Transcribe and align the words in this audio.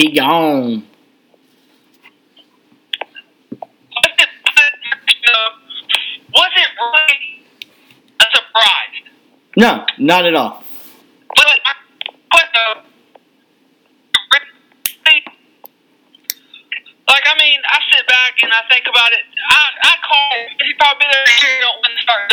He 0.00 0.08
gone. 0.16 0.80
Was 6.32 6.52
it, 6.56 6.70
really 6.80 7.44
a 8.16 8.24
surprise? 8.32 8.96
No, 9.58 9.84
not 9.98 10.24
at 10.24 10.32
all. 10.32 10.64
But, 11.36 11.60
but 12.32 12.48
uh, 12.48 12.80
really, 14.32 15.20
like 17.04 17.24
I 17.28 17.36
mean, 17.36 17.60
I 17.68 17.78
sit 17.92 18.08
back 18.08 18.40
and 18.42 18.52
I 18.56 18.64
think 18.72 18.88
about 18.88 19.12
it. 19.12 19.28
I 19.52 19.68
I 19.84 20.00
call 20.00 20.32
him. 20.32 20.48
He 20.64 20.72
probably 20.80 21.04
been 21.04 21.12
there 21.12 21.28
here 21.44 21.60
don't 21.60 21.76
win 21.84 21.92
the 21.92 22.00
start. 22.00 22.32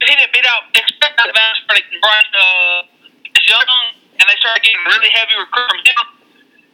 He 0.00 0.16
didn't 0.16 0.32
beat 0.32 0.48
out 0.48 0.64
expect 0.72 1.20
out 1.20 1.28
advance 1.28 1.60
for 1.68 1.76
Bryce 1.76 2.32
uh, 2.32 3.36
is 3.36 3.44
young, 3.44 3.68
and 4.16 4.24
they 4.24 4.36
started 4.40 4.64
getting 4.64 4.80
really 4.88 5.12
heavy 5.12 5.36
recruit 5.36 5.68
from 5.68 5.84
him. 5.84 6.18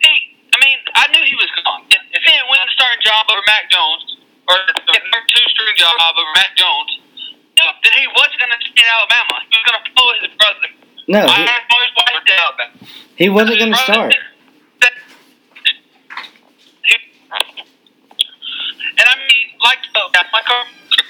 He, 0.04 0.36
I 0.52 0.56
mean, 0.60 0.78
I 0.92 1.04
knew 1.08 1.22
he 1.24 1.36
was 1.40 1.48
gone. 1.64 1.88
If, 1.88 2.00
if 2.12 2.20
he 2.20 2.30
didn't 2.30 2.48
win 2.52 2.60
the 2.60 2.72
starting 2.76 3.00
job 3.00 3.24
over 3.32 3.40
Mac 3.48 3.72
Jones 3.72 4.04
or 4.52 4.54
the 4.68 4.76
number 4.76 5.20
two 5.32 5.44
string 5.56 5.76
job 5.80 5.96
over 5.96 6.28
Mac 6.36 6.52
Jones, 6.60 6.92
then 7.56 7.92
he 7.96 8.04
wasn't 8.12 8.38
going 8.44 8.52
to 8.52 8.60
stay 8.60 8.84
in 8.84 8.90
Alabama. 8.92 9.40
He 9.48 9.56
was 9.56 9.64
going 9.64 9.80
to 9.80 9.84
follow 9.96 10.14
his 10.20 10.32
brother. 10.36 10.68
No, 11.08 11.20
I 11.24 11.40
he, 11.40 11.44
have 11.48 11.64
always 11.72 11.92
watched 11.96 12.28
Alabama. 12.28 12.76
He 13.16 13.28
wasn't 13.28 13.58
going 13.58 13.72
to 13.72 13.78
start. 13.78 14.14
And 18.94 19.06
I 19.10 19.16
mean, 19.18 19.46
like 19.62 19.78
uh, 19.94 20.06
like 20.32 20.48
our 20.50 20.64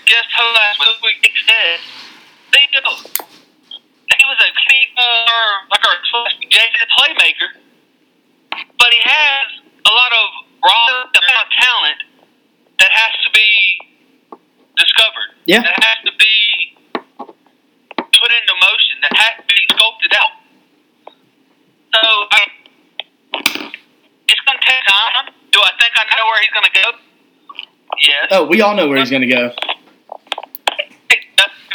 guest 0.06 0.28
host 0.32 0.56
last 0.56 1.02
week 1.02 1.20
said, 1.46 1.78
they 2.52 2.64
he 4.24 4.24
was 4.24 4.40
a 4.40 4.48
more 4.96 5.68
like 5.70 5.84
our 5.84 5.96
jaded 6.48 6.88
playmaker, 6.96 7.50
but 8.50 8.90
he 8.92 9.00
has 9.04 9.46
a 9.84 9.92
lot 9.92 10.12
of 10.16 10.26
raw 10.64 11.12
talent 11.60 12.00
that 12.80 12.90
has 12.90 13.12
to 13.24 13.30
be 13.32 13.50
discovered. 14.76 15.30
Yeah. 15.46 15.62
That 15.62 15.76
has 15.84 15.98
to 16.08 16.12
be 16.16 16.36
put 17.98 18.30
into 18.32 18.54
motion. 18.64 18.96
That 19.02 19.12
has 19.12 19.34
to 19.44 19.44
be 19.44 19.60
sculpted 19.76 20.12
out. 20.16 20.40
So 21.94 22.00
I, 22.32 22.40
it's 24.24 24.42
going 24.48 24.58
to 24.58 24.66
take 24.66 24.84
time. 24.88 25.34
Do 25.52 25.60
I 25.60 25.72
think 25.78 25.92
I 25.94 26.04
know 26.16 26.26
where 26.26 26.40
he's 26.40 26.54
going 26.56 26.66
to 26.66 26.76
go? 26.80 26.86
Yes. 28.00 28.23
Oh, 28.34 28.46
we 28.46 28.60
all 28.62 28.74
know 28.74 28.88
where 28.88 28.98
he's 28.98 29.10
going 29.10 29.22
to 29.22 29.28
go. 29.28 29.50
He'll 29.50 29.54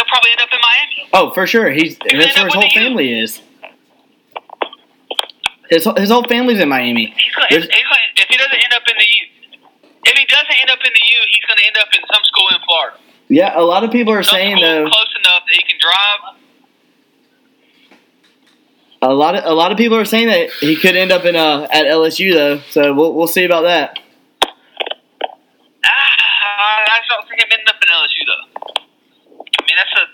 probably 0.07 0.31
end 0.31 0.41
up 0.41 0.49
in 0.51 0.59
Miami. 0.59 1.09
Oh, 1.13 1.31
for 1.33 1.47
sure. 1.47 1.69
He's 1.69 1.97
that's 1.97 2.35
where 2.35 2.45
his 2.45 2.53
whole 2.53 2.69
family 2.71 3.13
is. 3.17 3.41
His 5.69 5.87
his 5.97 6.09
whole 6.09 6.23
family's 6.23 6.59
in 6.59 6.67
Miami. 6.67 7.13
He's 7.15 7.33
gonna, 7.35 7.47
he's 7.49 7.65
gonna, 7.67 7.77
if 8.17 8.27
he 8.27 8.35
doesn't 8.37 8.53
end 8.53 8.73
up 8.73 8.81
in 8.89 8.97
the 8.97 9.05
U, 9.05 9.27
if 10.05 10.17
he 10.17 10.25
doesn't 10.25 10.55
end 10.61 10.69
up 10.69 10.79
in 10.83 10.91
the 10.93 10.99
U, 11.13 11.19
he's 11.31 11.45
going 11.45 11.57
to 11.59 11.65
end 11.65 11.77
up 11.79 11.87
in 11.95 12.01
some 12.11 12.23
school 12.25 12.49
in 12.49 12.57
Florida. 12.65 12.97
Yeah, 13.29 13.57
a 13.57 13.61
lot 13.61 13.83
of 13.83 13.91
people 13.91 14.11
are 14.11 14.23
Some 14.23 14.35
saying 14.35 14.59
though. 14.59 14.89
close 14.89 15.15
enough 15.23 15.43
that 15.47 15.53
he 15.53 15.61
can 15.61 15.77
drive. 15.79 16.35
A 19.01 19.13
lot 19.13 19.33
of 19.35 19.45
a 19.45 19.53
lot 19.53 19.71
of 19.71 19.77
people 19.77 19.95
are 19.97 20.03
saying 20.03 20.27
that 20.27 20.49
he 20.59 20.75
could 20.75 20.97
end 20.97 21.13
up 21.13 21.23
in 21.23 21.37
uh 21.37 21.67
at 21.71 21.85
LSU 21.85 22.33
though. 22.33 22.59
So 22.71 22.93
we'll 22.93 23.13
we'll 23.13 23.27
see 23.27 23.45
about 23.45 23.61
that. 23.61 23.97
Ah, 25.85 25.85
I 25.85 26.97
just 26.99 27.07
don't 27.09 27.25
think 27.29 27.39
him 27.41 27.47
ending 27.51 27.67
up 27.69 27.75
in 27.81 27.87
LSU 27.87 28.25
though. 28.27 28.47
I 29.39 29.63
mean, 29.67 29.77
that's 29.77 29.93
a 29.95 30.05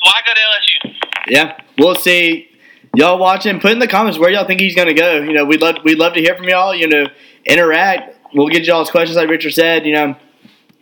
why 0.00 0.22
go 0.24 0.32
to 0.32 0.40
LSU? 0.40 0.78
Yeah, 1.26 1.56
we'll 1.78 1.94
see. 1.94 2.48
Y'all 2.94 3.18
watching? 3.18 3.60
Put 3.60 3.72
in 3.72 3.78
the 3.78 3.88
comments 3.88 4.18
where 4.18 4.30
y'all 4.30 4.46
think 4.46 4.60
he's 4.60 4.74
gonna 4.74 4.94
go. 4.94 5.16
You 5.16 5.32
know, 5.32 5.44
we'd 5.44 5.60
love 5.60 5.76
we'd 5.84 5.98
love 5.98 6.14
to 6.14 6.20
hear 6.20 6.34
from 6.36 6.48
y'all. 6.48 6.74
You 6.74 6.88
know, 6.88 7.06
interact. 7.44 8.16
We'll 8.32 8.48
get 8.48 8.64
y'all's 8.64 8.90
questions 8.90 9.16
like 9.16 9.28
Richard 9.28 9.52
said. 9.52 9.84
You 9.86 9.92
know, 9.92 10.16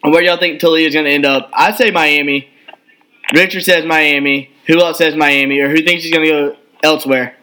where 0.02 0.22
y'all 0.22 0.36
think 0.36 0.60
Taulia 0.60 0.86
is 0.86 0.94
gonna 0.94 1.08
end 1.08 1.26
up? 1.26 1.50
I 1.52 1.72
say 1.72 1.90
Miami. 1.90 2.48
Richard 3.34 3.62
says 3.62 3.84
Miami. 3.84 4.50
Who 4.66 4.80
else 4.80 4.98
says 4.98 5.16
Miami? 5.16 5.58
Or 5.60 5.70
who 5.70 5.82
thinks 5.82 6.04
he's 6.04 6.12
gonna 6.12 6.28
go 6.28 6.56
elsewhere? 6.82 7.36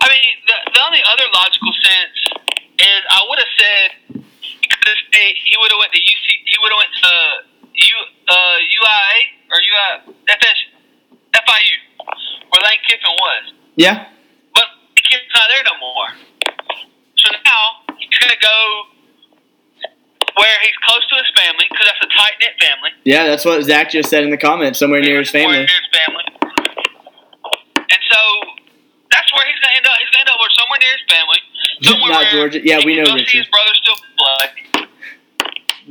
I 0.00 0.08
mean, 0.08 0.32
the, 0.46 0.54
the 0.72 0.80
only 0.86 1.00
other 1.12 1.24
logical 1.34 1.72
sense 1.82 2.16
is 2.78 3.02
I 3.10 3.26
would 3.28 3.38
have 3.38 3.48
said. 3.58 3.90
He 5.12 5.56
would 5.60 5.70
have 5.70 5.78
went 5.78 5.92
to 5.92 6.00
UC. 6.00 6.26
He 6.46 6.56
would 6.62 6.72
have 6.72 6.78
went 6.78 6.94
to 7.02 7.51
U 7.82 7.96
uh, 8.30 8.56
UIA 8.62 9.16
or 9.50 9.58
UI 9.58 10.14
FS, 10.28 10.58
FIU, 11.34 11.76
where 12.50 12.62
Lane 12.62 12.82
Kiffin 12.88 13.14
was. 13.18 13.44
Yeah, 13.76 14.06
But 14.54 14.64
Kiffin's 14.96 15.32
not 15.34 15.48
there 15.50 15.64
no 15.64 15.76
more. 15.80 16.08
So 17.18 17.26
now 17.44 17.94
he's 17.98 18.18
gonna 18.18 18.38
go 18.40 18.58
where 20.36 20.56
he's 20.62 20.76
close 20.86 21.04
to 21.10 21.16
his 21.20 21.30
family 21.36 21.64
because 21.70 21.86
that's 21.86 22.04
a 22.04 22.10
tight 22.16 22.36
knit 22.40 22.54
family. 22.60 22.90
yeah. 23.04 23.26
That's 23.26 23.44
what 23.44 23.62
Zach 23.64 23.90
just 23.90 24.08
said 24.08 24.24
in 24.24 24.30
the 24.30 24.38
comments. 24.40 24.78
Somewhere 24.78 25.00
near 25.00 25.18
his 25.20 25.30
Somewhere 25.30 25.66
family. 25.66 25.66
Near 25.66 25.80
his 25.82 25.90
family. 25.92 26.24
And 27.76 28.02
so 28.10 28.20
that's 29.12 29.28
where 29.36 29.44
he's 29.46 29.60
gonna 29.60 29.76
end 29.76 29.86
up. 29.86 29.96
He's 30.00 30.08
gonna 30.08 30.24
end 30.24 30.30
up 30.32 30.38
where 30.40 30.52
somewhere 30.56 30.80
near 30.80 30.92
his 30.96 31.06
family. 31.08 31.40
Somewhere 31.82 32.12
Not 32.12 32.32
Georgia. 32.32 32.60
Yeah, 32.62 32.78
we 32.84 32.94
know 32.96 33.04
go 33.04 33.10
see 33.18 33.26
Richard. 33.26 33.38
his 33.44 33.48
brother 33.48 33.74
still 33.74 33.81
play. 33.81 33.81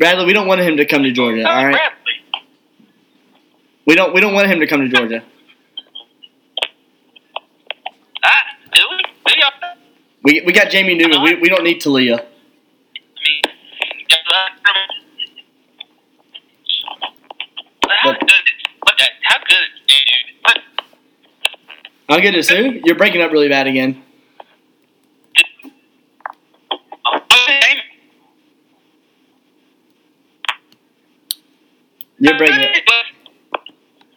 Bradley, 0.01 0.25
we 0.25 0.33
don't 0.33 0.47
want 0.47 0.61
him 0.61 0.77
to 0.77 0.85
come 0.85 1.03
to 1.03 1.11
Georgia. 1.11 1.47
All 1.47 1.63
right, 1.63 1.73
Bradley. 1.73 2.43
we 3.85 3.93
don't 3.93 4.15
we 4.15 4.19
don't 4.19 4.33
want 4.33 4.47
him 4.47 4.59
to 4.59 4.65
come 4.65 4.81
to 4.81 4.89
Georgia. 4.89 5.23
Ah, 8.23 8.29
do 8.73 8.81
we? 8.91 8.97
Do 9.25 9.39
y'all? 9.39 9.75
We 10.23 10.41
we 10.45 10.53
got 10.53 10.69
Jamie 10.69 10.95
Newman. 10.95 11.21
We 11.23 11.35
we 11.35 11.49
don't 11.49 11.63
need 11.63 11.81
Taulia. 11.81 12.19
I 12.19 12.23
mean, 13.23 13.41
how 18.01 18.11
good? 18.13 18.45
How 19.23 19.37
good 19.39 19.63
is 19.73 19.81
dude? 19.87 20.07
Look, 20.47 20.59
I'll 22.09 22.21
get 22.21 22.35
it, 22.35 22.43
Sue. 22.43 22.81
You're 22.83 22.95
breaking 22.95 23.21
up 23.21 23.31
really 23.31 23.49
bad 23.49 23.67
again. 23.67 24.03
what's 27.03 27.35
his 27.35 27.47
name? 27.47 27.77
You're 32.21 32.37
breaking 32.37 32.59
up. 32.59 33.05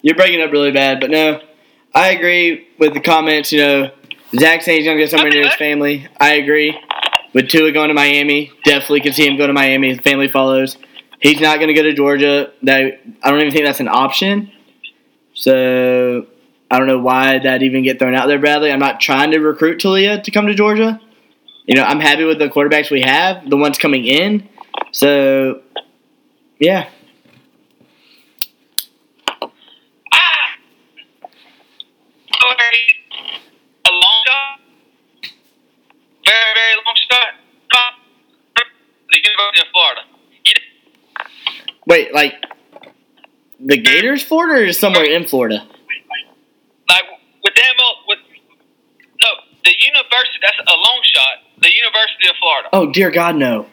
You're 0.04 0.16
breaking 0.16 0.42
up 0.42 0.52
really 0.52 0.70
bad, 0.70 1.00
but 1.00 1.08
no, 1.08 1.40
I 1.94 2.10
agree 2.10 2.68
with 2.78 2.92
the 2.92 3.00
comments. 3.00 3.50
You 3.52 3.60
know, 3.60 3.90
Zach 4.38 4.60
saying 4.60 4.80
he's 4.80 4.86
gonna 4.86 4.98
go 4.98 5.06
somewhere 5.06 5.30
near 5.30 5.46
his 5.46 5.54
family. 5.54 6.06
I 6.20 6.34
agree. 6.34 6.78
With 7.32 7.48
Tua 7.48 7.72
going 7.72 7.88
to 7.88 7.94
Miami, 7.94 8.52
definitely 8.66 9.00
can 9.00 9.14
see 9.14 9.26
him 9.26 9.38
go 9.38 9.46
to 9.46 9.54
Miami. 9.54 9.88
His 9.88 10.00
family 10.00 10.28
follows. 10.28 10.76
He's 11.20 11.40
not 11.40 11.58
gonna 11.58 11.72
go 11.72 11.82
to 11.82 11.94
Georgia. 11.94 12.52
That 12.64 13.00
I 13.22 13.30
don't 13.30 13.40
even 13.40 13.50
think 13.50 13.64
that's 13.64 13.80
an 13.80 13.88
option. 13.88 14.52
So 15.32 16.26
I 16.70 16.78
don't 16.78 16.86
know 16.86 16.98
why 16.98 17.38
that 17.38 17.62
even 17.62 17.82
get 17.82 17.98
thrown 17.98 18.14
out 18.14 18.26
there, 18.26 18.38
Bradley. 18.38 18.70
I'm 18.70 18.78
not 18.78 19.00
trying 19.00 19.30
to 19.30 19.38
recruit 19.38 19.80
Taulia 19.80 20.22
to 20.22 20.30
come 20.30 20.48
to 20.48 20.54
Georgia. 20.54 21.00
You 21.64 21.76
know, 21.76 21.82
I'm 21.82 22.00
happy 22.00 22.24
with 22.24 22.38
the 22.38 22.50
quarterbacks 22.50 22.90
we 22.90 23.00
have, 23.00 23.48
the 23.48 23.56
ones 23.56 23.78
coming 23.78 24.04
in. 24.04 24.46
So, 24.92 25.62
yeah, 26.58 26.90
Ah! 30.12 30.56
Very, 32.58 32.84
a 33.86 33.90
long 33.90 34.18
shot. 34.26 34.60
Very, 36.26 36.52
very 36.54 36.74
long 36.84 36.96
shot. 37.10 37.30
Top. 37.72 37.94
The 39.10 39.18
University 39.18 39.60
of 39.60 39.72
Florida. 39.72 40.00
You 40.44 40.52
Wait, 41.94 42.12
like 42.12 42.34
the 43.60 43.76
Gators, 43.76 44.24
Florida, 44.24 44.68
or 44.68 44.72
somewhere 44.72 45.04
in 45.04 45.28
Florida? 45.28 45.64
like 46.88 47.04
with 47.44 47.54
them, 47.54 47.74
uh, 47.78 47.92
with 48.08 48.18
no, 49.22 49.28
the 49.62 49.70
university. 49.70 50.38
That's 50.42 50.58
a 50.58 50.72
long 50.76 51.00
shot. 51.14 51.34
The 51.60 51.72
University 51.72 52.28
of 52.28 52.34
Florida. 52.40 52.68
Oh 52.72 52.90
dear 52.90 53.12
God, 53.12 53.36
no. 53.36 53.66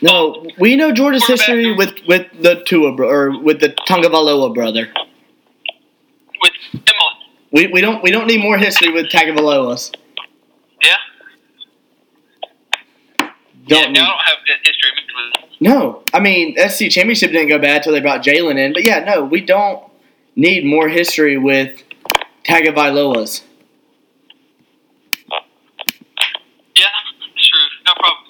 No, 0.00 0.46
we 0.58 0.74
know 0.74 0.90
Georgia's 0.90 1.26
history 1.26 1.74
with 1.74 1.98
with 2.08 2.28
the 2.40 2.62
Tua 2.64 2.96
bro, 2.96 3.10
or 3.10 3.42
with 3.42 3.60
the 3.60 3.68
Tagovailoa 3.86 4.54
brother. 4.54 4.88
With 6.40 6.52
them, 6.72 6.82
uh, 6.98 7.14
We, 7.52 7.66
we 7.66 7.82
don't 7.82 8.02
we 8.02 8.10
don't 8.10 8.26
need 8.26 8.40
more 8.40 8.56
history 8.56 8.90
with 8.90 9.10
Tagovailoas. 9.10 9.94
Yeah. 10.82 10.94
Don't 13.18 13.28
yeah, 13.68 13.86
need- 13.88 13.92
no, 13.92 14.00
I 14.00 14.06
don't 14.06 14.18
have 14.24 14.38
history 14.64 14.90
with 14.96 15.42
it. 15.42 15.45
No, 15.60 16.02
I 16.12 16.20
mean 16.20 16.56
SEC 16.56 16.90
championship 16.90 17.32
didn't 17.32 17.48
go 17.48 17.58
bad 17.58 17.78
until 17.78 17.92
they 17.92 18.00
brought 18.00 18.22
Jalen 18.22 18.58
in. 18.58 18.72
But 18.72 18.84
yeah, 18.86 19.00
no, 19.04 19.24
we 19.24 19.40
don't 19.40 19.82
need 20.34 20.64
more 20.64 20.88
history 20.88 21.36
with 21.38 21.82
Tagovailoas. 22.46 23.42
Yeah, 26.76 26.84
true. 27.38 27.68
No 27.86 27.92
problem. 27.94 28.24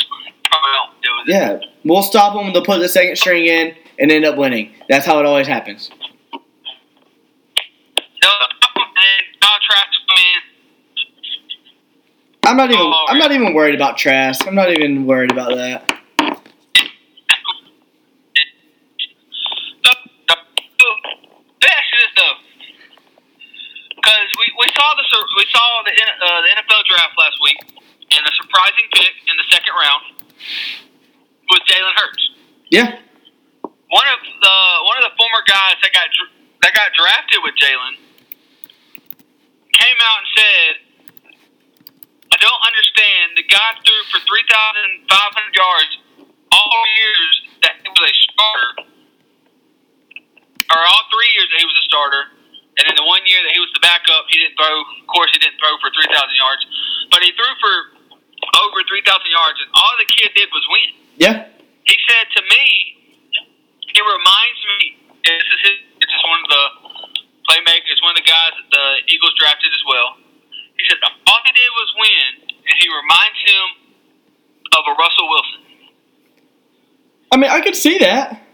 Probably 0.51 0.71
don't 0.73 1.03
deal 1.03 1.13
with 1.19 1.29
it. 1.29 1.33
Yeah, 1.33 1.59
we'll 1.85 2.03
stop 2.03 2.35
them. 2.35 2.53
They'll 2.53 2.65
put 2.65 2.79
the 2.79 2.89
second 2.89 3.17
string 3.17 3.47
in 3.47 3.75
and 3.99 4.13
end 4.13 4.25
up 4.25 4.37
winning. 4.37 4.73
That's 4.89 5.05
how 5.05 5.19
it 5.19 5.27
always 5.27 5.49
happens. 5.49 5.91
No, 8.23 8.31
Donald 9.41 9.63
Trask 9.69 9.89
come 10.09 10.19
in. 10.19 10.43
I'm 12.45 12.57
not 12.57 12.71
even. 12.71 12.93
I'm 13.09 13.19
not 13.19 13.33
even 13.33 13.53
worried 13.55 13.75
about 13.75 13.97
Trask. 13.97 14.47
I'm 14.47 14.55
not 14.55 14.71
even 14.71 15.07
worried 15.07 15.33
about 15.33 15.57
that. 15.57 15.91
No, 19.85 19.93
no, 20.29 20.35
Let 20.35 21.63
me 21.63 21.69
ask 21.69 21.89
you 21.93 21.99
this 21.99 22.13
though, 22.17 22.37
because 23.97 24.26
we, 24.39 24.47
we 24.61 24.69
saw 24.77 24.89
the 24.97 25.05
we 25.37 25.45
saw 25.53 25.67
the 25.85 25.93
uh, 25.93 26.41
the 26.45 26.51
NFL 26.61 26.83
draft 26.89 27.15
last 27.19 27.39
week, 27.43 27.59
and 28.13 28.21
the 28.25 28.33
surprising 28.41 28.87
pick 28.93 29.15
in 29.29 29.35
the 29.37 29.47
second 29.51 29.75
round 29.75 30.03
was 31.51 31.61
Jalen 31.69 31.95
Hurts. 31.97 32.25
Yeah, 32.71 32.99
One 33.89 34.09
of 34.11 34.21
the 34.21 34.57
one 34.85 34.97
of 34.99 35.05
the 35.09 35.15
former 35.17 35.43
guys 35.47 35.79
that 35.83 35.93
got 35.95 36.09
that 36.63 36.73
got 36.75 36.91
drafted 36.93 37.41
with 37.47 37.55
Jalen 37.57 37.95
came 39.73 39.99
out 40.03 40.19
and 40.21 40.31
said, 40.37 40.73
"I 42.35 42.37
don't 42.43 42.63
understand. 42.67 43.39
The 43.39 43.47
guy 43.47 43.71
threw 43.87 44.01
for 44.11 44.21
three 44.27 44.45
thousand 44.51 45.07
five 45.09 45.31
hundred 45.33 45.55
yards 45.55 45.93
all 46.53 46.83
years 46.99 47.35
that 47.63 47.75
he 47.83 47.89
was 47.89 48.03
a 48.03 48.15
starter, 48.33 48.71
or 50.75 50.81
all 50.83 51.05
three 51.15 51.31
years 51.39 51.49
that 51.55 51.59
he 51.63 51.67
was 51.69 51.79
a 51.79 51.87
starter, 51.87 52.23
and 52.77 52.85
then 52.85 52.97
the 52.97 53.07
one 53.09 53.25
year 53.25 53.41
that 53.41 53.53
he 53.57 53.61
was 53.61 53.73
the 53.73 53.81
backup, 53.81 54.29
he 54.29 54.37
didn't 54.37 54.57
throw. 54.57 54.75
Of 54.85 55.09
course, 55.09 55.33
he 55.33 55.41
didn't 55.41 55.57
throw 55.57 55.73
for 55.81 55.89
three 55.97 56.09
thousand 56.13 56.37
yards, 56.37 56.63
but 57.09 57.25
he 57.25 57.33
threw 57.33 57.53
for 57.57 57.75
over 58.69 58.85
three 58.85 59.01
thousand 59.05 59.33
yards, 59.33 59.57
and 59.65 59.69
all 59.73 59.95
the 59.97 60.09
kid 60.09 60.37
did 60.37 60.49
was 60.53 60.65
win." 60.69 60.91
yeah, 61.17 61.49
he 61.89 61.97
said 62.05 62.27
to 62.37 62.43
me, 62.45 62.65
he 63.81 64.01
reminds 64.05 64.61
me. 64.77 64.81
This 65.25 65.43
is 65.43 65.61
his. 65.65 65.77
This 66.05 66.13
is 66.13 66.23
one 66.29 66.41
of 66.45 66.51
the 66.53 66.65
playmakers, 67.49 67.99
one 68.05 68.13
of 68.13 68.21
the 68.21 68.29
guys 68.29 68.53
that 68.61 68.69
the 68.69 68.87
Eagles 69.09 69.33
drafted 69.41 69.73
as 69.73 69.85
well. 69.89 70.21
He 70.77 70.85
said 70.87 71.01
all 71.03 71.41
he 71.49 71.53
did 71.57 71.71
was 71.73 71.91
win, 71.97 72.31
and 72.53 72.75
he 72.77 72.87
reminds 72.93 73.41
him 73.41 73.67
of 74.77 74.83
a 74.85 74.95
Russell 75.01 75.27
Wilson. 75.33 75.61
I 77.33 77.37
mean, 77.41 77.51
I 77.51 77.61
could 77.61 77.75
see 77.75 77.99
that. 77.99 78.46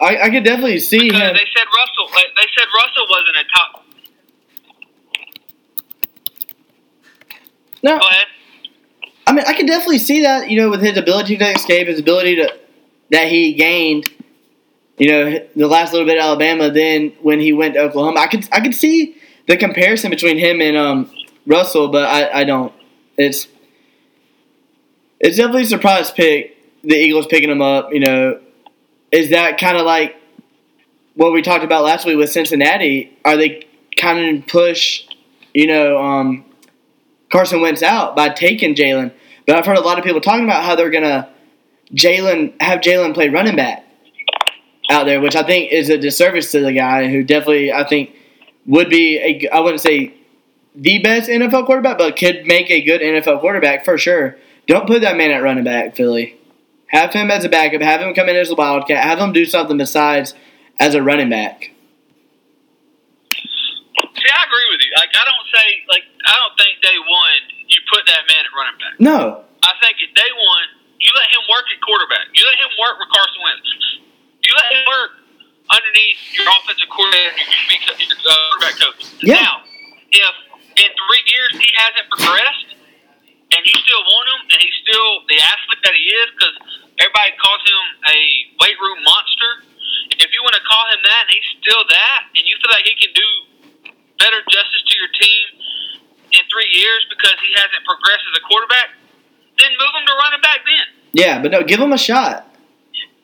I, 0.00 0.16
I 0.24 0.30
could 0.30 0.44
definitely 0.44 0.78
see 0.78 0.98
Because 0.98 1.20
him. 1.20 1.34
they 1.34 1.46
said 1.56 1.66
Russell. 1.74 2.08
They 2.14 2.46
said 2.56 2.66
Russell 2.74 3.06
wasn't 3.10 3.36
a 3.36 3.44
top. 3.54 3.84
No, 7.82 7.98
Go 7.98 8.06
ahead. 8.08 8.26
I 9.26 9.32
mean, 9.32 9.44
I 9.46 9.54
can 9.54 9.66
definitely 9.66 9.98
see 9.98 10.22
that. 10.22 10.50
You 10.50 10.60
know, 10.60 10.70
with 10.70 10.82
his 10.82 10.96
ability 10.96 11.36
to 11.36 11.50
escape, 11.52 11.88
his 11.88 12.00
ability 12.00 12.36
to 12.36 12.52
that 13.10 13.28
he 13.28 13.54
gained. 13.54 14.08
You 14.98 15.08
know, 15.08 15.46
the 15.54 15.66
last 15.66 15.92
little 15.92 16.06
bit 16.06 16.16
of 16.18 16.24
Alabama. 16.24 16.70
Then 16.70 17.12
when 17.22 17.38
he 17.40 17.52
went 17.52 17.74
to 17.74 17.80
Oklahoma, 17.80 18.20
I 18.20 18.26
could 18.28 18.48
I 18.52 18.60
could 18.60 18.74
see 18.74 19.16
the 19.46 19.56
comparison 19.56 20.10
between 20.10 20.38
him 20.38 20.60
and 20.60 20.76
um, 20.76 21.10
Russell, 21.46 21.88
but 21.88 22.04
I, 22.08 22.40
I 22.40 22.44
don't. 22.44 22.72
It's 23.18 23.46
it's 25.20 25.36
definitely 25.36 25.62
a 25.62 25.66
surprise 25.66 26.10
pick. 26.10 26.56
The 26.82 26.94
Eagles 26.96 27.26
picking 27.26 27.50
him 27.50 27.62
up. 27.62 27.92
You 27.92 28.00
know, 28.00 28.40
is 29.16 29.30
that 29.30 29.58
kind 29.58 29.78
of 29.78 29.86
like 29.86 30.14
what 31.14 31.32
we 31.32 31.40
talked 31.40 31.64
about 31.64 31.84
last 31.84 32.04
week 32.04 32.18
with 32.18 32.30
Cincinnati? 32.30 33.16
Are 33.24 33.36
they 33.36 33.66
kind 33.96 34.42
of 34.42 34.46
push? 34.46 35.04
You 35.54 35.66
know, 35.66 35.98
um, 35.98 36.44
Carson 37.32 37.62
Wentz 37.62 37.82
out 37.82 38.14
by 38.14 38.28
taking 38.28 38.74
Jalen. 38.74 39.12
But 39.46 39.56
I've 39.56 39.64
heard 39.64 39.78
a 39.78 39.80
lot 39.80 39.98
of 39.98 40.04
people 40.04 40.20
talking 40.20 40.44
about 40.44 40.64
how 40.64 40.76
they're 40.76 40.90
gonna 40.90 41.30
Jalen 41.94 42.60
have 42.60 42.80
Jalen 42.80 43.14
play 43.14 43.30
running 43.30 43.56
back 43.56 43.86
out 44.90 45.06
there, 45.06 45.20
which 45.22 45.34
I 45.34 45.42
think 45.42 45.72
is 45.72 45.88
a 45.88 45.96
disservice 45.96 46.52
to 46.52 46.60
the 46.60 46.72
guy 46.72 47.08
who 47.08 47.24
definitely 47.24 47.72
I 47.72 47.84
think 47.84 48.14
would 48.66 48.90
be 48.90 49.16
a 49.18 49.48
I 49.48 49.60
wouldn't 49.60 49.80
say 49.80 50.12
the 50.74 50.98
best 50.98 51.30
NFL 51.30 51.64
quarterback, 51.64 51.96
but 51.96 52.16
could 52.16 52.44
make 52.44 52.70
a 52.70 52.82
good 52.82 53.00
NFL 53.00 53.40
quarterback 53.40 53.86
for 53.86 53.96
sure. 53.96 54.36
Don't 54.66 54.86
put 54.86 55.00
that 55.00 55.16
man 55.16 55.30
at 55.30 55.42
running 55.42 55.64
back, 55.64 55.96
Philly. 55.96 56.36
Have 56.88 57.12
him 57.12 57.30
as 57.30 57.44
a 57.44 57.48
backup. 57.48 57.82
Have 57.82 58.00
him 58.00 58.14
come 58.14 58.28
in 58.28 58.36
as 58.36 58.50
a 58.50 58.54
wildcat. 58.54 59.02
Have 59.02 59.18
him 59.18 59.32
do 59.32 59.44
something 59.44 59.76
besides 59.76 60.34
as 60.78 60.94
a 60.94 61.02
running 61.02 61.30
back. 61.30 61.72
See, 63.32 64.30
I 64.32 64.40
agree 64.46 64.68
with 64.70 64.80
you. 64.86 64.92
Like, 64.96 65.10
I 65.12 65.24
don't 65.26 65.46
say 65.52 65.66
like 65.90 66.06
I 66.26 66.34
don't 66.40 66.56
think 66.56 66.80
day 66.82 66.98
one 66.98 67.42
you 67.66 67.78
put 67.90 68.06
that 68.06 68.22
man 68.30 68.42
at 68.46 68.52
running 68.54 68.78
back. 68.78 68.94
No, 69.02 69.44
I 69.62 69.72
think 69.82 69.98
at 69.98 70.14
day 70.14 70.30
one, 70.30 70.66
you 71.02 71.10
let 71.14 71.28
him 71.34 71.42
work 71.50 71.66
at 71.68 71.78
quarterback. 71.82 72.30
You 72.32 72.42
let 72.46 72.58
him 72.58 72.72
work 72.78 72.96
with 73.02 73.10
Carson 73.10 73.40
Wentz. 73.42 73.70
You 74.46 74.52
let 74.54 74.68
him 74.78 74.82
work 74.86 75.10
underneath 75.70 76.20
your 76.38 76.46
offensive 76.46 76.86
coordinator, 76.86 77.34
your, 77.34 78.14
uh, 78.14 78.30
quarterback 78.30 78.76
coach. 78.78 79.00
Yeah. 79.26 79.42
Now, 79.42 79.66
if 80.14 80.34
in 80.78 80.88
three 80.94 81.24
years 81.26 81.52
he 81.58 81.70
hasn't 81.74 82.06
progressed, 82.14 82.78
and 83.54 83.62
you 83.66 83.74
still 83.74 84.02
want 84.06 84.26
him, 84.30 84.40
and 84.54 84.58
he's 84.62 84.78
still 84.82 85.22
the 85.26 85.38
athlete 85.38 85.82
that 85.82 85.94
he 85.94 86.04
is, 86.06 86.28
because 86.34 86.56
everybody 87.02 87.32
calls 87.38 87.62
him 87.62 87.84
a 88.06 88.18
weight 88.62 88.78
room 88.78 89.02
monster. 89.02 89.66
If 90.16 90.30
you 90.32 90.40
want 90.42 90.54
to 90.56 90.64
call 90.64 90.84
him 90.94 91.02
that, 91.02 91.22
and 91.26 91.32
he's 91.34 91.50
still 91.62 91.82
that, 91.90 92.20
and 92.34 92.42
you 92.46 92.54
feel 92.62 92.72
like 92.72 92.86
he 92.86 92.94
can 92.98 93.12
do 93.14 93.28
better 94.18 94.40
justice 94.48 94.82
to 94.86 94.94
your 94.96 95.12
team 95.12 95.44
in 96.32 96.42
three 96.50 96.70
years 96.72 97.02
because 97.10 97.36
he 97.42 97.52
hasn't 97.54 97.82
progressed 97.84 98.24
as 98.32 98.34
a 98.40 98.44
quarterback, 98.48 98.96
then 99.60 99.70
move 99.76 99.92
him 99.94 100.04
to 100.08 100.14
running 100.16 100.42
back 100.42 100.60
then. 100.64 100.86
Yeah, 101.16 101.40
but 101.40 101.50
no, 101.50 101.62
give 101.64 101.80
him 101.80 101.92
a 101.92 101.98
shot. 101.98 102.44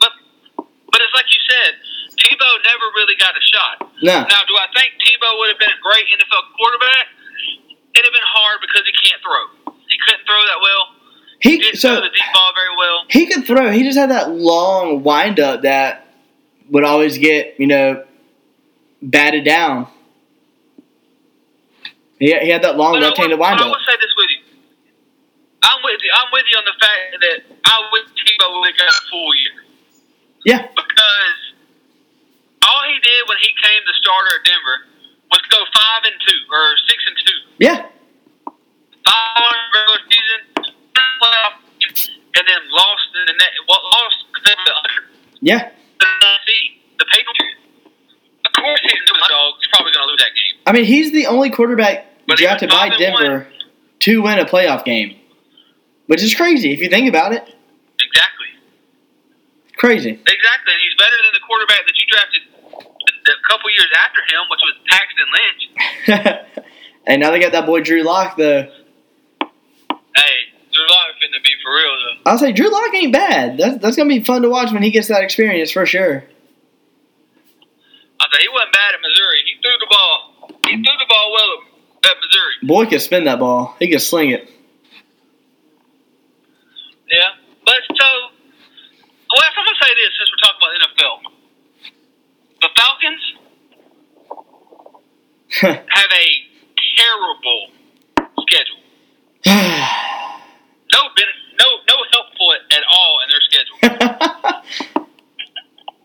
But 0.00 0.10
but 0.56 0.98
it's 1.04 1.14
like 1.14 1.28
you 1.28 1.40
said, 1.44 1.76
Tebow 2.16 2.52
never 2.64 2.86
really 2.96 3.16
got 3.20 3.36
a 3.36 3.44
shot. 3.44 3.92
No, 4.02 4.24
Now, 4.24 4.42
do 4.48 4.54
I 4.56 4.66
think 4.74 4.96
Tebow 5.04 5.38
would 5.38 5.48
have 5.52 5.60
been 5.60 5.70
a 5.70 5.80
great 5.84 6.06
NFL 6.08 6.42
quarterback? 6.56 7.06
It'd 7.94 8.04
have 8.08 8.12
been 8.16 8.30
hard 8.32 8.58
because 8.64 8.82
he 8.88 8.92
can't 9.08 9.20
throw. 9.22 9.74
He 9.88 9.96
couldn't 10.00 10.24
throw 10.24 10.40
that 10.48 10.58
well. 10.64 10.82
he 11.40 11.58
Didn't 11.58 11.76
so 11.78 11.88
throw 11.94 12.00
the 12.00 12.08
deep 12.08 12.24
ball 12.34 12.52
very 12.56 12.74
well. 12.76 12.98
he 13.10 13.26
could 13.26 13.44
throw. 13.44 13.70
He 13.70 13.82
just 13.84 13.98
had 13.98 14.10
that 14.10 14.30
long 14.32 15.02
windup 15.04 15.62
that 15.62 16.06
would 16.70 16.84
always 16.84 17.18
get 17.18 17.60
you 17.60 17.66
know 17.66 18.04
batted 19.02 19.44
down. 19.44 19.86
He, 22.18 22.32
he 22.38 22.48
had 22.50 22.62
that 22.62 22.76
long 22.76 22.94
left-handed 23.00 23.34
would- 23.36 23.40
wind 23.42 23.60
I 23.60 23.66
would 23.68 23.80
say 23.86 23.96
this 24.00 24.14
with 24.16 24.30
you. 24.30 24.38
I'm 25.62 26.28
with 26.32 26.41
you. 26.52 26.58
I'm 26.58 26.68
with 26.68 26.68
you 26.68 26.68
on 26.68 26.68
the 26.68 26.76
fact 26.76 27.00
that 27.24 27.38
I 27.64 27.76
wish 27.92 28.06
Tebow 28.20 28.60
would 28.60 28.68
have 28.68 28.78
got 28.78 28.88
a 28.92 29.02
full 29.08 29.32
year. 29.40 29.56
Yeah, 30.44 30.62
because 30.68 31.38
all 32.68 32.82
he 32.88 32.98
did 33.00 33.22
when 33.28 33.38
he 33.40 33.50
came 33.56 33.80
the 33.86 33.94
starter 34.02 34.32
at 34.36 34.44
Denver 34.44 34.76
was 35.32 35.42
go 35.48 35.58
five 35.72 36.02
and 36.04 36.16
two 36.20 36.40
or 36.52 36.64
six 36.88 36.98
and 37.08 37.16
two. 37.16 37.38
yeah, 37.58 37.78
Five 39.02 39.40
on 39.40 39.54
regular 39.74 40.02
season, 40.10 40.40
playoff, 41.22 41.54
and 42.36 42.44
then 42.46 42.60
lost 42.70 43.08
in 43.16 43.24
the 43.26 43.36
net. 43.38 43.52
Well, 43.68 43.80
lost 43.82 44.18
the 44.44 44.54
yeah. 45.40 45.70
the 46.98 47.06
Patriots. 47.06 47.58
Of 48.46 48.52
course, 48.52 48.80
he's 48.82 48.92
doing 48.92 49.20
dogs. 49.28 49.58
He's 49.62 49.70
probably 49.74 49.92
going 49.92 50.06
to 50.06 50.10
lose 50.10 50.20
that 50.20 50.34
game. 50.34 50.54
I 50.66 50.72
mean, 50.72 50.84
he's 50.84 51.12
the 51.12 51.26
only 51.26 51.50
quarterback 51.50 52.06
But 52.26 52.38
drafted 52.38 52.70
by 52.70 52.86
and 52.86 53.14
one. 53.14 53.22
Denver 53.22 53.46
to 54.00 54.22
win 54.22 54.38
a 54.38 54.44
playoff 54.44 54.84
game, 54.84 55.16
which 56.12 56.22
is 56.22 56.34
crazy 56.34 56.74
if 56.74 56.80
you 56.80 56.90
think 56.90 57.08
about 57.08 57.32
it. 57.32 57.40
Exactly. 57.40 58.52
Crazy. 59.78 60.10
Exactly. 60.10 60.72
And 60.76 60.82
he's 60.84 60.96
better 61.00 61.16
than 61.24 61.32
the 61.32 61.40
quarterback 61.40 61.86
that 61.86 61.96
you 61.96 62.04
drafted 62.04 62.42
a 63.32 63.48
couple 63.48 63.70
years 63.70 63.88
after 63.96 64.20
him, 64.28 64.44
which 64.52 64.60
was 64.60 64.74
Paxton 64.92 65.28
Lynch. 65.32 66.68
and 67.06 67.22
now 67.22 67.30
they 67.30 67.40
got 67.40 67.52
that 67.52 67.64
boy 67.64 67.80
Drew 67.80 68.02
Lock. 68.02 68.36
The 68.36 68.70
Hey, 69.40 70.36
Drew 70.70 70.84
Lock 70.84 71.16
finna 71.16 71.42
be 71.42 71.50
for 71.64 71.74
real 71.74 71.96
though. 71.96 72.30
I'll 72.30 72.36
say 72.36 72.52
Drew 72.52 72.70
Lock 72.70 72.94
ain't 72.94 73.14
bad. 73.14 73.56
That's 73.56 73.78
that's 73.78 73.96
gonna 73.96 74.10
be 74.10 74.22
fun 74.22 74.42
to 74.42 74.50
watch 74.50 74.70
when 74.70 74.82
he 74.82 74.90
gets 74.90 75.08
that 75.08 75.22
experience 75.22 75.70
for 75.70 75.86
sure. 75.86 76.24
I 78.20 78.26
said 78.30 78.40
he 78.42 78.48
wasn't 78.52 78.72
bad 78.74 78.94
at 78.96 79.00
Missouri. 79.00 79.42
He 79.46 79.54
threw 79.62 79.72
the 79.80 79.88
ball. 79.88 80.60
He 80.66 80.74
threw 80.76 80.98
the 80.98 81.06
ball 81.08 81.32
well 81.32 81.58
at, 82.04 82.10
at 82.10 82.16
Missouri. 82.20 82.54
Boy 82.64 82.84
can 82.90 83.00
spin 83.00 83.24
that 83.24 83.38
ball. 83.38 83.74
He 83.78 83.88
can 83.88 83.98
sling 83.98 84.28
it. 84.28 84.50
Yeah. 87.12 87.36
But 87.64 87.84
so, 87.92 88.08
well, 89.28 89.44
I'm 89.44 89.64
going 89.64 89.68
to 89.68 89.84
say 89.84 89.92
this 89.94 90.10
since 90.16 90.28
we're 90.32 90.42
talking 90.42 90.60
about 90.64 90.72
NFL. 90.80 91.16
The 92.62 92.70
Falcons 92.74 93.24
have 95.92 96.10
a 96.10 96.28
terrible 96.96 97.68
schedule. 98.48 98.80
no, 100.92 101.00
no, 101.60 101.68
no 101.88 101.96
helpful 102.12 102.52
at 102.72 102.84
all 102.90 103.20
in 103.22 103.28
their 103.28 103.44
schedule. 103.44 103.76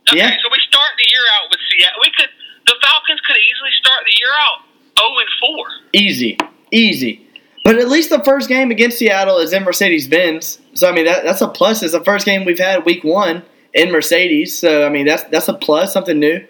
okay, 0.09 0.17
yeah. 0.17 0.35
so 0.43 0.49
we 0.51 0.59
start 0.67 0.91
the 0.97 1.07
year 1.07 1.25
out 1.39 1.47
with 1.49 1.59
Seattle. 1.71 1.99
We 2.01 2.11
could 2.17 2.29
the 2.65 2.75
Falcons 2.83 3.21
could 3.21 3.37
easily 3.37 3.71
start 3.79 4.03
the 4.03 4.11
year 4.19 4.33
out 4.35 4.67
zero 4.99 5.19
and 5.19 5.29
four. 5.39 5.65
Easy, 5.93 6.37
easy. 6.71 7.26
But 7.67 7.79
at 7.79 7.89
least 7.89 8.09
the 8.09 8.23
first 8.23 8.47
game 8.47 8.71
against 8.71 8.97
Seattle 8.97 9.39
is 9.39 9.51
in 9.51 9.63
Mercedes 9.63 10.07
Benz. 10.07 10.57
So 10.73 10.89
I 10.89 10.93
mean 10.93 11.03
that 11.03 11.25
that's 11.25 11.41
a 11.41 11.49
plus. 11.49 11.83
It's 11.83 11.91
the 11.91 12.01
first 12.01 12.25
game 12.25 12.45
we've 12.45 12.57
had 12.57 12.85
week 12.85 13.03
one 13.03 13.43
in 13.73 13.91
Mercedes. 13.91 14.57
So 14.57 14.85
I 14.85 14.89
mean 14.89 15.05
that's 15.05 15.23
that's 15.23 15.49
a 15.49 15.53
plus, 15.53 15.91
something 15.91 16.17
new. 16.17 16.35
Is 16.37 16.45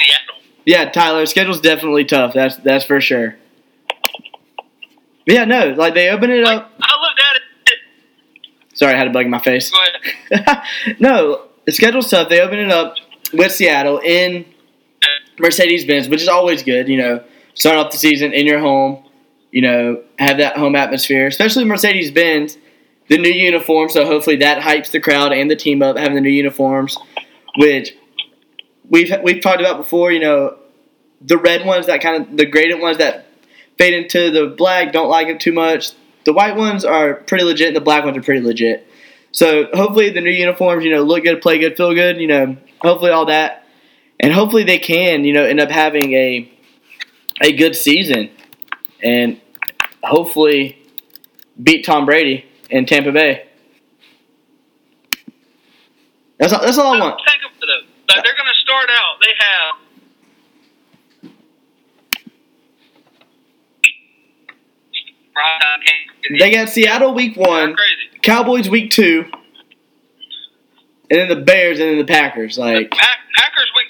Seattle. 0.00 0.36
Yeah, 0.64 0.90
Tyler, 0.90 1.26
schedule's 1.26 1.60
definitely 1.60 2.06
tough. 2.06 2.32
That's 2.32 2.56
that's 2.56 2.86
for 2.86 3.02
sure. 3.02 3.36
But 5.26 5.34
yeah, 5.34 5.44
no, 5.44 5.74
like 5.76 5.92
they 5.92 6.08
open 6.08 6.30
it 6.30 6.42
Like 6.42 6.62
up. 6.62 6.72
I 6.80 7.00
looked 7.02 7.20
at 7.20 7.36
it. 7.66 7.78
Sorry, 8.72 8.94
I 8.94 8.96
had 8.96 9.08
a 9.08 9.10
bug 9.10 9.26
in 9.26 9.30
my 9.30 9.40
face. 9.40 9.70
No, 10.98 11.48
the 11.66 11.72
schedule's 11.72 12.08
tough. 12.08 12.30
They 12.30 12.40
open 12.40 12.60
it 12.60 12.70
up 12.70 12.94
with 13.34 13.52
Seattle 13.52 13.98
in 13.98 14.46
Mercedes 15.38 15.84
Benz, 15.84 16.08
which 16.08 16.22
is 16.22 16.28
always 16.28 16.62
good. 16.62 16.88
You 16.88 16.96
know, 16.96 17.24
start 17.54 17.76
off 17.76 17.92
the 17.92 17.98
season 17.98 18.32
in 18.32 18.46
your 18.46 18.58
home. 18.58 19.04
You 19.50 19.62
know, 19.62 20.02
have 20.18 20.38
that 20.38 20.56
home 20.56 20.74
atmosphere, 20.74 21.26
especially 21.26 21.64
Mercedes 21.64 22.10
Benz. 22.10 22.58
The 23.08 23.18
new 23.18 23.30
uniform, 23.30 23.90
so 23.90 24.06
hopefully 24.06 24.36
that 24.36 24.62
hypes 24.62 24.90
the 24.90 24.98
crowd 24.98 25.32
and 25.32 25.50
the 25.50 25.56
team 25.56 25.82
up 25.82 25.98
having 25.98 26.14
the 26.14 26.22
new 26.22 26.30
uniforms, 26.30 26.96
which 27.58 27.94
we've 28.88 29.12
we've 29.22 29.42
talked 29.42 29.60
about 29.60 29.76
before. 29.76 30.10
You 30.10 30.20
know, 30.20 30.56
the 31.20 31.36
red 31.36 31.66
ones 31.66 31.86
that 31.86 32.00
kind 32.00 32.22
of 32.22 32.36
the 32.36 32.46
graded 32.46 32.80
ones 32.80 32.98
that 32.98 33.26
fade 33.76 33.92
into 33.92 34.30
the 34.30 34.46
black 34.46 34.92
don't 34.92 35.10
like 35.10 35.28
them 35.28 35.38
too 35.38 35.52
much. 35.52 35.92
The 36.24 36.32
white 36.32 36.56
ones 36.56 36.84
are 36.84 37.14
pretty 37.14 37.44
legit, 37.44 37.68
and 37.68 37.76
the 37.76 37.82
black 37.82 38.04
ones 38.04 38.16
are 38.16 38.22
pretty 38.22 38.40
legit. 38.40 38.88
So 39.32 39.68
hopefully 39.74 40.08
the 40.10 40.22
new 40.22 40.30
uniforms, 40.30 40.84
you 40.84 40.90
know, 40.90 41.02
look 41.02 41.24
good, 41.24 41.42
play 41.42 41.58
good, 41.58 41.76
feel 41.76 41.92
good. 41.92 42.16
You 42.18 42.26
know, 42.26 42.56
hopefully 42.80 43.10
all 43.10 43.26
that, 43.26 43.66
and 44.18 44.32
hopefully 44.32 44.64
they 44.64 44.78
can, 44.78 45.24
you 45.24 45.34
know, 45.34 45.44
end 45.44 45.60
up 45.60 45.70
having 45.70 46.14
a 46.14 46.50
a 47.40 47.52
good 47.52 47.74
season, 47.76 48.30
and 49.02 49.40
hopefully 50.02 50.78
beat 51.62 51.84
Tom 51.84 52.06
Brady 52.06 52.44
in 52.70 52.86
Tampa 52.86 53.12
Bay. 53.12 53.46
That's 56.38 56.52
all, 56.52 56.60
that's 56.60 56.78
all 56.78 56.94
I 56.94 56.98
want. 56.98 57.20
It. 57.20 57.24
Like 58.08 58.22
they're 58.22 58.34
going 58.34 58.48
to 58.52 58.58
start 58.60 58.90
out. 58.90 59.16
They 59.20 59.34
have. 59.38 59.74
They 66.38 66.50
got 66.52 66.68
Seattle 66.68 67.14
week 67.14 67.36
one, 67.36 67.76
Cowboys 68.22 68.68
week 68.68 68.90
two, 68.90 69.24
and 71.10 71.20
then 71.20 71.28
the 71.28 71.36
Bears 71.36 71.80
and 71.80 71.90
then 71.90 71.98
the 71.98 72.04
Packers. 72.04 72.56
Like, 72.56 72.90
Pack, 72.90 73.18
Packers 73.36 73.70
week. 73.76 73.83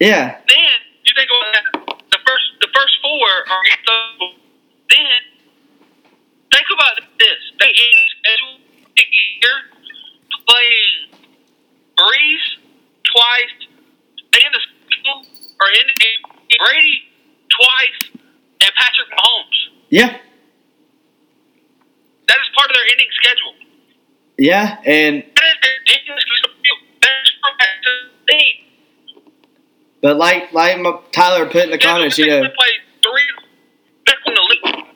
Yeah, 0.00 0.40
Then 0.48 0.76
you 1.04 1.12
think 1.14 1.28
about 1.28 1.52
that. 1.52 1.64
The 2.10 2.18
first, 2.24 2.46
the 2.60 2.68
first 2.74 2.94
four 3.02 3.28
are 3.52 3.62
those. 3.86 4.34
Then 4.88 5.20
think 6.52 6.66
about 6.72 6.96
this. 7.18 7.38
They 7.60 7.68
schedule 7.68 8.56
a 8.96 9.04
year 9.04 9.56
playing 10.48 11.20
Brees 12.00 12.44
twice. 13.04 13.54
They 14.32 14.40
in 14.40 14.52
the 14.52 14.62
schedule 14.64 15.20
or 15.60 15.68
in 15.68 15.84
the 15.86 15.96
game 16.00 16.20
Brady 16.64 17.02
twice 17.52 18.00
and 18.64 18.70
Patrick 18.74 19.08
Mahomes. 19.12 19.58
yeah, 19.90 20.16
That 22.28 22.36
is 22.40 22.48
part 22.56 22.70
of 22.70 22.74
their 22.76 22.86
ending 22.90 23.08
schedule. 23.20 23.54
yeah, 24.38 24.80
and 24.86 25.24
but 30.02 30.16
like 30.16 30.52
like 30.52 30.78
my, 30.80 30.98
Tyler 31.12 31.46
put 31.46 31.64
in 31.64 31.70
the 31.70 31.78
comments, 31.78 32.18
you 32.18 32.26
know, 32.26 32.40
play 32.40 32.50
three. 33.02 33.40
In 34.26 34.34
the 34.34 34.70
league. 34.72 34.86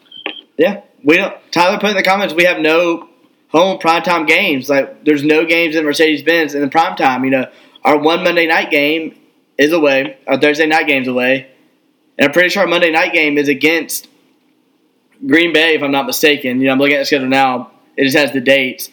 yeah, 0.57 0.81
we 1.05 1.17
don't. 1.17 1.37
Tyler 1.53 1.79
put 1.79 1.91
in 1.91 1.97
the 1.97 2.03
comments, 2.03 2.35
we 2.35 2.45
have 2.45 2.61
no 2.61 3.09
home 3.49 3.79
primetime 3.79 4.27
games. 4.27 4.69
Like, 4.69 5.05
there's 5.05 5.23
no 5.23 5.45
games 5.47 5.77
in 5.77 5.85
Mercedes 5.85 6.23
Benz 6.23 6.55
in 6.55 6.61
the 6.61 6.69
primetime. 6.69 7.25
You 7.25 7.31
know, 7.31 7.51
our 7.85 7.99
one 7.99 8.25
Monday 8.25 8.47
night 8.47 8.71
game 8.71 9.17
is 9.57 9.73
away. 9.73 10.19
Our 10.27 10.39
Thursday 10.39 10.67
night 10.67 10.87
game's 10.87 11.07
away, 11.07 11.49
and 12.19 12.27
I'm 12.27 12.33
pretty 12.33 12.49
sure 12.49 12.63
our 12.63 12.69
Monday 12.69 12.91
night 12.91 13.13
game 13.13 13.39
is 13.39 13.49
against 13.49 14.09
Green 15.27 15.53
Bay, 15.53 15.75
if 15.75 15.83
I'm 15.83 15.93
not 15.93 16.07
mistaken. 16.07 16.61
You 16.61 16.67
know, 16.67 16.73
I'm 16.73 16.79
looking 16.79 16.97
at 16.97 17.01
the 17.01 17.07
schedule 17.07 17.29
now. 17.29 17.71
It 17.97 18.05
just 18.05 18.17
has 18.17 18.33
the 18.33 18.41
dates, 18.41 18.91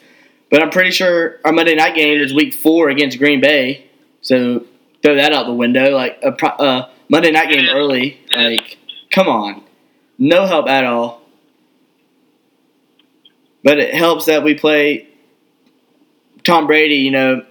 but 0.51 0.61
I'm 0.61 0.69
pretty 0.69 0.91
sure 0.91 1.39
our 1.43 1.51
Monday 1.51 1.73
night 1.73 1.95
game 1.95 2.19
is 2.19 2.33
Week 2.33 2.53
Four 2.53 2.89
against 2.89 3.17
Green 3.17 3.41
Bay. 3.41 3.89
So 4.21 4.65
throw 5.03 5.15
that 5.15 5.33
out 5.33 5.45
the 5.47 5.53
window. 5.53 5.91
Like 5.95 6.19
a 6.23 6.31
pro- 6.31 6.49
uh, 6.49 6.89
Monday 7.09 7.31
night 7.31 7.49
game 7.49 7.67
early. 7.73 8.19
Like, 8.35 8.77
come 9.11 9.27
on, 9.27 9.63
no 10.17 10.45
help 10.45 10.67
at 10.67 10.85
all. 10.85 11.21
But 13.63 13.77
it 13.79 13.93
helps 13.93 14.25
that 14.25 14.43
we 14.43 14.55
play 14.55 15.07
Tom 16.43 16.67
Brady. 16.67 16.95
You 16.95 17.11
know, 17.11 17.45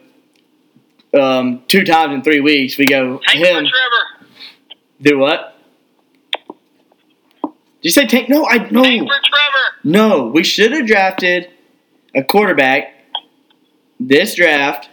um, 1.18 1.62
two 1.68 1.84
times 1.84 2.14
in 2.14 2.22
three 2.22 2.40
weeks. 2.40 2.76
We 2.78 2.86
go 2.86 3.18
Tank 3.26 3.44
him. 3.44 3.64
for 3.64 3.70
Trevor. 3.70 4.26
Do 5.02 5.18
what? 5.18 5.56
Did 7.42 7.88
you 7.88 7.90
say 7.92 8.06
tank? 8.06 8.28
No, 8.28 8.44
I 8.46 8.68
no. 8.70 8.82
Tank. 8.82 9.08
No, 9.82 10.26
we 10.26 10.44
should 10.44 10.72
have 10.72 10.86
drafted 10.86 11.48
a 12.14 12.22
quarterback 12.22 12.92
this 13.98 14.34
draft. 14.34 14.89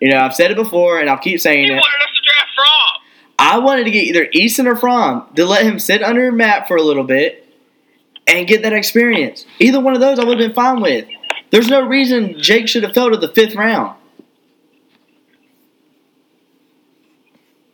You 0.00 0.10
know, 0.10 0.18
I've 0.18 0.34
said 0.34 0.50
it 0.50 0.56
before, 0.56 1.00
and 1.00 1.08
I'll 1.08 1.18
keep 1.18 1.40
saying 1.40 1.64
He 1.64 1.70
it. 1.70 1.74
wanted 1.74 1.84
us 1.84 2.14
to 2.14 2.22
draft 2.32 2.50
from. 2.54 3.02
I 3.38 3.58
wanted 3.58 3.84
to 3.84 3.90
get 3.90 4.04
either 4.04 4.26
Eason 4.26 4.66
or 4.66 4.76
Fromm 4.76 5.26
to 5.36 5.44
let 5.46 5.64
him 5.64 5.78
sit 5.78 6.02
under 6.02 6.30
Matt 6.32 6.68
for 6.68 6.76
a 6.76 6.82
little 6.82 7.04
bit 7.04 7.46
and 8.26 8.46
get 8.46 8.62
that 8.62 8.72
experience. 8.72 9.44
Either 9.58 9.80
one 9.80 9.94
of 9.94 10.00
those 10.00 10.18
I 10.18 10.24
would 10.24 10.38
have 10.40 10.48
been 10.48 10.54
fine 10.54 10.80
with. 10.80 11.06
There's 11.50 11.68
no 11.68 11.86
reason 11.86 12.40
Jake 12.40 12.66
should 12.68 12.82
have 12.82 12.92
fell 12.92 13.10
to 13.10 13.16
the 13.16 13.28
fifth 13.28 13.54
round. 13.54 13.96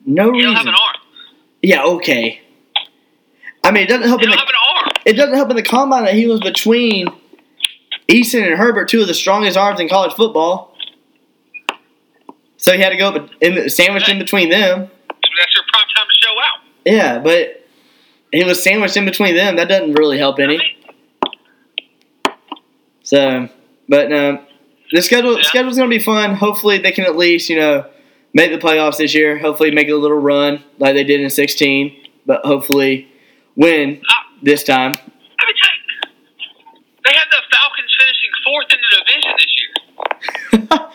No 0.04 0.32
You 0.32 0.42
don't 0.42 0.54
have 0.54 0.64
reason. 0.64 0.68
an 0.68 0.74
arm. 0.74 0.96
Yeah, 1.62 1.84
okay. 1.84 2.40
I 3.64 3.70
mean, 3.70 3.84
it 3.84 3.88
doesn't 3.88 4.08
help 4.08 4.20
You 4.20 4.26
in 4.26 4.30
the 4.32 4.36
have 4.36 4.48
an 4.48 4.54
arm. 4.76 4.88
it 5.06 5.12
doesn't 5.14 5.34
help 5.36 5.50
in 5.50 5.56
the 5.56 5.62
combine 5.62 6.04
that 6.04 6.14
he 6.14 6.26
was 6.26 6.40
between 6.40 7.06
Eason 8.08 8.44
and 8.44 8.58
Herbert, 8.58 8.88
two 8.88 9.00
of 9.00 9.06
the 9.06 9.14
strongest 9.14 9.56
arms 9.56 9.78
in 9.80 9.88
college 9.88 10.12
football. 10.14 10.71
So 12.62 12.72
he 12.74 12.80
had 12.80 12.90
to 12.90 12.96
go 12.96 13.28
in, 13.40 13.68
sandwiched 13.68 14.08
in 14.08 14.20
between 14.20 14.48
them. 14.48 14.78
That's 14.78 15.54
your 15.54 15.64
prime 15.72 15.86
time 15.96 16.06
to 16.06 16.14
show 16.22 16.30
out. 16.40 16.60
Yeah, 16.84 17.18
but 17.18 17.66
he 18.32 18.44
was 18.44 18.62
sandwiched 18.62 18.96
in 18.96 19.04
between 19.04 19.34
them. 19.34 19.56
That 19.56 19.68
doesn't 19.68 19.94
really 19.94 20.16
help 20.16 20.38
any. 20.38 20.60
So, 23.02 23.48
but 23.88 24.10
no, 24.10 24.44
the 24.92 25.02
schedule 25.02 25.38
Yeah. 25.38 25.42
schedule's 25.42 25.76
gonna 25.76 25.90
be 25.90 25.98
fun. 25.98 26.36
Hopefully, 26.36 26.78
they 26.78 26.92
can 26.92 27.04
at 27.04 27.16
least 27.16 27.50
you 27.50 27.56
know 27.56 27.84
make 28.32 28.52
the 28.52 28.58
playoffs 28.58 28.98
this 28.98 29.12
year. 29.12 29.38
Hopefully, 29.38 29.72
make 29.72 29.88
a 29.88 29.96
little 29.96 30.18
run 30.18 30.62
like 30.78 30.94
they 30.94 31.02
did 31.02 31.20
in 31.20 31.30
sixteen. 31.30 31.96
But 32.26 32.46
hopefully, 32.46 33.08
win 33.56 34.00
ah. 34.08 34.26
this 34.40 34.62
time. 34.62 34.92
Let 34.92 35.02
me 35.02 35.54
tell 35.60 35.72
you, 35.74 36.10
they 37.06 37.12
had 37.12 37.26
the 37.28 37.42
Falcons 37.50 37.96
finishing 37.98 38.30
fourth 38.44 38.72
in 38.72 38.78
the 38.86 38.96
division 39.02 39.32
this 39.36 40.78
year. 40.78 40.88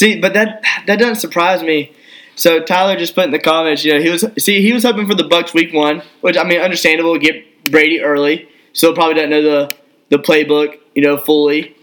See, 0.00 0.18
but 0.18 0.32
that 0.32 0.64
that 0.86 0.98
doesn't 0.98 1.16
surprise 1.16 1.62
me. 1.62 1.92
So 2.34 2.64
Tyler 2.64 2.96
just 2.96 3.14
put 3.14 3.26
in 3.26 3.32
the 3.32 3.38
comments, 3.38 3.84
you 3.84 3.92
know, 3.92 4.00
he 4.00 4.08
was 4.08 4.24
see 4.38 4.62
he 4.62 4.72
was 4.72 4.82
hoping 4.82 5.06
for 5.06 5.14
the 5.14 5.24
Bucks 5.24 5.52
week 5.52 5.74
one, 5.74 6.02
which 6.22 6.38
I 6.38 6.44
mean 6.44 6.58
understandable. 6.58 7.18
Get 7.18 7.70
Brady 7.70 8.00
early, 8.00 8.48
so 8.72 8.94
probably 8.94 9.16
doesn't 9.16 9.28
know 9.28 9.42
the 9.42 9.76
the 10.08 10.16
playbook, 10.18 10.78
you 10.94 11.02
know, 11.02 11.18
fully. 11.18 11.76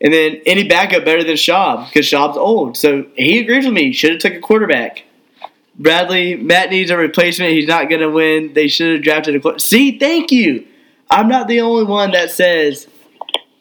And 0.00 0.14
then 0.14 0.40
any 0.46 0.68
backup 0.68 1.04
better 1.04 1.24
than 1.24 1.34
Schaub 1.34 1.88
because 1.88 2.06
Schaub's 2.06 2.36
old. 2.36 2.76
So 2.76 3.06
he 3.16 3.40
agrees 3.40 3.64
with 3.64 3.74
me. 3.74 3.92
Should 3.92 4.12
have 4.12 4.20
took 4.20 4.34
a 4.34 4.40
quarterback. 4.40 5.02
Bradley 5.76 6.36
Matt 6.36 6.70
needs 6.70 6.92
a 6.92 6.96
replacement. 6.96 7.50
He's 7.50 7.66
not 7.66 7.88
going 7.88 8.02
to 8.02 8.10
win. 8.10 8.52
They 8.52 8.68
should 8.68 8.94
have 8.94 9.02
drafted 9.02 9.34
a 9.34 9.40
quarterback. 9.40 9.62
See, 9.62 9.98
thank 9.98 10.30
you. 10.30 10.64
I'm 11.10 11.26
not 11.26 11.48
the 11.48 11.60
only 11.62 11.82
one 11.82 12.12
that 12.12 12.30
says 12.30 12.86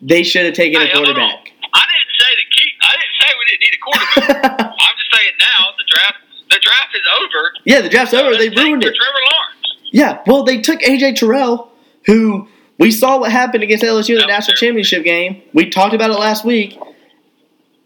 they 0.04 0.22
should 0.22 0.46
have 0.46 0.54
taken 0.54 0.84
a 0.84 0.92
quarterback. 0.92 1.51
I 1.74 1.84
didn't 1.89 2.13
say 2.13 2.30
to 2.30 2.46
keep. 2.54 2.74
I 2.82 2.94
didn't 2.94 3.18
say 3.22 3.27
we 3.39 3.46
didn't 3.46 3.62
need 3.62 3.74
a 3.74 3.82
quarterback. 3.82 3.97
I'm 4.16 4.96
just 4.98 5.12
saying 5.14 5.34
now 5.40 5.72
the 5.78 5.86
draft. 5.90 6.18
The 6.50 6.60
draft 6.64 6.96
is 6.96 7.02
over. 7.20 7.52
yeah, 7.66 7.82
the 7.82 7.90
draft's 7.90 8.14
over. 8.14 8.32
They 8.38 8.48
ruined 8.50 8.84
it. 8.84 8.96
Trevor 8.96 9.20
Lawrence. 9.20 9.76
Yeah, 9.92 10.22
well, 10.26 10.44
they 10.44 10.62
took 10.62 10.80
AJ 10.80 11.16
Terrell, 11.18 11.72
who 12.06 12.48
we 12.80 12.92
saw 12.92 13.20
what 13.20 13.32
happened 13.32 13.64
against 13.64 13.84
LSU 13.84 14.12
in 14.12 14.16
the 14.16 14.22
That 14.22 14.28
national 14.28 14.56
championship 14.58 15.04
game. 15.04 15.42
We 15.54 15.70
talked 15.70 15.94
about 15.94 16.10
it 16.10 16.20
last 16.20 16.46
week. 16.46 16.80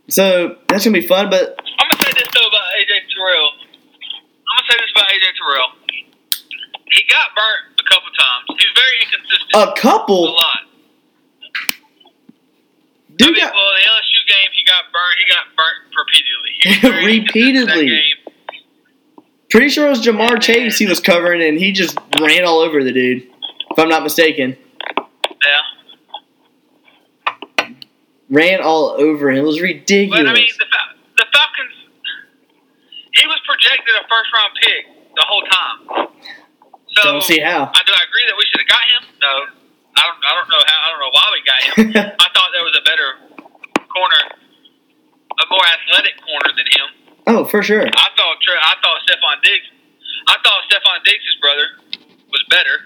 So 0.09 0.57
that's 0.67 0.83
gonna 0.85 0.93
be 0.99 1.07
fun, 1.07 1.29
but 1.29 1.55
I'm 1.79 1.87
gonna 1.89 2.03
say 2.03 2.11
this 2.13 2.27
though 2.35 2.47
about 2.47 2.67
AJ 2.77 2.91
Terrell. 3.09 3.49
I'm 3.49 4.53
gonna 4.59 4.67
say 4.69 4.77
this 4.77 4.91
about 4.93 5.07
AJ 5.09 5.25
Terrell. 5.39 5.69
he 6.91 7.01
got 7.09 7.33
burnt 7.33 7.79
a 7.79 7.85
couple 7.89 8.09
times. 8.13 8.45
He 8.59 8.65
was 8.67 8.75
very 8.77 8.95
inconsistent. 9.01 9.49
A 9.55 9.73
couple. 9.79 10.27
a 10.27 10.33
lot. 10.37 10.61
I 11.71 13.15
dude. 13.17 13.33
mean, 13.33 13.41
got- 13.41 13.53
well, 13.53 13.71
the 13.73 13.83
LSU 13.89 14.21
game, 14.27 14.49
he 14.53 14.63
got 14.65 14.85
burnt. 14.91 15.15
He 15.17 15.25
got 15.31 15.45
burnt 15.55 15.80
repeatedly. 15.97 16.51
He 16.61 16.69
was 16.69 16.77
very 16.79 17.17
inconsistent 17.17 17.67
that 17.67 17.75
Repeatedly. 17.75 18.03
Pretty 19.49 19.69
sure 19.69 19.87
it 19.87 19.89
was 19.89 20.05
Ja'Marr 20.05 20.39
Chase 20.41 20.77
he 20.77 20.85
was 20.87 20.99
covering, 21.01 21.41
and 21.41 21.57
he 21.57 21.71
just 21.73 21.97
ran 22.21 22.45
all 22.45 22.59
over 22.59 22.81
the 22.83 22.91
dude. 22.93 23.23
If 23.71 23.79
I'm 23.79 23.89
not 23.89 24.03
mistaken, 24.03 24.55
Yeah. 24.97 25.63
ran 28.29 28.61
all 28.61 28.91
over 28.97 29.29
him. 29.29 29.39
It 29.39 29.43
was 29.43 29.59
ridiculous. 29.61 30.21
But 30.23 30.29
I 30.29 30.33
mean, 30.33 30.47
the, 30.57 30.65
the 31.17 31.25
Falcons. 31.33 31.75
He 33.13 33.27
was 33.27 33.39
projected 33.45 33.93
a 33.99 34.03
first 34.07 34.31
round 34.33 34.53
pick 34.63 34.85
the 35.15 35.25
whole 35.27 35.43
time. 35.43 36.07
So 36.95 37.03
Don't 37.11 37.23
see 37.23 37.39
how. 37.39 37.69
I 37.75 37.81
do 37.85 37.91
I 37.91 38.03
agree 38.07 38.23
that 38.27 38.35
we 38.37 38.45
should 38.51 38.61
have 38.63 38.69
got 38.71 38.83
him? 38.87 39.03
No, 39.21 39.27
I 39.95 40.03
don't. 40.07 40.19
I 40.23 40.31
don't 40.35 40.47
know 40.49 40.63
how. 40.63 40.79
I 40.79 40.87
don't 40.91 40.99
know 41.03 41.11
why 41.11 41.27
we 41.35 41.41
got 41.43 41.59
him. 41.63 41.91
I 42.19 42.27
thought 42.31 42.49
there 42.55 42.63
was 42.63 42.75
a 42.79 42.83
better 42.87 43.19
corner, 43.91 44.21
a 45.41 45.45
more 45.49 45.65
athletic 45.65 46.15
corner 46.21 46.51
than 46.55 46.67
him. 46.69 46.87
oh, 47.27 47.41
for 47.45 47.61
sure. 47.63 47.81
I 47.81 48.07
thought. 48.15 48.37
I 48.41 48.73
thought 48.81 48.99
Stefon 49.09 49.37
Diggs. 49.43 49.67
I 50.27 50.35
thought 50.43 50.61
Stefon 50.69 51.03
Diggs' 51.03 51.35
brother 51.41 51.67
was 52.29 52.43
better. 52.49 52.85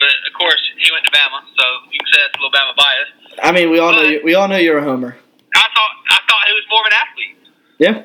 But 0.00 0.08
of 0.26 0.32
course, 0.38 0.62
he 0.78 0.90
went 0.92 1.04
to 1.04 1.10
Bama, 1.10 1.42
so 1.58 1.64
you 1.90 1.98
can 1.98 2.08
say 2.12 2.20
that's 2.22 2.34
a 2.34 2.40
little 2.40 2.54
Bama 2.54 2.74
bias. 2.76 3.10
I 3.42 3.52
mean, 3.52 3.70
we 3.70 3.78
all 3.78 3.92
know 3.92 4.02
you, 4.02 4.20
we 4.24 4.34
all 4.34 4.46
know 4.48 4.56
you're 4.56 4.78
a 4.78 4.84
homer. 4.84 5.16
I 5.54 5.66
thought. 5.74 5.94
I 6.10 6.18
thought 6.28 6.42
he 6.46 6.52
was 6.54 6.66
more 6.70 6.80
of 6.80 6.86
an 6.86 6.96
athlete. 7.02 7.36
Yeah. 7.78 7.96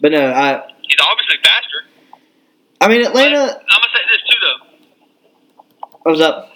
But 0.00 0.12
no, 0.12 0.24
I 0.32 0.66
He's 0.82 0.98
obviously 1.04 1.36
faster. 1.44 1.80
I 2.80 2.88
mean 2.88 3.02
But 3.02 3.10
Atlanta. 3.10 3.60
I'm 3.60 3.80
gonna 3.80 3.92
say 3.92 4.04
this 4.08 4.22
too, 4.24 4.40
though. 4.40 4.60
What 6.02 6.10
was 6.12 6.20
up? 6.22 6.48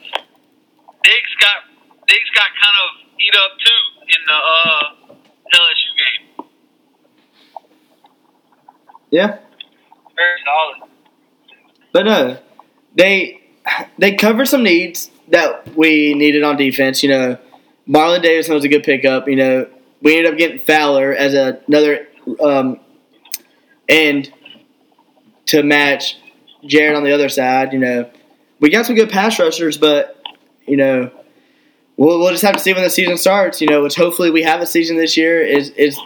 Diggs 1.05 1.35
got 1.41 1.69
Diggs 2.09 2.31
got 2.35 2.49
kind 2.49 2.77
of 2.81 2.89
eat 3.21 3.35
up 3.37 3.53
too 3.61 3.81
in 4.15 4.23
the 4.27 4.35
uh, 4.35 5.15
LSU 5.55 5.91
game. 5.99 6.47
Yeah. 9.11 9.39
Very 10.17 10.41
solid. 10.45 10.91
But 11.93 12.07
no, 12.07 12.39
they 12.97 13.41
they 13.99 14.15
covered 14.15 14.47
some 14.47 14.63
needs 14.63 15.11
that 15.29 15.77
we 15.77 16.15
needed 16.15 16.43
on 16.43 16.57
defense. 16.57 17.03
You 17.03 17.11
know, 17.11 17.39
Marlon 17.89 18.23
Davidson 18.23 18.55
was 18.55 18.65
a 18.65 18.69
good 18.69 18.83
pickup. 18.83 19.29
You 19.29 19.37
know, 19.37 19.67
we 20.03 20.17
ended 20.17 20.33
up 20.33 20.39
getting 20.39 20.59
Fowler 20.59 21.13
as 21.13 21.35
a, 21.35 21.61
another 21.67 22.09
um, 22.41 22.81
end 23.89 24.33
to 25.47 25.63
match 25.63 26.19
Jarrett 26.67 26.97
on 26.97 27.05
the 27.05 27.13
other 27.13 27.29
side. 27.29 27.73
You 27.73 27.79
know, 27.79 28.11
we 28.61 28.71
got 28.71 28.87
some 28.87 28.97
good 28.97 29.11
pass 29.11 29.39
rushers, 29.39 29.79
but 29.79 30.21
you 30.67 30.77
know, 30.77 31.11
we'll, 31.97 32.19
we'll 32.19 32.31
just 32.31 32.43
have 32.43 32.57
to 32.57 32.61
see 32.61 32.73
when 32.73 32.83
the 32.83 32.91
season 32.91 33.17
starts. 33.17 33.61
You 33.61 33.69
know, 33.69 33.83
which 33.83 33.95
hopefully 33.95 34.31
we 34.31 34.43
have 34.43 34.61
a 34.61 34.67
season 34.67 34.97
this 34.97 35.17
year 35.17 35.41
is 35.41 35.71
is 35.71 35.99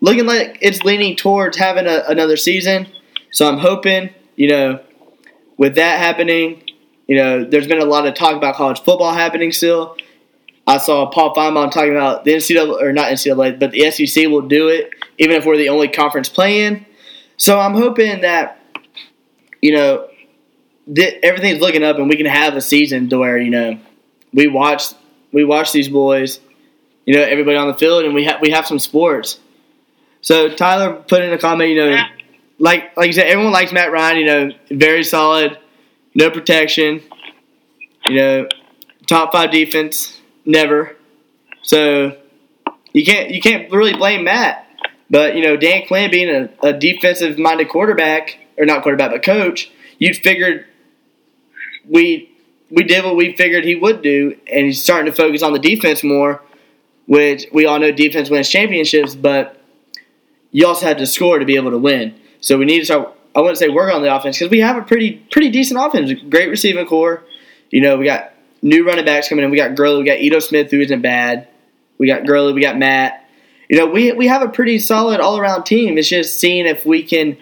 looking 0.00 0.26
like 0.26 0.58
it's 0.60 0.82
leaning 0.82 1.16
towards 1.16 1.56
having 1.56 1.86
a, 1.86 2.04
another 2.08 2.36
season. 2.36 2.88
So 3.30 3.48
I'm 3.48 3.58
hoping, 3.58 4.10
you 4.36 4.48
know, 4.48 4.80
with 5.56 5.76
that 5.76 5.98
happening, 5.98 6.62
you 7.06 7.16
know, 7.16 7.44
there's 7.44 7.66
been 7.66 7.80
a 7.80 7.84
lot 7.84 8.06
of 8.06 8.14
talk 8.14 8.36
about 8.36 8.56
college 8.56 8.80
football 8.80 9.14
happening 9.14 9.52
still. 9.52 9.96
I 10.66 10.78
saw 10.78 11.10
Paul 11.10 11.34
Finebaum 11.34 11.72
talking 11.72 11.92
about 11.92 12.24
the 12.24 12.34
NCAA, 12.34 12.80
or 12.80 12.92
not 12.92 13.10
NCAA, 13.10 13.58
but 13.58 13.72
the 13.72 13.90
SEC 13.90 14.28
will 14.28 14.42
do 14.42 14.68
it, 14.68 14.90
even 15.18 15.36
if 15.36 15.44
we're 15.44 15.56
the 15.56 15.70
only 15.70 15.88
conference 15.88 16.28
playing. 16.28 16.86
So 17.36 17.58
I'm 17.58 17.74
hoping 17.74 18.20
that, 18.20 18.60
you 19.60 19.72
know, 19.72 20.08
that 20.88 21.24
everything's 21.24 21.60
looking 21.60 21.82
up 21.82 21.96
and 21.96 22.08
we 22.08 22.16
can 22.16 22.26
have 22.26 22.54
a 22.54 22.60
season 22.60 23.08
to 23.08 23.18
where, 23.18 23.38
you 23.38 23.50
know, 23.50 23.78
we 24.32 24.46
watch 24.46 24.94
we 25.32 25.44
watch 25.44 25.72
these 25.72 25.88
boys, 25.88 26.40
you 27.06 27.14
know, 27.16 27.22
everybody 27.22 27.56
on 27.56 27.68
the 27.68 27.74
field 27.74 28.04
and 28.04 28.14
we 28.14 28.24
have 28.24 28.40
we 28.40 28.50
have 28.50 28.66
some 28.66 28.78
sports. 28.78 29.40
So 30.20 30.48
Tyler 30.54 30.94
put 30.94 31.22
in 31.22 31.32
a 31.32 31.38
comment, 31.38 31.70
you 31.70 31.76
know, 31.76 31.88
Yeah. 31.88 32.06
like 32.58 32.96
like 32.96 33.08
you 33.08 33.12
said, 33.12 33.26
everyone 33.26 33.52
likes 33.52 33.72
Matt 33.72 33.90
Ryan. 33.92 34.18
You 34.18 34.24
know, 34.26 34.50
very 34.70 35.02
solid, 35.04 35.58
no 36.14 36.30
protection. 36.30 37.02
You 38.06 38.16
know, 38.16 38.48
top 39.06 39.32
five 39.32 39.50
defense, 39.50 40.20
never. 40.44 40.96
So 41.62 42.16
you 42.92 43.04
can't 43.04 43.30
you 43.30 43.40
can't 43.40 43.70
really 43.72 43.94
blame 43.94 44.24
Matt. 44.24 44.66
But 45.10 45.36
you 45.36 45.42
know, 45.42 45.56
Dan 45.56 45.86
Quinn 45.86 46.10
being 46.10 46.28
a, 46.62 46.68
a 46.68 46.72
defensive 46.72 47.38
minded 47.38 47.68
quarterback 47.68 48.38
or 48.56 48.64
not 48.64 48.82
quarterback 48.82 49.10
but 49.10 49.22
coach, 49.22 49.70
you'd 49.98 50.16
figured 50.16 50.66
we 51.88 52.31
we 52.72 52.84
did 52.84 53.04
what 53.04 53.16
we 53.16 53.36
figured 53.36 53.64
he 53.64 53.76
would 53.76 54.02
do, 54.02 54.36
and 54.50 54.66
he's 54.66 54.82
starting 54.82 55.12
to 55.12 55.16
focus 55.16 55.42
on 55.42 55.52
the 55.52 55.58
defense 55.58 56.02
more, 56.02 56.42
which 57.06 57.46
we 57.52 57.66
all 57.66 57.78
know 57.78 57.92
defense 57.92 58.30
wins 58.30 58.48
championships, 58.48 59.14
but 59.14 59.60
you 60.50 60.66
also 60.66 60.86
had 60.86 60.98
to 60.98 61.06
score 61.06 61.38
to 61.38 61.44
be 61.44 61.56
able 61.56 61.70
to 61.70 61.78
win. 61.78 62.14
So 62.40 62.58
we 62.58 62.64
need 62.64 62.80
to 62.80 62.84
start. 62.86 63.14
I 63.36 63.40
wouldn't 63.40 63.58
say 63.58 63.68
work 63.68 63.92
on 63.92 64.02
the 64.02 64.14
offense 64.14 64.38
because 64.38 64.50
we 64.50 64.60
have 64.60 64.76
a 64.76 64.82
pretty 64.82 65.12
pretty 65.30 65.50
decent 65.50 65.78
offense. 65.80 66.12
Great 66.28 66.48
receiving 66.48 66.86
corps. 66.86 67.22
You 67.70 67.82
know, 67.82 67.98
we 67.98 68.06
got 68.06 68.32
new 68.62 68.86
running 68.86 69.04
backs 69.04 69.28
coming 69.28 69.44
in. 69.44 69.50
We 69.50 69.56
got 69.56 69.74
Gurley. 69.74 69.98
We 69.98 70.04
got 70.04 70.18
Ito 70.18 70.40
Smith, 70.40 70.70
who 70.70 70.80
isn't 70.80 71.02
bad. 71.02 71.48
We 71.98 72.06
got 72.06 72.26
Gurley. 72.26 72.52
We 72.52 72.62
got 72.62 72.78
Matt. 72.78 73.28
You 73.68 73.78
know, 73.78 73.86
we 73.86 74.12
we 74.12 74.26
have 74.28 74.42
a 74.42 74.48
pretty 74.48 74.78
solid 74.78 75.20
all 75.20 75.38
around 75.38 75.64
team. 75.64 75.98
It's 75.98 76.08
just 76.08 76.40
seeing 76.40 76.66
if 76.66 76.86
we 76.86 77.02
can 77.02 77.36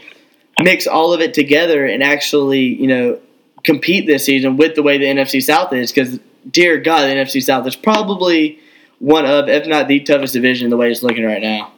mix 0.61 0.87
all 0.87 1.13
of 1.13 1.21
it 1.21 1.35
together 1.35 1.87
and 1.87 2.03
actually, 2.03 2.65
you 2.65 2.87
know, 2.87 3.19
compete 3.65 4.07
this 4.07 4.25
season 4.25 4.57
with 4.57 4.75
the 4.75 4.83
way 4.83 4.99
the 4.99 5.07
NFC 5.07 5.43
South 5.43 5.73
is. 5.73 5.93
Because, 5.93 6.19
dear 6.51 6.79
God, 6.79 7.03
the 7.03 7.15
NFC 7.15 7.43
South 7.43 7.67
is 7.67 7.77
probably 7.77 8.59
one 8.99 9.25
of, 9.25 9.49
if 9.49 9.67
not 9.67 9.89
the 9.89 10.01
toughest 10.01 10.35
division, 10.35 10.71
the 10.71 10.77
way 10.77 10.91
it's 10.91 11.03
looking 11.03 11.25
right 11.25 11.43
now. 11.43 11.73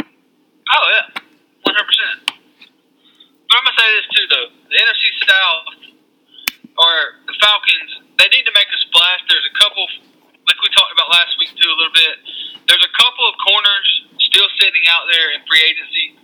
Oh 0.00 0.86
yeah, 0.90 1.22
one 1.62 1.74
hundred 1.74 1.86
percent. 1.86 2.16
But 2.26 3.54
I'm 3.54 3.64
gonna 3.64 3.78
say 3.78 3.88
this 3.94 4.08
too, 4.14 4.26
though: 4.30 4.48
the 4.70 4.78
NFC 4.82 5.04
South 5.26 5.66
or 6.76 6.92
the 7.26 7.34
Falcons, 7.40 7.90
they 8.18 8.28
need 8.34 8.44
to 8.44 8.54
make 8.54 8.66
a 8.66 8.80
splash. 8.90 9.20
There's 9.30 9.46
a 9.46 9.54
couple, 9.56 9.86
like 10.46 10.58
we 10.60 10.68
talked 10.74 10.92
about 10.92 11.08
last 11.10 11.32
week 11.38 11.54
too, 11.54 11.70
a 11.70 11.76
little 11.78 11.94
bit. 11.94 12.14
There's 12.66 12.82
a 12.82 12.94
couple 12.98 13.24
of 13.30 13.34
corners 13.46 13.88
still 14.26 14.50
sitting 14.58 14.84
out 14.90 15.06
there 15.08 15.32
in 15.38 15.40
free 15.46 15.62
agency. 15.62 16.18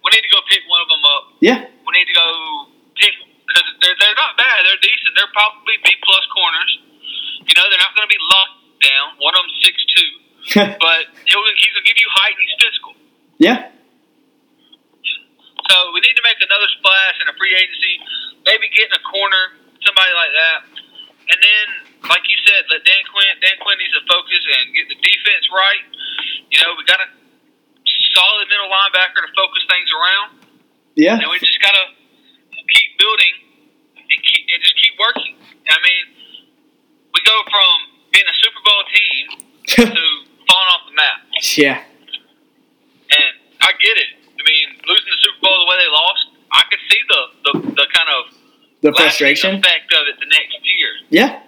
We 0.00 0.08
need 0.16 0.24
to 0.24 0.32
go 0.32 0.40
pick 0.48 0.64
one 0.68 0.80
of 0.84 0.88
them 0.88 1.04
up. 1.04 1.22
Yeah, 1.40 1.60
We 1.64 1.90
need 1.96 2.08
to 2.08 2.16
go 2.16 2.28
pick 2.96 3.14
because 3.54 3.70
they're 3.78 3.94
they're 4.02 4.18
not 4.18 4.34
bad. 4.34 4.66
They're 4.66 4.82
decent. 4.82 5.14
They're 5.14 5.30
probably 5.30 5.78
B 5.86 5.94
plus 6.02 6.24
corners. 6.34 6.72
You 7.46 7.54
know, 7.54 7.64
they're 7.70 7.78
not 7.82 7.94
going 7.94 8.08
to 8.08 8.12
be 8.12 8.18
locked 8.18 8.58
down. 8.82 9.06
One 9.22 9.34
of 9.38 9.46
them 9.46 9.54
six 9.62 9.78
two, 9.94 10.10
but 10.82 11.02
he'll 11.30 11.44
he's 11.54 11.72
gonna 11.72 11.86
give 11.86 11.98
you 12.02 12.10
height 12.10 12.34
and 12.34 12.42
he's 12.42 12.56
physical. 12.58 12.92
yeah, 13.38 13.58
So 15.70 15.76
we 15.94 16.02
need 16.02 16.16
to 16.18 16.24
make 16.26 16.40
another 16.42 16.68
splash 16.82 17.16
in 17.22 17.26
a 17.30 17.36
free 17.38 17.54
agency. 17.54 17.94
Maybe 18.44 18.68
get 18.74 18.92
a 18.92 19.00
corner, 19.06 19.56
somebody 19.80 20.12
like 20.12 20.32
that. 20.34 20.58
And 21.24 21.38
then, 21.40 21.66
like 22.12 22.20
you 22.28 22.36
said, 22.44 22.68
let 22.68 22.84
Dan 22.84 23.00
Quinn. 23.08 23.32
Dan 23.40 23.56
Quinn 23.64 23.80
needs 23.80 23.96
to 23.96 24.04
focus 24.04 24.42
and 24.44 24.76
get 24.76 24.92
the 24.92 24.98
defense 25.00 25.48
right. 25.48 25.84
You 26.52 26.60
know, 26.60 26.76
we 26.76 26.84
got 26.84 27.00
a 27.00 27.08
solid 28.12 28.44
middle 28.52 28.68
linebacker 28.68 29.24
to 29.24 29.30
focus 29.32 29.64
things 29.66 29.88
around, 29.88 30.28
yeah. 30.94 31.16
and 31.16 31.26
we 31.32 31.40
just 31.40 31.56
gotta 31.64 31.96
keep 32.68 32.90
building 33.00 33.34
and 34.54 34.62
just 34.62 34.76
keep 34.78 34.94
working. 34.98 35.34
I 35.66 35.76
mean, 35.82 36.04
we 37.12 37.18
go 37.26 37.36
from 37.50 37.76
being 38.14 38.24
a 38.30 38.36
Super 38.40 38.62
Bowl 38.62 38.82
team 38.94 39.22
to 39.66 39.82
falling 40.46 40.70
off 40.70 40.82
the 40.86 40.94
map. 40.94 41.18
yeah, 41.58 41.82
And 43.10 43.32
I 43.60 43.70
get 43.82 43.96
it. 43.98 44.10
I 44.38 44.42
mean, 44.46 44.66
losing 44.86 45.10
the 45.10 45.20
Super 45.24 45.40
Bowl 45.42 45.56
the 45.64 45.68
way 45.70 45.76
they 45.82 45.90
lost, 45.90 46.22
I 46.52 46.62
could 46.70 46.82
see 46.90 47.00
the 47.08 47.20
the, 47.44 47.52
the 47.82 47.86
kind 47.92 48.08
of 48.14 48.22
the 48.82 48.92
frustration. 48.92 49.56
effect 49.56 49.92
of 49.92 50.06
it 50.08 50.16
the 50.20 50.26
next 50.30 50.58
year. 50.62 50.90
Yeah, 51.10 51.40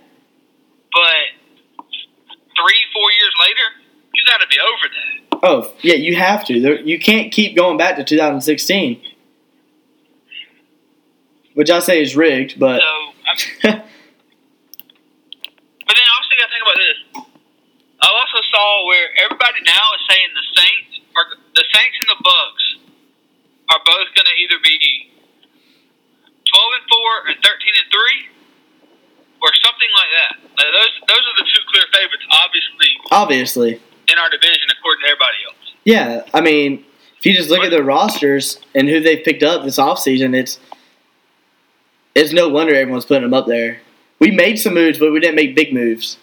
But 0.93 1.23
three, 2.57 2.81
four 2.95 3.09
years 3.13 3.35
later, 3.45 3.67
you 4.15 4.25
got 4.27 4.39
to 4.41 4.47
be 4.49 4.57
over 4.59 4.87
that. 4.97 5.39
oh 5.43 5.75
yeah, 5.83 5.95
you 5.95 6.17
have 6.17 6.45
to. 6.47 6.55
You 6.85 6.99
can't 6.99 7.31
keep 7.33 7.55
going 7.57 7.77
back 7.77 7.97
to 7.97 8.05
2016, 8.05 9.03
which 11.57 11.71
I 11.73 11.81
say 11.81 12.03
is 12.05 12.13
rigged. 12.15 12.61
But 12.61 12.83
So, 12.85 12.93
but 13.65 13.81
then 15.97 16.07
also, 16.13 16.29
you 16.31 16.37
got 16.39 16.47
to 16.47 16.53
think 16.53 16.63
about 16.69 16.77
this. 16.79 16.99
I 17.97 18.07
also 18.13 18.39
saw 18.53 18.85
where 18.87 19.09
everybody 19.25 19.65
now 19.65 19.87
is 19.97 20.03
saying 20.13 20.29
the 20.37 20.45
Saints 20.53 21.01
or 21.17 21.23
the 21.57 21.65
Saints 21.73 21.97
and 22.05 22.09
the 22.13 22.21
Bucks 22.21 22.65
are 23.73 23.81
both 23.89 24.13
going 24.13 24.29
to 24.29 24.37
either 24.37 24.61
be 24.63 25.09
twelve 26.45 26.73
and 26.77 26.85
four 26.93 27.33
and 27.33 27.41
thirteen 27.41 27.73
and 27.73 27.89
three, 27.89 28.29
or 29.41 29.49
something 29.65 29.89
like 29.97 30.13
that. 30.13 30.33
Like 30.61 30.71
those 30.77 30.93
those 31.09 31.25
are 31.25 31.37
the 31.41 31.47
two 31.49 31.63
clear 31.73 31.89
favorites, 31.97 32.27
obviously, 32.37 32.91
obviously, 33.11 33.73
in 34.13 34.17
our 34.21 34.29
division 34.29 34.69
according 34.77 35.01
to 35.03 35.09
everybody 35.09 35.41
else. 35.49 35.73
yeah. 35.89 36.21
I 36.37 36.45
mean, 36.45 36.85
if 37.17 37.25
you 37.25 37.33
just 37.33 37.49
look 37.49 37.65
at 37.65 37.71
their 37.73 37.83
rosters 37.83 38.61
and 38.77 38.91
who 38.93 39.01
they've 39.01 39.25
picked 39.25 39.43
up 39.43 39.65
this 39.65 39.79
offseason, 39.81 40.37
it's 40.37 40.61
it's 42.17 42.33
no 42.33 42.49
wonder 42.49 42.75
everyone's 42.75 43.05
putting 43.05 43.23
him 43.25 43.35
up 43.35 43.47
there. 43.47 43.79
We 44.19 44.31
made 44.33 44.57
some 44.57 44.75
moves, 44.75 44.99
but 44.99 45.13
we 45.13 45.21
didn't 45.21 45.37
make 45.37 45.55
big 45.55 45.73
moves. 45.73 46.17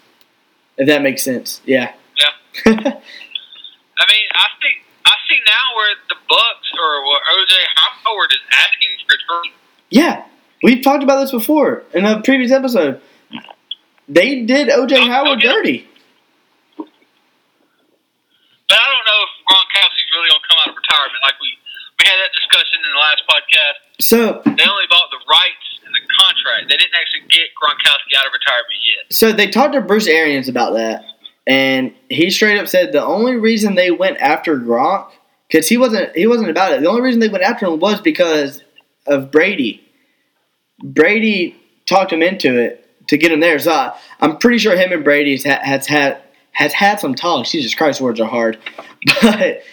If 0.77 0.87
that 0.87 1.01
makes 1.03 1.21
sense, 1.23 1.61
yeah. 1.65 1.93
Yeah. 2.17 2.33
I 2.65 2.71
mean, 2.73 4.27
I 4.33 4.47
think 4.59 4.75
I 5.05 5.13
see 5.29 5.37
now 5.45 5.75
where 5.77 5.95
the 6.09 6.15
Bucks 6.27 6.69
or 6.73 7.05
where 7.05 7.19
OJ 7.37 7.53
Howard 8.03 8.31
is 8.31 8.39
asking 8.51 8.89
for 9.07 9.15
trade. 9.43 9.53
yeah, 9.91 10.25
we've 10.63 10.83
talked 10.83 11.03
about 11.03 11.21
this 11.21 11.31
before 11.31 11.83
in 11.93 12.05
a 12.05 12.21
previous 12.23 12.51
episode. 12.51 12.99
They 14.09 14.41
did 14.41 14.67
OJ 14.69 14.93
Oh, 14.97 15.07
Howard 15.07 15.37
okay. 15.39 15.47
dirty. 15.47 15.87
But 18.69 18.77
I 18.79 18.85
don't 18.89 19.05
know 19.05 19.19
if 19.27 19.31
Gronkowski's 19.45 20.09
really 20.15 20.29
gonna 20.29 20.47
come 20.49 20.57
out 20.65 20.69
of 20.73 20.75
retirement. 20.75 21.21
Like 21.23 21.37
we 21.39 21.49
we 22.03 22.09
had 22.11 22.19
that 22.19 22.33
discussion 22.35 22.83
in 22.83 22.91
the 22.91 22.99
last 22.99 23.23
podcast. 23.31 23.77
So, 24.03 24.17
They 24.43 24.67
only 24.67 24.87
bought 24.91 25.07
the 25.11 25.23
rights 25.23 25.67
and 25.85 25.93
the 25.95 26.03
contract. 26.19 26.67
They 26.69 26.75
didn't 26.75 26.95
actually 26.99 27.23
get 27.31 27.47
Gronkowski 27.55 28.11
out 28.19 28.27
of 28.27 28.33
retirement 28.33 28.79
yet. 28.83 29.13
so 29.15 29.31
they 29.31 29.47
talked 29.47 29.73
to 29.73 29.81
Bruce 29.81 30.07
Arians 30.07 30.49
about 30.49 30.73
that, 30.73 31.05
and 31.47 31.93
he 32.09 32.29
straight 32.29 32.59
up 32.59 32.67
said 32.67 32.91
the 32.91 33.03
only 33.03 33.35
reason 33.35 33.75
they 33.75 33.91
went 33.91 34.17
after 34.19 34.57
Gronk 34.57 35.11
because 35.47 35.67
he 35.69 35.77
wasn't 35.77 36.15
he 36.15 36.27
wasn't 36.27 36.49
about 36.49 36.71
it. 36.73 36.81
The 36.81 36.89
only 36.89 37.01
reason 37.01 37.19
they 37.21 37.29
went 37.29 37.43
after 37.43 37.65
him 37.67 37.79
was 37.79 38.01
because 38.01 38.63
of 39.07 39.31
Brady. 39.31 39.79
Brady 40.83 41.55
talked 41.85 42.11
him 42.11 42.21
into 42.21 42.57
it 42.59 42.79
to 43.07 43.17
get 43.17 43.31
him 43.31 43.39
there. 43.39 43.59
So 43.59 43.71
I, 43.71 43.97
I'm 44.19 44.37
pretty 44.37 44.57
sure 44.57 44.75
him 44.75 44.91
and 44.91 45.03
Brady 45.03 45.33
has, 45.33 45.43
ha- 45.45 45.61
has 45.63 45.87
had 45.87 46.21
has 46.51 46.73
had 46.73 46.99
some 46.99 47.15
talks. 47.15 47.51
Jesus 47.51 47.73
Christ, 47.75 48.01
words 48.01 48.19
are 48.19 48.27
hard, 48.29 48.57
but 49.21 49.63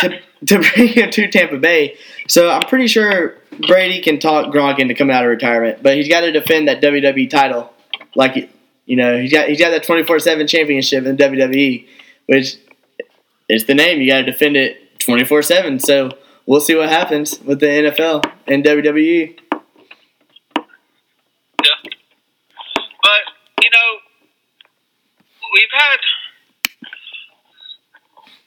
to, 0.00 0.20
to 0.46 0.58
bring 0.74 0.88
him 0.88 1.10
to 1.10 1.28
Tampa 1.28 1.58
Bay. 1.58 1.96
So 2.28 2.50
I'm 2.50 2.62
pretty 2.62 2.86
sure 2.86 3.36
Brady 3.66 4.00
can 4.00 4.18
talk 4.18 4.52
Gronk 4.52 4.78
into 4.78 4.94
coming 4.94 5.14
out 5.14 5.24
of 5.24 5.30
retirement, 5.30 5.82
but 5.82 5.96
he's 5.96 6.08
got 6.08 6.20
to 6.20 6.32
defend 6.32 6.68
that 6.68 6.82
WWE 6.82 7.28
title. 7.30 7.72
Like 8.14 8.50
you 8.86 8.96
know, 8.96 9.18
he's 9.18 9.32
got 9.32 9.48
he's 9.48 9.58
got 9.58 9.70
that 9.70 9.84
24 9.84 10.18
seven 10.20 10.46
championship 10.46 11.04
in 11.06 11.16
WWE, 11.16 11.86
which 12.26 12.56
is 13.48 13.64
the 13.66 13.74
name. 13.74 14.00
You 14.00 14.08
got 14.08 14.18
to 14.18 14.24
defend 14.24 14.56
it 14.56 15.00
24 15.00 15.42
seven. 15.42 15.78
So 15.78 16.10
we'll 16.46 16.60
see 16.60 16.74
what 16.74 16.88
happens 16.88 17.40
with 17.40 17.60
the 17.60 17.66
NFL 17.66 18.30
and. 18.46 18.64
WWE. 18.64 19.38
Yeah. 21.62 21.90
But, 23.02 23.22
you 23.62 23.70
know, 23.70 23.88
we've 25.52 25.72
had 25.72 25.98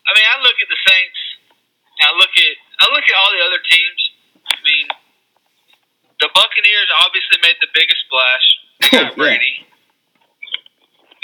I 0.08 0.16
mean, 0.16 0.24
I 0.24 0.40
look 0.40 0.56
at 0.64 0.70
the 0.72 0.80
Saints, 0.88 1.20
I 2.08 2.16
look 2.16 2.32
at 2.32 2.56
I 2.80 2.86
look 2.96 3.04
at 3.04 3.16
all 3.20 3.32
the 3.36 3.44
other 3.44 3.62
teams. 3.68 4.02
I 4.48 4.60
mean 4.64 4.88
the 6.24 6.30
Buccaneers 6.34 6.90
obviously 7.04 7.38
made 7.44 7.60
the 7.62 7.72
biggest 7.76 8.02
splash. 8.08 8.48
They 8.78 8.90
got. 8.94 9.18
Brady. 9.18 9.66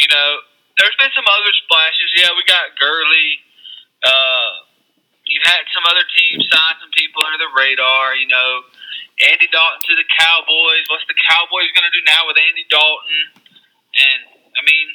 You 0.02 0.10
know, 0.10 0.30
there's 0.78 0.98
been 0.98 1.13
some 1.13 1.26
other 1.30 1.54
splashes. 1.63 2.10
Yeah, 2.17 2.34
we 2.36 2.43
got 2.50 2.74
Gurley. 2.76 3.39
Uh, 4.04 4.67
you 5.24 5.39
had 5.46 5.63
some 5.72 5.86
other 5.88 6.04
teams 6.17 6.43
sign 6.50 6.76
some 6.82 6.91
people 6.98 7.24
under 7.24 7.39
the 7.39 7.54
radar. 7.56 8.17
You 8.17 8.28
know, 8.28 8.50
Andy 9.32 9.48
Dalton 9.54 9.86
to 9.86 9.93
the 9.96 10.08
Cowboys. 10.17 10.86
What's 10.89 11.06
the 11.08 11.17
Cowboys 11.30 11.69
going 11.78 11.88
to 11.88 11.93
do 11.93 12.04
now 12.10 12.26
with 12.26 12.41
Andy 12.41 12.65
Dalton? 12.67 13.22
And 13.96 14.19
I 14.58 14.62
mean, 14.65 14.88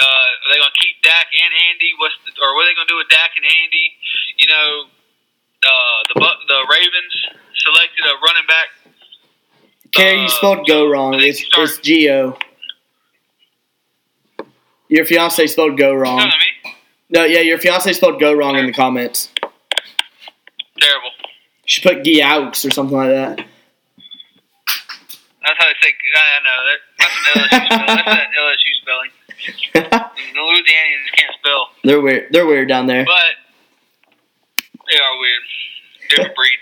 uh, 0.00 0.28
are 0.42 0.48
they 0.48 0.58
going 0.58 0.72
to 0.72 0.80
keep 0.80 0.96
Dak 1.04 1.28
and 1.28 1.52
Andy? 1.70 1.92
What's 2.00 2.16
the, 2.24 2.32
or 2.40 2.56
what 2.56 2.64
are 2.64 2.68
they 2.72 2.76
going 2.76 2.88
to 2.88 2.92
do 2.96 3.00
with 3.00 3.12
Dak 3.12 3.36
and 3.36 3.44
Andy? 3.44 3.86
You 4.40 4.46
know, 4.48 4.84
uh, 5.66 6.14
the 6.14 6.20
the 6.48 6.66
Ravens 6.70 7.14
selected 7.54 8.04
a 8.06 8.14
running 8.26 8.46
back. 8.48 8.68
Carrie, 9.92 10.20
you 10.20 10.24
Uh, 10.26 10.28
spelled 10.28 10.66
go 10.66 10.88
wrong. 10.88 11.14
It's 11.20 11.44
start- 11.44 11.68
it's 11.68 11.78
Geo. 11.78 12.38
Your 14.88 15.04
fiance 15.04 15.46
spelled 15.46 15.76
go 15.78 15.90
You 15.92 15.98
wrong. 15.98 16.20
I 16.20 16.24
mean? 16.24 16.74
No, 17.10 17.24
yeah, 17.24 17.40
your 17.40 17.58
fiance 17.58 17.92
spelled 17.92 18.18
go 18.20 18.32
wrong 18.32 18.56
in 18.56 18.66
the 18.66 18.72
comments. 18.72 19.28
Terrible. 20.80 21.10
She 21.66 21.82
put 21.82 22.02
Geaux 22.04 22.48
or 22.48 22.54
something 22.70 22.96
like 22.96 23.10
that. 23.10 23.36
That's 25.42 25.58
how 25.58 25.66
they 25.66 25.74
say. 25.82 25.94
I 26.14 26.40
know 26.44 26.60
that. 26.66 26.80
That's 26.98 27.16
an 28.12 28.30
LSU 28.38 28.74
spelling. 28.82 29.10
That's 29.74 29.84
an 29.84 29.92
LSU 29.92 29.92
spelling. 29.92 30.10
The 30.34 30.40
Louisianians 30.40 31.10
can't 31.16 31.34
spell, 31.40 31.70
they're 31.84 32.00
weird. 32.00 32.32
They're 32.32 32.46
weird 32.46 32.68
down 32.68 32.86
there. 32.86 33.04
but 33.04 33.34
they 34.90 34.98
are 34.98 35.14
weird. 35.18 35.44
Different 36.10 36.34
breed. 36.38 36.60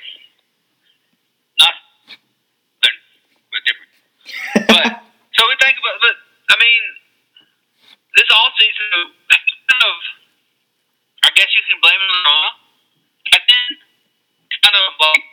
Not 1.59 1.75
different, 2.85 3.03
but 3.51 3.61
different. 3.65 3.93
But 4.69 4.87
so 5.37 5.41
we 5.49 5.55
think 5.59 5.77
about. 5.81 5.97
But 6.05 6.17
I 6.53 6.57
mean, 6.61 6.83
this 8.15 8.29
all 8.31 8.53
season 8.61 9.17
kind 9.69 9.85
of. 9.85 9.97
I 11.25 11.31
guess 11.35 11.51
you 11.51 11.63
can 11.67 11.81
blame 11.83 11.99
it 11.99 12.11
on 12.15 12.23
Roma. 12.25 12.51
And 13.29 13.43
then 13.45 13.69
kind 14.65 14.77
of 14.77 14.87
like 15.01 15.25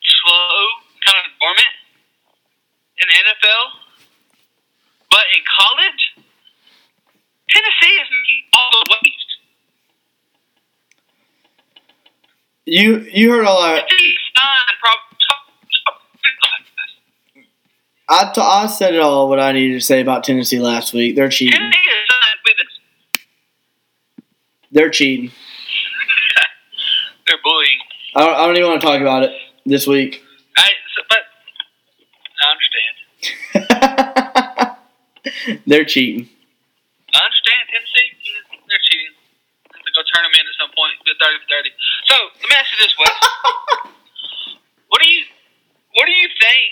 slow, 0.00 0.56
kind 1.04 1.18
of 1.20 1.24
dormant 1.40 1.74
in 3.00 3.06
the 3.08 3.16
NFL. 3.16 3.64
But 5.10 5.24
in 5.32 5.42
college, 5.44 6.02
Tennessee 7.48 7.96
is 8.00 8.08
all 8.52 8.70
the 8.70 8.84
waves. 8.90 9.25
You 12.66 12.98
you 13.10 13.30
heard 13.30 13.46
all 13.46 13.58
our. 13.58 13.76
Tennessee 13.76 14.14
signed 14.36 14.78
probably 14.80 15.16
top, 15.26 15.38
top 15.86 16.02
I, 18.08 18.32
t- 18.32 18.40
I 18.40 18.66
said 18.66 18.94
it 18.94 19.00
all 19.00 19.28
what 19.28 19.40
I 19.40 19.52
needed 19.52 19.74
to 19.74 19.80
say 19.80 20.00
about 20.00 20.24
Tennessee 20.24 20.58
last 20.60 20.92
week. 20.92 21.16
They're 21.16 21.28
cheating. 21.28 21.58
Tennessee 21.58 21.78
is 21.78 22.08
signed. 22.08 22.36
They're 24.76 24.90
cheating. 24.90 25.30
They're 27.26 27.40
bullying. 27.42 27.78
I 28.14 28.20
don't, 28.26 28.34
I 28.36 28.46
don't 28.46 28.56
even 28.56 28.68
want 28.68 28.80
to 28.80 28.86
talk 28.86 29.00
about 29.00 29.22
it 29.22 29.32
this 29.64 29.86
week. 29.86 30.22
I, 30.56 30.68
but 31.08 31.22
I 32.44 32.46
understand. 32.52 32.92
They're 35.66 35.84
cheating. 35.88 36.28
I 37.08 37.18
understand 37.24 37.62
Tennessee. 37.72 38.08
yeah, 38.20 38.60
They're 38.68 38.84
cheating. 38.84 39.16
Have 39.72 39.80
to 39.80 39.92
go 39.96 40.02
turn 40.12 40.28
them 40.28 40.34
in 40.36 40.44
at 40.44 40.56
some 40.60 40.70
point. 40.76 40.92
Be 41.08 41.16
a 41.16 41.18
thirty 41.24 41.40
for 41.40 41.48
thirty. 41.48 41.72
So 42.12 42.16
you 42.76 42.84
this, 42.84 42.94
Wes. 43.00 43.10
what 44.88 45.00
do 45.02 45.08
you 45.08 45.24
What 45.94 46.06
do 46.06 46.12
you 46.12 46.28
think? 46.40 46.68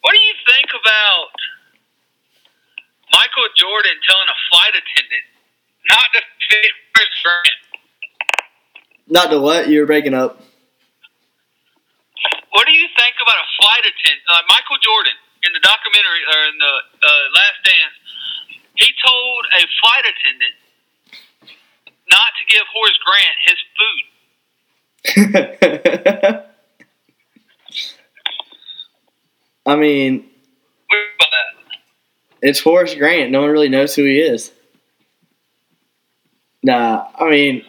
What 0.00 0.12
do 0.14 0.20
you 0.20 0.34
think 0.46 0.70
about 0.70 1.34
Michael 3.12 3.48
Jordan 3.58 3.96
telling 4.06 4.30
a 4.30 4.38
flight 4.50 4.74
attendant 4.74 5.26
not 5.90 6.06
to 6.14 6.20
fit 6.48 6.72
Chris 6.94 7.12
Grant? 7.22 7.58
Not 9.10 9.30
to 9.30 9.40
what? 9.40 9.68
You 9.68 9.80
were 9.80 9.90
breaking 9.90 10.14
up. 10.14 10.40
What 12.54 12.66
do 12.66 12.72
you 12.72 12.88
think 12.96 13.14
about 13.22 13.38
a 13.38 13.48
flight 13.58 13.84
attendant, 13.86 14.22
uh, 14.30 14.42
Michael 14.50 14.78
Jordan, 14.82 15.16
in 15.46 15.50
the 15.54 15.62
documentary 15.62 16.22
or 16.26 16.40
in 16.50 16.56
the 16.58 16.74
uh, 17.02 17.24
Last 17.34 17.58
Dance? 17.66 17.96
He 18.78 18.88
told 19.02 19.40
a 19.58 19.62
flight 19.82 20.04
attendant 20.06 20.54
to 20.54 20.59
give 22.50 22.66
Horace 22.74 22.98
Grant 23.04 23.36
his 23.46 23.58
food. 23.76 24.04
I 29.66 29.76
mean, 29.76 30.28
it's 32.42 32.60
Horace 32.60 32.94
Grant. 32.94 33.30
No 33.30 33.42
one 33.42 33.50
really 33.50 33.68
knows 33.68 33.94
who 33.94 34.04
he 34.04 34.18
is. 34.18 34.50
Nah, 36.62 37.06
I 37.18 37.30
mean, 37.30 37.64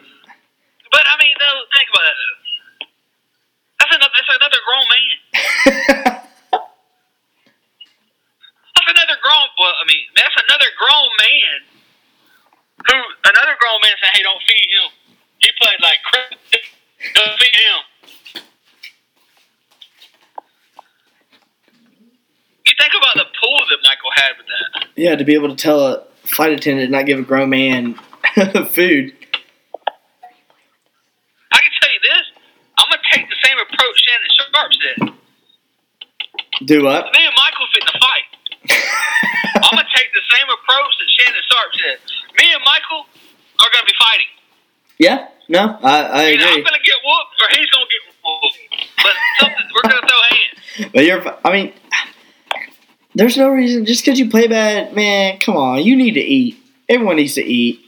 Yeah, 24.96 25.16
to 25.16 25.24
be 25.24 25.34
able 25.34 25.48
to 25.48 25.56
tell 25.56 25.80
a 25.86 26.04
flight 26.24 26.52
attendant 26.52 26.90
not 26.90 27.06
give 27.06 27.18
a 27.18 27.22
grown 27.22 27.50
man 27.50 27.94
food. 28.34 29.12
I 31.50 31.58
can 31.58 31.72
tell 31.80 31.92
you 31.92 32.00
this. 32.02 32.24
I'm 32.78 32.88
gonna 32.90 33.02
take 33.12 33.28
the 33.28 33.36
same 33.42 33.58
approach 33.58 33.96
Shannon 34.04 34.30
Sharpe 34.36 34.72
said. 34.74 36.66
Do 36.66 36.84
what? 36.84 37.04
Me 37.12 37.24
and 37.24 37.34
Michael 37.34 37.66
fit 37.72 37.82
in 37.82 37.88
a 37.88 37.98
fight. 37.98 38.28
I'm 39.64 39.76
gonna 39.76 39.88
take 39.94 40.12
the 40.12 40.24
same 40.36 40.46
approach 40.48 40.92
that 40.98 41.08
Shannon 41.18 41.42
Sharpe 41.50 41.72
said. 41.74 41.98
Me 42.38 42.52
and 42.52 42.62
Michael 42.64 43.06
are 43.60 43.70
gonna 43.72 43.86
be 43.86 43.96
fighting. 43.98 44.30
Yeah. 44.98 45.28
No, 45.48 45.78
I, 45.82 46.02
I 46.02 46.22
agree. 46.22 46.44
Either 46.44 46.52
I'm 46.54 46.64
gonna 46.64 46.78
get 46.84 46.96
whooped, 47.04 47.42
or 47.42 47.48
he's 47.56 47.70
gonna 47.70 47.86
get 47.90 48.02
whooped. 48.24 48.58
But 49.02 49.14
something, 49.40 49.66
we're 49.74 49.82
gonna 49.82 50.06
throw 50.06 50.20
hands. 50.30 50.92
But 50.94 51.04
you're, 51.04 51.38
I 51.44 51.52
mean, 51.52 51.72
there's 53.14 53.36
no 53.36 53.48
reason 53.50 53.84
just 53.84 54.04
because 54.04 54.18
you 54.18 54.28
play 54.30 54.46
bad, 54.46 54.94
man. 54.94 55.38
Come 55.38 55.56
on, 55.56 55.82
you 55.82 55.96
need 55.96 56.14
to 56.14 56.20
eat. 56.20 56.58
Everyone 56.88 57.16
needs 57.16 57.34
to 57.34 57.44
eat. 57.44 57.80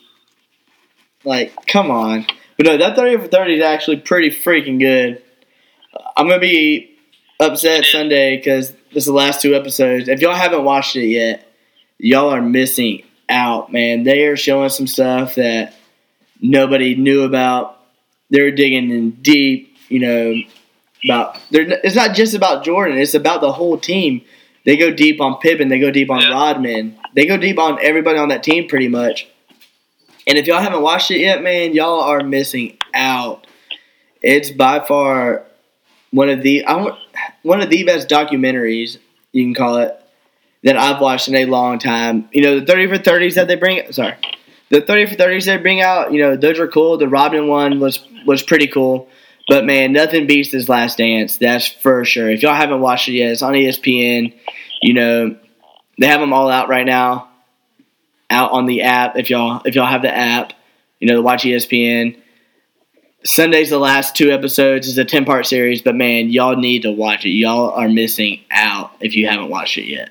Like, 1.25 1.67
come 1.67 1.91
on. 1.91 2.27
But 2.57 2.67
no, 2.67 2.77
that 2.77 2.97
thirty 2.97 3.17
for 3.17 3.29
thirty 3.29 3.57
is 3.57 3.63
actually 3.63 3.99
pretty 3.99 4.31
freaking 4.31 4.79
good. 4.79 5.23
I'm 6.17 6.29
gonna 6.29 6.41
be 6.41 6.97
upset 7.41 7.85
Sunday 7.85 8.37
because 8.37 8.71
this 8.93 9.03
is 9.03 9.07
the 9.07 9.13
last 9.13 9.43
two 9.43 9.55
episodes. 9.55 10.09
If 10.09 10.21
y'all 10.21 10.35
haven't 10.35 10.65
watched 10.65 10.97
it 10.97 11.07
yet, 11.07 11.51
y'all 11.99 12.31
are 12.31 12.43
missing 12.43 13.03
out, 13.29 13.73
man. 13.73 14.05
They 14.05 14.27
are 14.27 14.37
showing 14.37 14.69
some 14.69 14.87
stuff 14.87 15.37
that 15.37 15.75
nobody 16.41 16.95
knew 16.95 17.23
about. 17.23 17.81
They're 18.31 18.51
digging 18.51 18.91
in 18.91 19.11
deep, 19.13 19.77
you 19.89 20.01
know, 20.01 20.35
about. 21.05 21.41
It's 21.51 21.97
not 21.97 22.15
just 22.15 22.35
about 22.35 22.65
Jordan. 22.65 22.99
It's 22.99 23.15
about 23.15 23.41
the 23.41 23.53
whole 23.53 23.79
team. 23.79 24.23
They 24.65 24.77
go 24.77 24.93
deep 24.93 25.21
on 25.21 25.39
Pippen. 25.39 25.69
They 25.69 25.79
go 25.79 25.91
deep 25.91 26.11
on 26.11 26.21
yeah. 26.21 26.31
Rodman. 26.31 26.99
They 27.15 27.27
go 27.27 27.37
deep 27.37 27.59
on 27.59 27.79
everybody 27.83 28.19
on 28.19 28.29
that 28.29 28.43
team, 28.43 28.69
pretty 28.69 28.89
much. 28.89 29.29
And 30.27 30.39
if 30.39 30.47
y'all 30.47 30.61
haven't 30.61 30.83
watched 30.83 31.11
it 31.11 31.21
yet, 31.21 31.43
man, 31.43 31.75
y'all 31.75 32.01
are 32.01 32.23
missing 32.23 32.79
out. 32.95 33.47
It's 34.23 34.51
by 34.51 34.81
far 34.81 35.45
one 36.11 36.31
of 36.31 36.43
the 36.43 36.65
I 36.67 36.97
one 37.43 37.61
of 37.61 37.69
the 37.69 37.85
best 37.85 38.09
documentaries 38.09 38.99
you 39.33 39.45
can 39.45 39.55
call 39.55 39.77
it 39.79 40.01
that 40.63 40.79
I've 40.79 41.01
watched 41.01 41.29
in 41.29 41.35
a 41.35 41.45
long 41.45 41.79
time. 41.79 42.29
You 42.33 42.43
know, 42.43 42.61
the 42.61 42.67
thirty 42.67 42.87
for 42.87 42.97
thirties 42.97 43.35
that 43.35 43.49
they 43.49 43.57
bring. 43.57 43.93
Sorry, 43.93 44.15
the 44.71 44.81
thirty 44.81 45.07
for 45.07 45.15
thirties 45.15 45.45
they 45.45 45.59
bring 45.59 45.83
out. 45.83 46.13
You 46.13 46.21
know, 46.21 46.37
those 46.37 46.59
are 46.59 46.69
cool. 46.69 46.97
The 46.97 47.09
Rodman 47.09 47.49
one 47.49 47.81
was 47.81 48.07
was 48.25 48.43
pretty 48.43 48.69
cool. 48.69 49.09
But 49.47 49.67
man, 49.67 49.93
nothing 49.93 50.27
beats 50.27 50.51
this 50.51 50.69
Last 50.69 50.99
Dance. 50.99 51.37
That's 51.37 51.67
for 51.67 52.05
sure. 52.05 52.31
If 52.31 52.43
y'all 52.43 52.55
haven't 52.55 52.81
watched 52.81 53.09
it 53.09 53.13
yet, 53.13 53.31
it's 53.31 53.43
on 53.43 53.53
ESPN. 53.53 54.35
You 54.81 54.95
know, 54.95 55.37
they 55.99 56.07
have 56.07 56.21
them 56.21 56.33
all 56.33 56.51
out 56.51 56.69
right 56.69 56.87
now, 56.87 57.29
out 58.31 58.53
on 58.53 58.67
the 58.67 58.83
app. 58.83 59.17
If 59.17 59.29
y'all 59.29 59.61
if 59.65 59.75
y'all 59.75 59.87
have 59.87 60.03
the 60.03 60.15
app, 60.15 60.55
you 60.99 61.09
know, 61.09 61.21
watch 61.21 61.45
ESPN. 61.45 62.21
Sunday's 63.27 63.71
the 63.71 63.79
last 63.79 64.15
two 64.15 64.31
episodes. 64.31 64.89
It's 64.89 64.99
a 64.99 65.05
ten 65.05 65.25
part 65.25 65.47
series, 65.47 65.83
but 65.83 65.95
man, 65.95 66.31
y'all 66.31 66.57
need 66.57 66.83
to 66.83 66.93
watch 66.93 67.25
it. 67.25 67.31
Y'all 67.31 67.71
are 67.71 67.89
missing 67.89 68.41
out 68.51 68.93
if 69.01 69.15
you 69.15 69.29
haven't 69.29 69.49
watched 69.49 69.79
it 69.79 69.89
yet. 69.89 70.11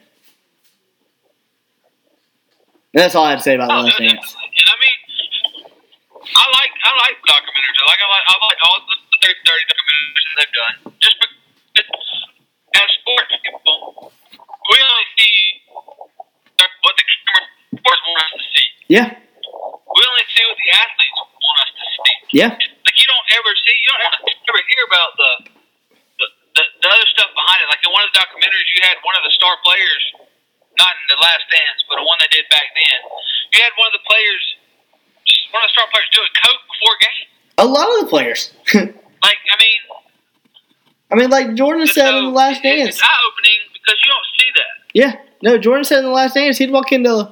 And 2.94 3.02
that's 3.02 3.16
all 3.16 3.26
I 3.26 3.32
have 3.32 3.40
to 3.40 3.44
say 3.44 3.56
about 3.56 3.72
oh, 3.72 3.78
the 3.78 3.84
Last 3.84 3.96
oh, 4.00 4.04
Dance. 4.04 4.36
And 4.38 4.70
I 4.70 4.78
mean, 4.78 4.98
I 6.36 6.46
like 6.54 6.74
I 6.86 6.92
like 7.02 7.18
documentaries. 7.26 7.86
Like 7.90 8.02
I 8.02 8.10
like, 8.10 8.26
I 8.28 8.36
like 8.38 8.58
all 8.70 8.80
the 8.86 9.03
30, 9.24 9.40
30 9.48 9.72
documentaries 9.72 10.26
that 10.28 10.36
they've 10.36 10.56
done. 10.56 10.76
Just 11.00 11.18
because, 11.24 12.08
as 12.76 12.90
sports 13.00 13.34
people, 13.40 14.12
we 14.12 14.76
only 14.84 15.08
see 15.16 15.36
what 16.84 16.94
the 17.00 17.04
camera 17.08 17.48
sports 17.80 18.04
want 18.04 18.20
us 18.20 18.34
to 18.36 18.44
see. 18.52 18.68
Yeah. 18.92 19.08
We 19.08 20.02
only 20.04 20.28
see 20.28 20.44
what 20.44 20.60
the 20.60 20.70
athletes 20.76 21.20
want 21.24 21.58
us 21.64 21.72
to 21.72 21.86
see. 21.88 22.16
Yeah. 22.36 22.52
Like 22.52 22.98
you 23.00 23.08
don't 23.08 23.28
ever 23.40 23.52
see, 23.64 23.76
you 23.80 23.90
don't 23.96 24.04
ever 24.04 24.62
hear 24.68 24.84
about 24.92 25.12
the 25.16 25.32
the, 26.20 26.28
the, 26.60 26.64
the 26.84 26.90
other 26.92 27.08
stuff 27.16 27.32
behind 27.32 27.64
it. 27.64 27.68
Like 27.72 27.84
in 27.84 27.92
one 27.96 28.04
of 28.04 28.12
the 28.12 28.20
documentaries, 28.20 28.68
you 28.76 28.80
had 28.84 29.00
one 29.08 29.16
of 29.16 29.24
the 29.24 29.34
star 29.36 29.56
players 29.64 30.04
not 30.76 30.94
in 31.00 31.08
the 31.08 31.20
last 31.22 31.46
dance, 31.54 31.80
but 31.86 32.02
one 32.02 32.18
they 32.20 32.32
did 32.34 32.50
back 32.50 32.68
then. 32.74 33.00
You 33.54 33.62
had 33.62 33.74
one 33.78 33.94
of 33.94 33.96
the 33.96 34.06
players, 34.10 34.44
one 35.54 35.62
of 35.62 35.70
the 35.70 35.74
star 35.78 35.88
players, 35.94 36.10
doing 36.12 36.34
coke 36.42 36.64
before 36.66 36.96
game. 36.98 37.28
A 37.62 37.68
lot 37.70 37.88
of 37.94 37.98
the 38.04 38.10
players. 38.10 38.52
like 39.24 39.38
I 39.52 39.58
mean, 39.58 40.04
I 41.12 41.16
mean, 41.16 41.30
like 41.30 41.56
Jordan 41.56 41.88
said 41.88 42.10
so 42.10 42.18
in 42.18 42.26
the 42.26 42.32
last 42.32 42.60
it, 42.60 42.64
dance. 42.64 42.96
It's 42.96 43.04
eye 43.04 43.18
opening 43.32 43.60
because 43.74 43.98
you 44.04 44.12
don't 44.12 44.26
see 44.38 44.50
that. 44.56 44.66
Yeah, 44.94 45.16
no. 45.42 45.58
Jordan 45.58 45.84
said 45.84 46.00
in 46.00 46.06
the 46.06 46.12
last 46.12 46.36
dance 46.36 46.58
he'd 46.58 46.72
walk 46.72 46.92
into 46.92 47.32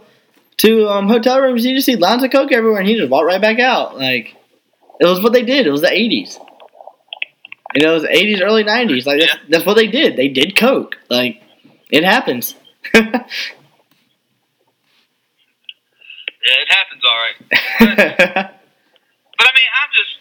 to 0.57 0.87
um, 0.87 1.07
hotel 1.07 1.41
rooms, 1.41 1.65
you 1.65 1.75
just 1.75 1.85
see 1.85 1.95
lines 1.95 2.23
of 2.23 2.31
coke 2.31 2.51
everywhere, 2.51 2.79
and 2.79 2.87
he 2.87 2.95
just 2.95 3.09
walked 3.09 3.25
right 3.25 3.41
back 3.41 3.59
out. 3.59 3.97
Like 3.97 4.35
it 4.99 5.05
was 5.05 5.21
what 5.21 5.33
they 5.33 5.43
did. 5.43 5.67
It 5.67 5.71
was 5.71 5.81
the 5.81 5.87
'80s. 5.87 6.37
You 7.73 7.83
know, 7.83 7.91
it 7.91 8.01
was 8.01 8.03
'80s, 8.03 8.41
early 8.41 8.63
'90s. 8.63 9.05
Like 9.05 9.19
that's, 9.19 9.33
yeah. 9.33 9.39
that's 9.49 9.65
what 9.65 9.75
they 9.75 9.87
did. 9.87 10.15
They 10.15 10.27
did 10.27 10.55
coke. 10.55 10.97
Like 11.09 11.41
it 11.89 12.03
happens. 12.03 12.55
yeah, 12.93 13.01
it 16.43 16.69
happens 16.69 17.03
all 17.03 17.17
right. 17.17 17.35
but 17.79 17.79
I 19.47 19.51
mean, 19.55 19.69
I'm 19.81 19.89
just 19.93 20.20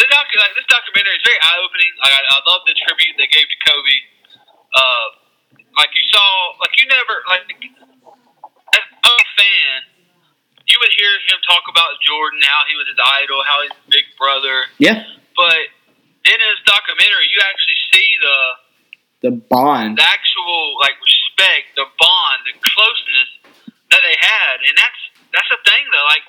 the 0.00 0.08
docu 0.08 0.34
like 0.40 0.56
this 0.56 0.64
documentary 0.72 1.12
is 1.20 1.24
very 1.28 1.36
eye 1.44 1.60
opening. 1.60 1.92
Like 2.00 2.14
I, 2.16 2.22
I 2.24 2.38
love 2.48 2.64
the 2.64 2.72
tribute 2.88 3.20
they 3.20 3.28
gave 3.28 3.44
to 3.44 3.58
Kobe. 3.68 3.96
Uh, 4.72 5.06
like 5.76 5.92
you 5.92 6.04
saw, 6.08 6.56
like 6.64 6.72
you 6.80 6.88
never 6.88 7.14
like 7.28 7.44
as 7.44 8.84
a 8.88 9.16
fan, 9.36 9.76
you 10.64 10.76
would 10.80 10.94
hear 10.96 11.12
him 11.28 11.38
talk 11.44 11.68
about 11.68 12.00
Jordan, 12.00 12.40
how 12.48 12.64
he 12.64 12.74
was 12.80 12.88
his 12.88 12.96
idol, 12.96 13.44
how 13.44 13.60
he's 13.60 13.76
his 13.76 13.86
big 13.92 14.06
brother. 14.16 14.72
Yeah. 14.80 15.04
But 15.36 15.68
in 16.24 16.38
his 16.40 16.58
documentary, 16.64 17.28
you 17.28 17.38
actually 17.44 17.80
see 17.92 18.10
the 18.24 18.38
the 19.20 19.32
bond, 19.36 20.00
the 20.00 20.06
actual 20.08 20.80
like 20.80 20.96
respect, 20.96 21.76
the 21.76 21.84
bond, 22.00 22.38
the 22.48 22.56
closeness 22.56 23.30
that 23.92 24.00
they 24.00 24.16
had, 24.16 24.64
and 24.64 24.74
that's 24.80 25.00
that's 25.36 25.50
the 25.52 25.60
thing 25.60 25.84
though. 25.92 26.08
Like 26.08 26.24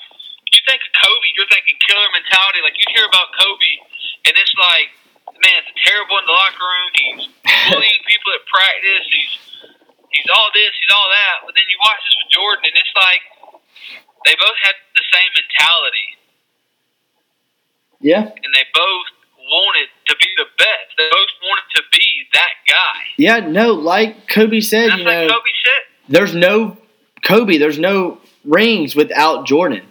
you 0.52 0.62
think 0.68 0.84
of 0.84 0.92
Kobe, 1.00 1.28
you're 1.36 1.52
thinking 1.52 1.76
killer 1.88 2.10
mentality. 2.12 2.60
Like 2.64 2.76
you 2.76 2.88
hear 2.92 3.08
about 3.08 3.32
Kobe, 3.40 3.74
and 4.28 4.34
it's 4.36 4.56
like, 4.60 4.92
man, 5.40 5.64
it's 5.64 5.74
terrible 5.88 6.20
in 6.20 6.26
the 6.28 6.36
locker 6.36 6.66
room. 6.68 6.90
He's 6.96 7.24
bullying 7.72 8.02
people 8.04 8.30
at 8.36 8.44
practice. 8.52 9.06
He's 9.08 9.34
he's 10.12 10.30
all 10.30 10.50
this, 10.52 10.72
he's 10.76 10.92
all 10.92 11.10
that. 11.12 11.36
But 11.48 11.56
then 11.56 11.66
you 11.72 11.78
watch 11.82 12.02
this 12.04 12.16
with 12.20 12.30
Jordan, 12.36 12.64
and 12.68 12.76
it's 12.76 12.96
like 12.96 13.24
they 14.28 14.36
both 14.36 14.60
had 14.62 14.76
the 14.96 15.06
same 15.08 15.32
mentality. 15.40 16.08
Yeah. 18.02 18.24
And 18.28 18.52
they 18.54 18.66
both 18.74 19.08
wanted 19.38 19.90
to 20.08 20.16
be 20.18 20.30
the 20.38 20.46
best. 20.58 20.90
They 20.98 21.08
both 21.12 21.34
wanted 21.44 21.68
to 21.76 21.84
be 21.92 22.08
that 22.34 22.54
guy. 22.68 23.00
Yeah, 23.18 23.40
no, 23.40 23.74
like 23.74 24.28
Kobe 24.28 24.60
said, 24.60 24.98
you 24.98 25.04
know, 25.04 25.28
Kobe 25.28 25.54
said. 25.64 25.82
there's 26.10 26.36
no 26.36 26.78
Kobe, 27.24 27.58
there's 27.58 27.80
no 27.80 28.20
rings 28.44 28.96
without 28.96 29.46
Jordan. 29.46 29.88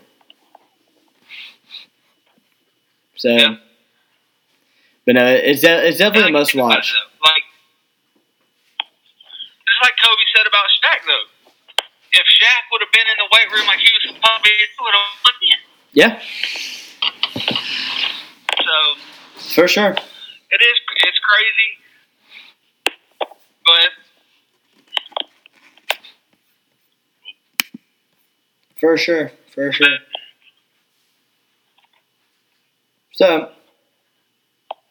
So, 3.20 3.28
yeah. 3.28 3.56
but 5.04 5.12
no, 5.12 5.26
it's 5.26 5.61
de- 5.61 5.87
it's 5.87 5.98
definitely 5.98 6.33
like, 6.33 6.40
a 6.40 6.40
must 6.40 6.54
watch. 6.54 6.94
Like, 7.20 7.44
it's 8.80 9.80
like 9.83 9.92
Kobe 10.00 10.24
said 10.35 10.46
about 10.48 10.64
Shaq, 10.80 11.04
though. 11.06 11.28
If 12.12 12.24
Shaq 12.24 12.64
would 12.72 12.80
have 12.80 12.90
been 12.92 13.04
in 13.04 13.18
the 13.20 13.28
weight 13.28 13.52
room 13.52 13.66
like 13.66 13.78
he 13.78 13.92
was 13.92 14.00
supposed 14.09 14.24
to 14.24 14.42
be, 14.42 14.48
it 14.56 14.72
would 14.80 14.96
have 14.96 15.20
won 15.20 15.37
in. 15.52 15.61
Yeah. 15.92 16.16
So 18.64 18.96
for 19.52 19.68
sure. 19.68 19.90
It 19.90 20.62
is. 20.62 20.80
It's 21.04 21.20
crazy. 21.20 21.70
Ahead. 23.68 23.92
For 28.80 28.96
sure. 28.96 29.30
For 29.52 29.72
sure. 29.72 29.98
So, 33.20 33.50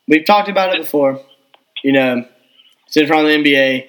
we've 0.08 0.24
talked 0.24 0.50
about 0.50 0.76
it 0.76 0.82
before. 0.82 1.20
You 1.84 1.94
know, 1.94 2.26
since 2.88 3.10
we're 3.10 3.16
on 3.16 3.26
the 3.26 3.32
NBA, 3.32 3.88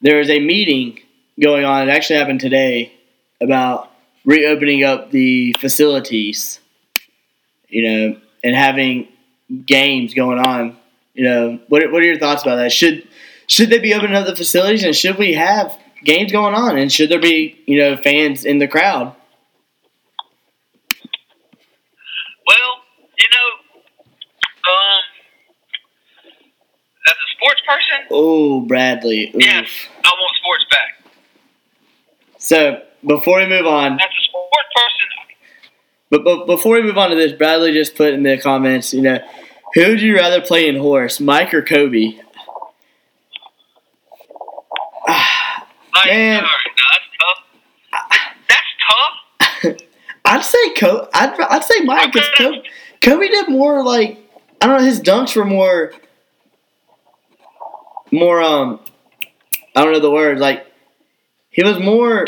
there 0.00 0.20
is 0.20 0.30
a 0.30 0.38
meeting 0.38 1.00
going 1.42 1.64
on. 1.64 1.88
It 1.88 1.90
actually 1.90 2.20
happened 2.20 2.38
today 2.38 2.92
about 3.40 3.90
reopening 4.24 4.84
up 4.84 5.10
the 5.10 5.54
facilities. 5.58 6.60
You 7.68 7.82
know, 7.82 8.20
and 8.44 8.54
having 8.54 9.08
games 9.66 10.14
going 10.14 10.38
on. 10.38 10.76
You 11.14 11.24
know, 11.24 11.58
what 11.66 11.90
what 11.90 12.00
are 12.00 12.06
your 12.06 12.18
thoughts 12.20 12.44
about 12.44 12.56
that? 12.56 12.70
Should 12.70 13.08
should 13.48 13.70
they 13.70 13.80
be 13.80 13.92
opening 13.92 14.14
up 14.14 14.26
the 14.26 14.36
facilities 14.36 14.84
and 14.84 14.94
should 14.94 15.18
we 15.18 15.32
have 15.32 15.76
games 16.04 16.30
going 16.30 16.54
on 16.54 16.78
and 16.78 16.92
should 16.92 17.10
there 17.10 17.20
be 17.20 17.60
you 17.66 17.78
know 17.78 17.96
fans 17.96 18.44
in 18.44 18.58
the 18.58 18.68
crowd? 18.68 19.16
Well, 22.46 22.70
you 23.18 23.28
know, 23.32 23.48
um, 24.70 25.02
as 27.06 27.16
a 27.16 27.28
sports 27.36 27.60
person, 27.68 27.93
oh 28.10 28.60
Bradley, 28.60 29.30
Oof. 29.34 29.42
yes, 29.42 29.68
I 30.04 30.08
want 30.08 30.36
sports 30.36 30.64
back. 30.70 31.12
So 32.38 32.82
before 33.06 33.38
we 33.38 33.46
move 33.46 33.66
on, 33.66 33.92
as 33.94 34.00
a 34.00 34.22
sports 34.28 34.68
person. 34.76 35.36
But, 36.10 36.24
but 36.24 36.46
before 36.46 36.76
we 36.76 36.82
move 36.82 36.98
on 36.98 37.10
to 37.10 37.16
this, 37.16 37.32
Bradley 37.32 37.72
just 37.72 37.96
put 37.96 38.14
in 38.14 38.22
the 38.22 38.38
comments, 38.38 38.94
you 38.94 39.02
know, 39.02 39.18
who 39.74 39.88
would 39.88 40.00
you 40.00 40.14
rather 40.16 40.40
play 40.40 40.68
in 40.68 40.76
horse, 40.76 41.20
Mike 41.20 41.52
or 41.52 41.62
Kobe? 41.62 42.18
Mike, 45.06 46.06
Man, 46.06 46.42
no, 46.42 46.48
that's 46.92 47.08
tough. 47.20 48.18
That's 48.48 49.70
tough. 49.70 49.88
I'd 50.24 50.44
say 50.44 50.74
Kobe. 50.74 51.08
I'd, 51.14 51.40
I'd 51.40 51.64
say 51.64 51.80
Mike. 51.84 52.12
Cause 52.12 52.28
Kobe, 52.36 52.58
Kobe 53.00 53.28
did 53.28 53.48
more 53.48 53.84
like 53.84 54.18
I 54.60 54.66
don't 54.66 54.78
know. 54.78 54.84
His 54.84 55.00
dunks 55.00 55.36
were 55.36 55.44
more, 55.44 55.92
more 58.14 58.42
um 58.42 58.80
I 59.74 59.82
don't 59.82 59.92
know 59.92 60.00
the 60.00 60.10
words. 60.10 60.40
Like 60.40 60.66
he 61.50 61.62
was 61.62 61.78
more 61.78 62.26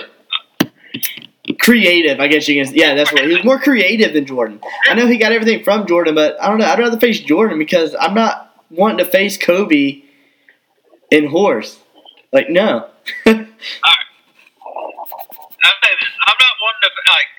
creative. 1.59 2.21
I 2.21 2.29
guess 2.29 2.49
you 2.49 2.63
can. 2.63 2.75
Yeah, 2.75 2.95
that's 2.95 3.13
what 3.13 3.23
he 3.25 3.35
was 3.35 3.45
more 3.45 3.59
creative 3.59 4.13
than 4.13 4.27
Jordan. 4.27 4.61
I 4.89 4.95
know 4.95 5.07
he 5.07 5.17
got 5.17 5.33
everything 5.33 5.65
from 5.65 5.87
Jordan, 5.87 6.15
but 6.15 6.41
I 6.43 6.49
don't 6.49 6.59
know. 6.59 6.67
I'd 6.67 6.79
rather 6.79 6.99
face 6.99 7.21
Jordan 7.21 7.59
because 7.59 7.95
I'm 7.99 8.15
not 8.15 8.55
wanting 8.71 8.99
to 8.99 9.05
face 9.05 9.37
Kobe 9.37 10.03
in 11.11 11.27
horse. 11.29 11.79
Like 12.33 12.51
no. 12.51 12.89
Say 13.25 13.33
this. 13.35 13.47
I'm 16.27 16.39
not 16.39 16.57
to 16.83 16.91
like 17.13 17.31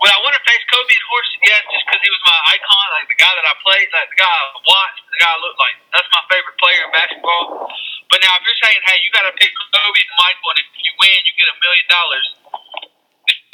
when 0.00 0.10
I 0.10 0.18
want 0.24 0.34
to 0.36 0.42
face 0.44 0.64
Kobe 0.70 0.92
in 0.94 1.04
horse. 1.10 1.30
Yes, 1.44 1.62
just 1.70 1.84
because 1.86 2.02
he 2.02 2.10
was 2.10 2.22
my 2.26 2.38
icon, 2.56 2.86
like 2.98 3.06
the 3.10 3.18
guy 3.18 3.32
that 3.32 3.46
I 3.46 3.54
played, 3.62 3.88
like 3.94 4.08
the 4.10 4.18
guy 4.20 4.30
I 4.30 4.44
watched, 4.64 5.02
the 5.12 5.20
guy 5.20 5.30
I 5.30 5.38
looked 5.40 5.60
like. 5.60 5.76
That's 5.94 6.10
my 6.10 6.24
favorite 6.30 6.56
player 6.58 6.80
in 6.86 6.90
basketball. 6.94 7.68
But 8.10 8.18
now, 8.22 8.32
if 8.38 8.42
you're 8.46 8.60
saying, 8.62 8.80
hey, 8.86 8.98
you 9.02 9.08
got 9.14 9.26
to 9.26 9.34
pick 9.38 9.50
Kobe 9.54 10.00
and 10.00 10.14
Michael, 10.18 10.48
and 10.54 10.58
if 10.62 10.68
you 10.78 10.92
win, 10.98 11.18
you 11.26 11.32
get 11.38 11.48
a 11.50 11.56
million 11.58 11.86
dollars, 11.90 12.26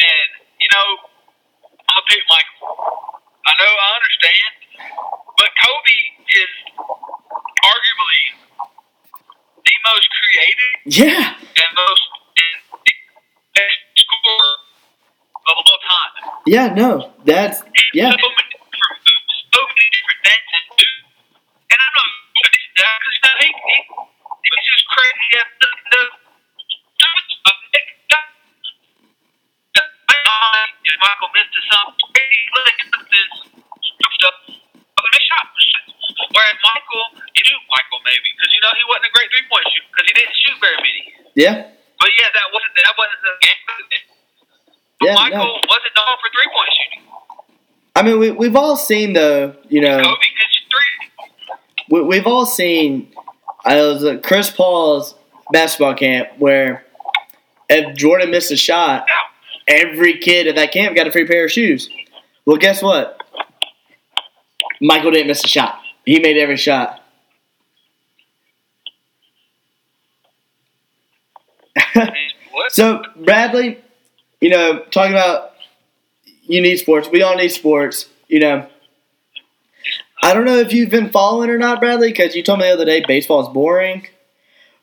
then 0.00 0.24
you 0.61 0.68
know 0.72 0.88
I'm 1.90 1.94
gonna 1.96 2.09
pick 2.09 2.22
Michael. 2.31 2.61
I 3.40 3.53
know, 3.57 3.72
I 3.72 3.88
understand, 3.98 4.53
but 5.37 5.50
Kobe 5.59 5.98
is 6.31 6.53
arguably 7.61 8.22
the 9.64 9.74
most 9.90 10.09
creative 10.09 10.74
Yeah. 10.87 11.35
and 11.37 11.70
most 11.74 12.05
best 13.57 13.81
scorer 13.96 14.55
of 15.59 15.81
time. 15.83 16.13
Yeah. 16.47 16.75
No. 16.75 17.13
That's 17.25 17.63
yeah. 17.95 18.11
So 18.11 18.29
many 18.29 18.55
so 19.51 19.61
many 19.61 19.87
different. 19.91 20.21
And 21.71 21.81
I'm 21.81 21.95
not 21.95 22.53
at 22.55 22.73
that 22.79 22.95
because 23.01 23.37
he, 23.41 23.49
he, 23.51 23.77
he 23.81 24.49
was 24.51 24.63
just 24.67 24.85
crazy. 24.91 25.25
He 25.31 25.37
had 25.39 25.49
the, 25.61 25.71
the, 25.91 26.03
if 30.91 30.97
Michael 30.99 31.31
missed 31.35 31.55
or 31.55 31.65
something, 31.71 32.29
he 32.31 32.43
look 32.51 32.67
at 32.71 33.07
this 33.11 33.31
stuff. 34.19 34.37
I 34.51 34.99
mean, 35.03 35.13
they 35.15 35.25
shot. 35.29 35.47
Whereas 36.31 36.59
Michael, 36.63 37.07
you 37.35 37.43
knew 37.47 37.61
Michael 37.71 38.01
maybe 38.07 38.29
because 38.37 38.51
you 38.55 38.61
know 38.63 38.73
he 38.75 38.85
wasn't 38.87 39.11
a 39.11 39.13
great 39.15 39.29
three 39.31 39.47
point 39.51 39.67
shooter 39.71 39.89
because 39.91 40.07
he 40.11 40.15
didn't 40.15 40.37
shoot 40.37 40.57
very 40.63 40.79
many. 40.79 41.03
Yeah. 41.35 41.55
But 42.01 42.11
yeah, 42.17 42.31
that 42.33 42.47
wasn't 42.53 42.73
that 42.81 42.95
wasn't 42.97 43.21
the 43.23 43.35
game. 43.45 43.61
But 45.00 45.00
Yeah, 45.11 45.23
Michael 45.23 45.38
no. 45.38 45.44
wasn't 45.44 45.94
known 45.96 46.16
for 46.20 46.31
three 46.33 46.51
point 46.55 46.70
shooting. 46.73 47.07
I 47.96 48.03
mean, 48.03 48.18
we 48.18 48.31
we've 48.31 48.57
all 48.57 48.77
seen 48.77 49.12
the 49.12 49.57
you 49.68 49.81
know 49.81 49.99
Kobe 49.99 50.07
three. 50.70 51.57
we, 51.90 52.03
we've 52.03 52.27
all 52.27 52.46
seen 52.46 53.12
it 53.66 53.75
was 53.94 54.05
at 54.05 54.23
Chris 54.23 54.51
Paul's 54.51 55.14
basketball 55.53 55.94
camp 55.94 56.29
where 56.38 56.85
if 57.68 57.96
Jordan 57.96 58.31
missed 58.31 58.51
a 58.53 58.57
shot, 58.57 59.07
Yeah. 59.68 59.77
every 59.83 60.18
kid 60.18 60.46
at 60.46 60.55
that 60.57 60.73
camp 60.73 60.96
got 60.96 61.07
a 61.07 61.11
free 61.12 61.27
pair 61.27 61.44
of 61.44 61.53
shoes. 61.53 61.88
Well, 62.46 62.57
guess 62.57 62.83
what? 62.83 63.20
Michael 64.81 65.11
didn't 65.11 65.27
miss 65.29 65.44
a 65.44 65.49
shot. 65.49 65.79
He 66.07 66.18
made 66.20 66.37
every 66.38 66.57
shot. 66.57 67.01
So 72.68 73.03
Bradley, 73.16 73.79
you 74.40 74.50
know, 74.50 74.85
talking 74.90 75.12
about 75.12 75.53
you 76.42 76.61
need 76.61 76.76
sports. 76.79 77.09
We 77.11 77.22
all 77.22 77.37
need 77.37 77.50
sports. 77.50 78.09
You 78.29 78.40
know, 78.40 78.68
I 80.22 80.35
don't 80.35 80.44
know 80.44 80.59
if 80.59 80.72
you've 80.72 80.90
been 80.90 81.11
following 81.11 81.50
or 81.50 81.59
not, 81.59 81.81
Bradley, 81.81 82.09
because 82.11 82.35
you 82.35 82.42
told 82.42 82.59
me 82.61 82.66
the 82.66 82.72
other 82.72 82.85
day 82.85 83.03
baseball 83.07 83.42
is 83.42 83.48
boring. 83.48 84.07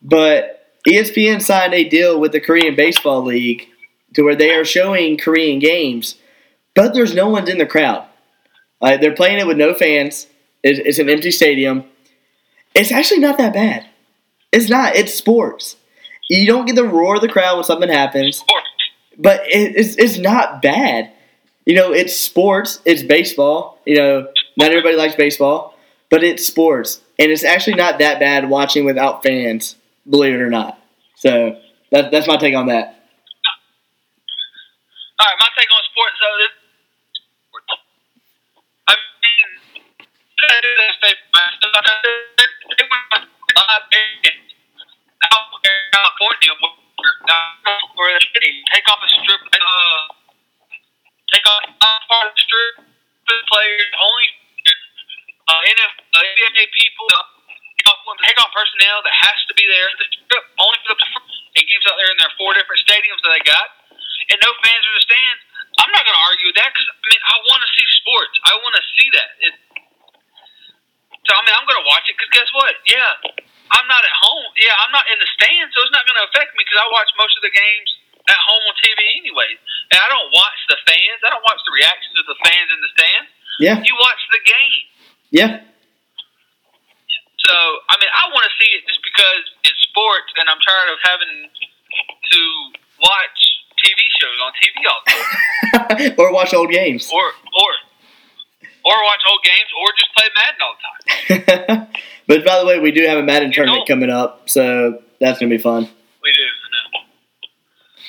But 0.01 0.65
ESPN 0.87 1.41
signed 1.41 1.73
a 1.73 1.87
deal 1.87 2.19
with 2.19 2.31
the 2.31 2.39
Korean 2.39 2.75
Baseball 2.75 3.23
League 3.23 3.67
to 4.13 4.23
where 4.23 4.35
they 4.35 4.53
are 4.53 4.65
showing 4.65 5.17
Korean 5.17 5.59
games, 5.59 6.15
but 6.75 6.93
there's 6.93 7.13
no 7.13 7.27
one's 7.27 7.49
in 7.49 7.57
the 7.57 7.65
crowd. 7.65 8.07
Like 8.79 9.01
they're 9.01 9.13
playing 9.15 9.39
it 9.39 9.47
with 9.47 9.57
no 9.57 9.73
fans. 9.73 10.27
It's, 10.63 10.79
it's 10.79 10.99
an 10.99 11.09
empty 11.09 11.31
stadium. 11.31 11.83
It's 12.73 12.91
actually 12.91 13.19
not 13.19 13.37
that 13.37 13.53
bad. 13.53 13.85
It's 14.51 14.69
not. 14.69 14.95
It's 14.95 15.13
sports. 15.13 15.75
You 16.29 16.45
don't 16.47 16.65
get 16.65 16.75
the 16.75 16.83
roar 16.83 17.15
of 17.15 17.21
the 17.21 17.29
crowd 17.29 17.55
when 17.55 17.63
something 17.63 17.89
happens, 17.89 18.37
Sports. 18.37 18.66
But 19.17 19.41
it, 19.47 19.75
it's 19.75 19.95
it's 19.97 20.17
not 20.17 20.61
bad. 20.61 21.11
You 21.65 21.75
know, 21.75 21.91
it's 21.91 22.15
sports. 22.15 22.79
It's 22.85 23.03
baseball. 23.03 23.79
You 23.85 23.97
know, 23.97 24.27
not 24.55 24.69
everybody 24.69 24.95
likes 24.95 25.15
baseball, 25.15 25.75
but 26.09 26.23
it's 26.23 26.45
sports, 26.45 27.01
and 27.19 27.31
it's 27.31 27.43
actually 27.43 27.75
not 27.75 27.99
that 27.99 28.19
bad 28.19 28.49
watching 28.49 28.85
without 28.85 29.23
fans. 29.23 29.75
Believe 30.09 30.33
it 30.33 30.41
or 30.41 30.49
not. 30.49 30.79
So 31.15 31.59
that, 31.91 32.11
that's 32.11 32.27
my 32.27 32.37
take 32.37 32.55
on 32.55 32.67
that. 32.67 32.93
All 35.19 35.25
right, 35.25 35.37
my 35.39 35.47
take 35.57 35.67
on 35.67 35.83
sports. 35.91 36.15
This, 36.39 36.51
I 38.87 38.93
mean, 38.93 39.49
out 45.33 45.49
California 45.91 46.86
where 47.97 48.13
the 48.17 48.23
city 48.33 48.63
take 48.73 48.85
off 48.89 49.01
a 49.01 49.09
strip, 49.21 49.41
uh, 49.41 50.03
take 51.33 51.45
off 51.45 51.63
part 52.09 52.25
of 52.29 52.33
the 52.33 52.41
strip. 52.41 52.73
The 53.27 53.35
players 53.51 53.91
only 53.99 54.27
uh, 55.47 55.61
NF, 55.73 55.93
uh, 55.99 56.47
NBA 56.53 56.67
people. 56.73 57.07
Uh, 57.11 57.25
take 57.77 57.87
off 57.91 57.99
take 58.25 58.39
off 58.41 58.51
personnel 58.55 59.03
that 59.05 59.13
has 59.13 59.37
to 59.49 59.53
be 59.53 59.65
there. 59.67 59.87
The 59.99 60.07
strip 60.25 60.45
only 60.57 60.79
for 60.85 60.95
the 60.95 61.07
and 61.57 61.65
games 61.65 61.85
out 61.89 61.97
there 61.97 62.11
in 62.13 62.19
their 62.21 62.33
four 62.37 62.53
different 62.53 62.81
stadiums 62.85 63.17
that 63.25 63.33
they 63.33 63.41
got 63.41 63.67
and 64.27 64.37
no 64.43 64.51
fans 64.59 64.83
in 64.83 64.93
the 64.93 65.03
stands, 65.03 65.41
I'm 65.79 65.91
not 65.93 66.03
going 66.03 66.17
to 66.17 66.25
argue 66.27 66.47
with 66.51 66.57
that 66.59 66.69
because 66.73 66.87
I 66.89 67.05
mean 67.07 67.23
I 67.23 67.35
want 67.47 67.61
to 67.63 67.69
see 67.75 67.85
sports. 68.03 68.35
I 68.43 68.53
want 68.59 68.73
to 68.75 68.83
see 68.97 69.07
that. 69.15 69.29
It, 69.39 69.53
so 71.27 71.31
I 71.31 71.41
mean 71.47 71.55
I'm 71.55 71.67
going 71.67 71.79
to 71.79 71.87
watch 71.87 72.05
it 72.11 72.15
because 72.19 72.31
guess 72.33 72.49
what? 72.51 72.73
Yeah, 72.87 73.11
I'm 73.71 73.87
not 73.87 74.03
at 74.03 74.15
home. 74.23 74.47
Yeah, 74.59 74.75
I'm 74.85 74.91
not 74.95 75.05
in 75.11 75.17
the 75.19 75.29
stands, 75.35 75.71
so 75.75 75.83
it's 75.83 75.91
not 75.95 76.03
going 76.07 76.17
to 76.19 76.25
affect 76.31 76.55
me 76.55 76.63
because 76.63 76.79
I 76.79 76.87
watch 76.91 77.09
most 77.19 77.35
of 77.35 77.43
the 77.43 77.51
games 77.51 77.89
at 78.27 78.39
home 78.39 78.63
on 78.67 78.75
TV 78.83 78.99
anyway. 79.19 79.55
And 79.91 79.99
I 79.99 80.07
don't 80.11 80.29
watch 80.35 80.59
the 80.67 80.77
fans. 80.87 81.19
I 81.23 81.31
don't 81.31 81.43
watch 81.47 81.59
the 81.63 81.71
reactions 81.75 82.15
of 82.19 82.25
the 82.27 82.37
fans 82.43 82.69
in 82.71 82.79
the 82.83 82.91
stands. 82.95 83.29
Yeah, 83.63 83.75
You 83.81 83.95
watch 83.97 84.21
the 84.29 84.41
game. 84.45 84.83
yeah, 85.33 85.51
So 87.41 87.53
I 87.89 87.95
mean 87.97 88.11
I 88.13 88.29
want 88.29 88.45
to 88.45 88.53
see 88.61 88.69
it 88.77 88.85
just 88.85 89.01
because 89.01 89.43
it's 89.65 89.81
sports, 89.89 90.29
and 90.37 90.45
I'm 90.51 90.59
tired 90.61 90.89
of 90.93 90.99
having 91.01 91.33
to 91.49 92.41
watch 93.01 93.39
TV 93.81 93.99
shows 94.21 94.37
on 94.43 94.51
TV 94.61 94.75
all 94.85 95.01
time. 95.07 96.13
or 96.21 96.29
watch 96.33 96.53
old 96.53 96.69
games. 96.69 97.09
or 97.09 97.25
or 97.33 97.71
or 98.85 98.97
watch 99.09 99.23
old 99.27 99.41
games, 99.43 99.69
or 99.81 99.89
just 99.97 100.13
play 100.13 100.27
Madden 100.37 100.37
all 100.37 100.45
the 100.45 100.53
time. 100.53 100.56
but 102.27 102.45
by 102.45 102.59
the 102.59 102.65
way, 102.65 102.79
we 102.79 102.91
do 102.91 103.05
have 103.07 103.17
a 103.17 103.23
Madden 103.23 103.51
tournament 103.51 103.87
don't. 103.87 103.99
coming 103.99 104.09
up, 104.09 104.49
so 104.49 105.01
that's 105.19 105.39
gonna 105.39 105.49
be 105.49 105.57
fun. 105.57 105.83
We 106.23 106.31
do. 106.33 106.43
I. 106.43 107.03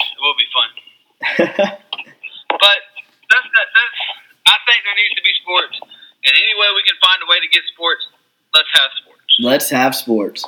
It 0.00 0.20
will 0.20 0.36
be 0.38 0.48
fun, 0.54 0.68
but 2.48 2.78
that's 3.30 3.48
that, 3.54 3.68
that's. 3.74 3.98
I 4.46 4.56
think 4.66 4.80
there 4.84 4.96
needs 4.96 5.14
to 5.16 5.22
be 5.22 5.34
sports, 5.42 5.76
and 6.24 6.32
any 6.32 6.54
way 6.58 6.68
we 6.74 6.82
can 6.82 6.96
find 7.02 7.20
a 7.22 7.28
way 7.30 7.40
to 7.40 7.48
get 7.48 7.62
sports, 7.72 8.02
let's 8.54 8.68
have 8.74 8.90
sports. 9.02 9.22
Let's 9.38 9.70
have 9.70 9.94
sports. 9.94 10.44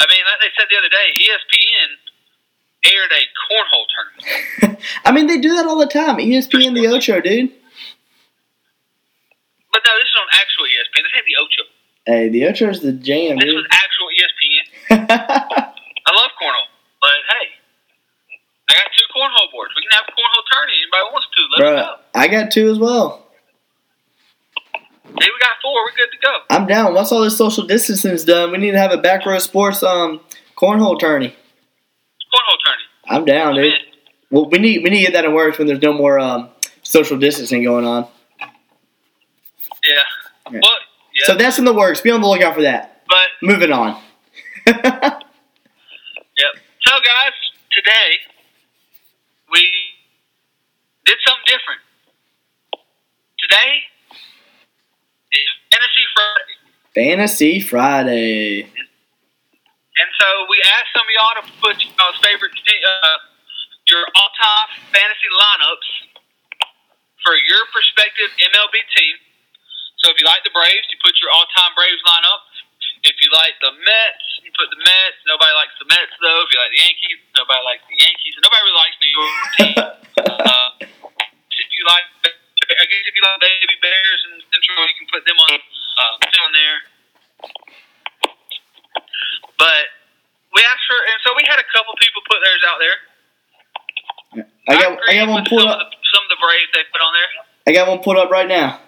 I 0.00 0.06
mean, 0.10 0.22
like 0.26 0.40
they 0.40 0.50
said 0.58 0.66
the 0.70 0.78
other 0.78 0.90
day, 0.90 1.14
ESPN 1.14 1.90
aired 2.84 3.12
a 3.12 3.22
cornhole 3.46 3.86
tournament, 3.94 4.82
I 5.04 5.12
mean, 5.12 5.26
they 5.26 5.38
do 5.38 5.54
that 5.54 5.66
all 5.66 5.78
the 5.78 5.86
time. 5.86 6.16
ESPN 6.16 6.74
the 6.74 6.88
Ocho, 6.88 7.20
dude. 7.20 7.52
But 9.72 9.80
no, 9.84 9.92
this 9.98 10.08
is 10.08 10.16
on 10.20 10.28
actual 10.36 10.64
ESPN. 10.68 11.02
This 11.02 11.12
ain't 11.16 11.26
the 11.26 11.36
Ocho. 11.40 11.64
Hey, 12.04 12.28
the 12.28 12.42
Ocho's 12.46 12.80
the 12.80 12.92
jam, 12.92 13.36
This 13.38 13.46
dude. 13.46 13.56
was 13.56 13.66
actual 13.70 14.08
ESPN. 14.12 14.64
I 16.06 16.10
love 16.12 16.30
cornhole, 16.40 16.70
but 17.00 17.10
hey, 17.30 17.46
I 18.68 18.72
got 18.74 18.88
two 18.96 19.06
cornhole 19.14 19.50
boards. 19.52 19.72
We 19.76 19.82
can 19.82 19.92
have 19.92 20.06
a 20.08 20.12
cornhole 20.12 20.44
tourney. 20.52 20.74
Anybody 20.82 21.04
wants 21.12 21.26
to? 21.30 21.40
Let 21.42 21.58
me 21.58 21.62
Bro, 21.62 21.76
know. 21.76 21.94
I 22.14 22.28
got 22.28 22.50
two 22.50 22.70
as 22.70 22.78
well. 22.78 23.26
Hey, 24.74 25.28
we 25.28 25.38
got 25.40 25.56
four. 25.62 25.84
We're 25.84 25.96
good 25.96 26.10
to 26.10 26.18
go. 26.22 26.32
I'm 26.50 26.66
down. 26.66 26.94
Once 26.94 27.12
all 27.12 27.20
this 27.22 27.36
social 27.36 27.66
distancing's 27.66 28.24
done, 28.24 28.50
we 28.50 28.58
need 28.58 28.70
to 28.72 28.78
have 28.78 28.92
a 28.92 28.98
back 28.98 29.24
row 29.26 29.38
sports 29.38 29.82
um 29.82 30.20
cornhole 30.56 30.98
tourney. 30.98 31.28
Cornhole 31.28 32.58
tourney. 32.64 32.82
I'm 33.06 33.24
down, 33.24 33.54
dude. 33.54 33.74
Well, 34.30 34.48
we 34.48 34.58
need 34.58 34.82
we 34.82 34.90
need 34.90 35.04
to 35.04 35.12
get 35.12 35.12
that 35.12 35.24
in 35.26 35.34
works 35.34 35.58
when 35.58 35.66
there's 35.66 35.82
no 35.82 35.92
more 35.92 36.18
um 36.18 36.48
social 36.82 37.18
distancing 37.18 37.62
going 37.62 37.84
on. 37.84 38.08
Yeah. 40.50 40.60
Well, 40.62 40.78
yeah. 41.14 41.26
So 41.26 41.34
that's 41.34 41.58
in 41.58 41.64
the 41.64 41.74
works. 41.74 42.00
Be 42.00 42.10
on 42.10 42.20
the 42.20 42.28
lookout 42.28 42.54
for 42.54 42.62
that. 42.62 43.02
but 43.08 43.28
Moving 43.46 43.72
on. 43.72 44.00
Yep. 46.32 46.52
So, 46.88 46.92
guys, 47.04 47.36
today 47.76 48.10
we 49.52 49.60
did 51.04 51.18
something 51.26 51.44
different. 51.44 51.80
Today 53.36 53.84
is 55.32 55.48
Fantasy 55.68 56.06
Friday, 56.16 56.56
Fantasy 56.96 57.60
Friday. 57.60 58.62
and 58.64 60.08
so 60.18 60.26
we 60.48 60.56
we 60.56 61.14
ought 61.20 61.36
to 61.44 61.46
put 61.60 61.76
you 61.84 61.90
know, 62.00 62.10
favorite 62.24 62.52
uh, 62.56 63.18
your 63.92 64.04
all-time 64.16 64.68
fantasy 64.88 65.30
lineups 65.36 65.88
for 67.20 67.34
your 67.36 67.60
prospective 67.76 68.32
MLB 68.40 68.74
team. 68.96 69.14
So 70.02 70.10
if 70.10 70.18
you 70.18 70.26
like 70.26 70.42
the 70.42 70.50
Braves, 70.50 70.82
you 70.90 70.98
put 70.98 71.14
your 71.22 71.30
all-time 71.30 71.78
Braves 71.78 72.02
lineup. 72.02 72.42
If 73.06 73.14
you 73.22 73.30
like 73.30 73.54
the 73.62 73.70
Mets, 73.70 74.26
you 74.42 74.50
put 74.58 74.66
the 74.74 74.78
Mets. 74.82 75.18
Nobody 75.30 75.54
likes 75.54 75.74
the 75.78 75.86
Mets 75.86 76.10
though. 76.18 76.42
If 76.42 76.50
you 76.50 76.58
like 76.58 76.74
the 76.74 76.82
Yankees, 76.82 77.18
nobody 77.38 77.62
likes 77.62 77.84
the 77.86 77.98
Yankees. 78.02 78.34
Nobody 78.42 78.62
really 78.66 78.80
likes 78.82 78.96
New 78.98 79.12
York 79.14 79.34
team. 79.54 79.74
uh, 80.42 80.68
if 81.54 81.68
you 81.70 81.82
like, 81.86 82.06
I 82.26 82.84
guess 82.90 83.02
if 83.06 83.14
you 83.14 83.22
like 83.22 83.38
Baby 83.42 83.78
Bears 83.78 84.20
and 84.26 84.34
Central, 84.50 84.82
you 84.90 84.96
can 84.98 85.08
put 85.10 85.22
them 85.22 85.38
on 85.38 85.54
uh, 85.54 86.14
down 86.34 86.50
there. 86.50 86.78
But 89.54 89.86
we 90.50 90.66
asked 90.66 90.86
for, 90.90 90.98
and 90.98 91.18
so 91.22 91.30
we 91.38 91.46
had 91.46 91.62
a 91.62 91.68
couple 91.70 91.94
people 92.02 92.26
put 92.26 92.42
theirs 92.42 92.62
out 92.66 92.78
there. 92.82 92.98
I 94.66 94.74
got 94.78 94.98
I 94.98 95.14
got 95.14 95.30
one 95.30 95.46
pulled 95.46 95.62
some 95.62 95.70
up. 95.70 95.78
Of 95.78 95.94
the, 95.94 95.98
some 96.10 96.22
of 96.26 96.30
the 96.34 96.40
Braves 96.42 96.70
they 96.74 96.86
put 96.90 97.02
on 97.02 97.12
there. 97.14 97.30
I 97.66 97.70
got 97.70 97.86
one 97.86 98.02
pulled 98.02 98.18
up 98.18 98.30
right 98.30 98.50
now. 98.50 98.82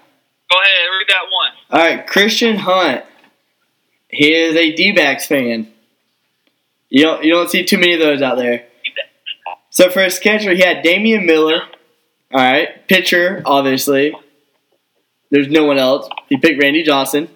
Go 0.54 0.60
ahead, 0.60 0.88
read 0.98 1.06
that 1.08 1.24
one. 1.32 1.50
All 1.70 1.96
right, 1.96 2.06
Christian 2.06 2.56
Hunt. 2.56 3.04
He 4.08 4.32
is 4.32 4.54
a 4.54 4.72
D-backs 4.72 5.26
fan. 5.26 5.72
You 6.88 7.02
don't 7.02 7.24
you 7.24 7.32
don't 7.32 7.50
see 7.50 7.64
too 7.64 7.76
many 7.76 7.94
of 7.94 7.98
those 7.98 8.22
out 8.22 8.36
there. 8.36 8.66
So 9.70 9.90
for 9.90 10.02
his 10.02 10.20
catcher, 10.20 10.52
he 10.52 10.60
had 10.60 10.84
Damian 10.84 11.26
Miller. 11.26 11.60
All 12.32 12.40
right, 12.40 12.86
pitcher, 12.86 13.42
obviously. 13.44 14.14
There's 15.30 15.48
no 15.48 15.64
one 15.64 15.78
else. 15.78 16.08
He 16.28 16.36
picked 16.36 16.62
Randy 16.62 16.84
Johnson. 16.84 17.28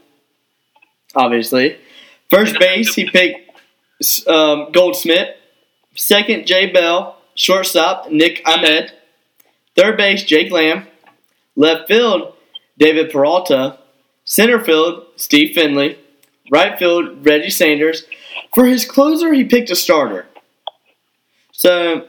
Obviously, 1.17 1.77
first 2.31 2.57
base 2.61 2.95
he 2.95 3.11
picked 3.11 3.51
um, 4.29 4.71
Goldschmidt. 4.71 5.39
Second, 5.97 6.47
Jay 6.47 6.71
Bell. 6.71 7.17
Shortstop, 7.35 8.11
Nick 8.13 8.43
Ahmed. 8.47 8.93
Third 9.75 9.97
base, 9.97 10.23
Jake 10.23 10.53
Lamb. 10.53 10.87
Left 11.57 11.89
field, 11.89 12.35
David 12.79 13.11
Peralta. 13.11 13.79
Center 14.25 14.63
field, 14.63 15.07
Steve 15.17 15.55
Finley. 15.55 15.99
Right 16.51 16.79
field, 16.79 17.27
Reggie 17.27 17.51
Sanders. 17.51 18.05
For 18.55 18.65
his 18.67 18.85
closer, 18.85 19.33
he 19.33 19.45
picked 19.45 19.71
a 19.71 19.77
starter. 19.77 20.27
So, 21.53 22.07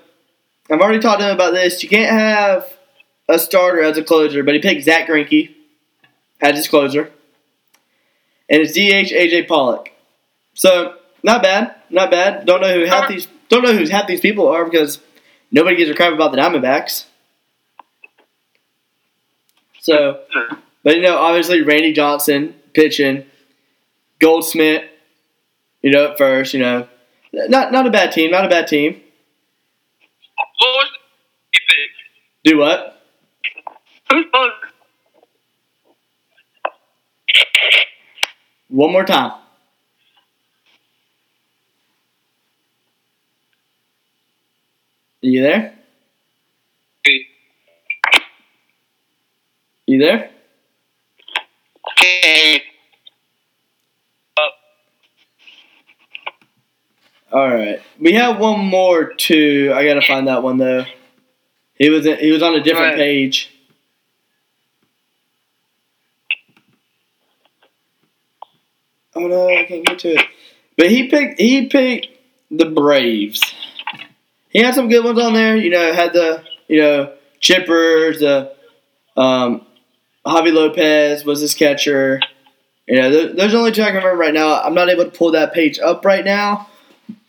I've 0.71 0.79
already 0.79 0.99
talked 0.99 1.19
to 1.21 1.27
him 1.27 1.35
about 1.35 1.53
this. 1.53 1.81
You 1.83 1.89
can't 1.89 2.11
have 2.11 2.65
a 3.27 3.39
starter 3.39 3.81
as 3.81 3.97
a 3.97 4.03
closer, 4.03 4.43
but 4.43 4.53
he 4.53 4.61
picked 4.61 4.83
Zach 4.83 5.07
Greinke 5.07 5.55
as 6.41 6.55
his 6.55 6.67
closer. 6.67 7.11
And 8.49 8.61
it's 8.61 8.73
DH 8.73 9.13
AJ 9.13 9.47
Pollock. 9.47 9.89
So, 10.53 10.95
not 11.23 11.43
bad. 11.43 11.75
Not 11.89 12.11
bad. 12.11 12.45
Don't 12.45 12.61
know 12.61 12.73
who 12.73 12.85
half 12.85 13.05
uh-huh. 13.05 13.13
these 13.13 13.27
don't 13.49 13.63
know 13.63 13.73
who 13.73 13.87
half 13.87 14.07
these 14.07 14.21
people 14.21 14.47
are 14.47 14.63
because 14.63 14.99
nobody 15.51 15.75
gives 15.75 15.89
a 15.89 15.95
crap 15.95 16.13
about 16.13 16.31
the 16.31 16.37
Diamondbacks. 16.37 17.05
So, 19.79 20.21
but 20.83 20.95
you 20.95 21.01
know, 21.01 21.17
obviously 21.17 21.61
Randy 21.61 21.93
Johnson 21.93 22.55
pitching, 22.73 23.25
Goldschmidt, 24.19 24.89
you 25.81 25.91
know, 25.91 26.11
at 26.11 26.17
first, 26.17 26.53
you 26.53 26.59
know, 26.59 26.87
not 27.31 27.71
not 27.71 27.87
a 27.87 27.91
bad 27.91 28.11
team, 28.11 28.31
not 28.31 28.45
a 28.45 28.49
bad 28.49 28.67
team. 28.67 29.01
What 30.59 30.67
was 30.75 30.89
you 31.53 31.59
picked? 31.69 31.97
Do 32.43 32.57
what? 32.57 32.95
One 38.67 38.91
more 38.91 39.05
time. 39.05 39.31
Are 45.21 45.27
you 45.27 45.41
there? 45.41 45.78
You 49.89 49.97
there? 49.97 50.29
Okay. 51.97 52.61
All 57.31 57.47
right. 57.47 57.81
We 57.99 58.13
have 58.13 58.37
one 58.37 58.59
more 58.59 59.13
too. 59.13 59.71
I 59.73 59.87
gotta 59.87 60.03
find 60.03 60.27
that 60.27 60.43
one 60.43 60.57
though. 60.57 60.85
He 61.73 61.89
was 61.89 62.05
he 62.05 62.29
was 62.29 62.43
on 62.43 62.53
a 62.53 62.61
different 62.61 62.97
page. 62.97 63.49
Oh 69.15 69.25
no, 69.25 69.47
I 69.49 69.63
can't 69.63 69.83
get 69.87 69.97
to 69.99 70.09
it. 70.09 70.25
But 70.77 70.91
he 70.91 71.07
picked 71.07 71.39
he 71.39 71.65
picked 71.65 72.09
the 72.51 72.67
Braves. 72.67 73.41
He 74.49 74.59
had 74.59 74.75
some 74.75 74.87
good 74.87 75.03
ones 75.03 75.19
on 75.19 75.33
there. 75.33 75.55
You 75.55 75.71
know, 75.71 75.91
had 75.93 76.13
the 76.13 76.43
you 76.67 76.79
know 76.79 77.13
chippers. 77.41 78.19
The 78.19 78.53
um, 79.19 79.65
Javi 80.29 80.53
Lopez 80.53 81.25
was 81.25 81.41
his 81.41 81.55
catcher. 81.55 82.21
You 82.87 83.01
know, 83.01 83.09
th- 83.09 83.35
those 83.35 83.53
are 83.53 83.57
only 83.57 83.71
two 83.71 83.81
I 83.81 83.87
can 83.87 83.95
remember 83.95 84.17
right 84.17 84.33
now. 84.33 84.61
I'm 84.61 84.73
not 84.73 84.89
able 84.89 85.05
to 85.05 85.11
pull 85.11 85.31
that 85.31 85.53
page 85.53 85.79
up 85.79 86.05
right 86.05 86.23
now. 86.23 86.69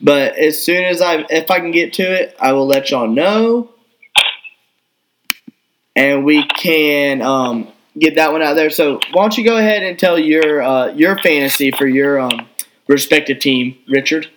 But 0.00 0.36
as 0.36 0.62
soon 0.62 0.84
as 0.84 1.00
I, 1.00 1.24
if 1.30 1.50
I 1.50 1.60
can 1.60 1.70
get 1.70 1.94
to 1.94 2.02
it, 2.02 2.36
I 2.38 2.52
will 2.52 2.66
let 2.66 2.90
y'all 2.90 3.08
know, 3.08 3.70
and 5.96 6.24
we 6.24 6.46
can 6.46 7.22
um, 7.22 7.68
get 7.98 8.16
that 8.16 8.32
one 8.32 8.42
out 8.42 8.54
there. 8.54 8.68
So 8.70 9.00
why 9.12 9.22
don't 9.22 9.36
you 9.38 9.44
go 9.44 9.56
ahead 9.56 9.82
and 9.82 9.98
tell 9.98 10.18
your 10.18 10.62
uh, 10.62 10.92
your 10.92 11.18
fantasy 11.18 11.70
for 11.70 11.86
your 11.86 12.20
um, 12.20 12.46
respective 12.88 13.38
team, 13.38 13.78
Richard? 13.88 14.28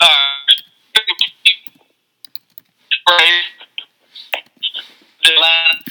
Uh, 0.00 0.06
Braves. 3.06 3.54
Atlanta. 5.24 5.84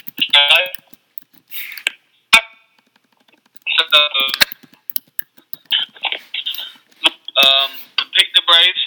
So, 3.74 4.00
um, 7.34 7.70
pick 8.14 8.30
the 8.34 8.42
Braves. 8.46 8.84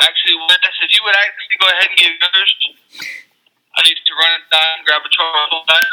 Actually, 0.00 0.36
Wes, 0.48 0.58
if 0.80 0.90
you 0.94 1.00
would 1.04 1.16
actually 1.16 1.58
go 1.60 1.66
ahead 1.68 1.88
and 1.90 1.98
give 1.98 2.12
yours, 2.16 2.52
I 3.76 3.82
need 3.84 3.98
to 3.98 4.14
run 4.16 4.40
inside 4.40 4.72
and 4.78 4.86
grab 4.86 5.02
a 5.04 5.10
Charles 5.12 5.50
Charles 5.52 5.66
card. 5.68 5.88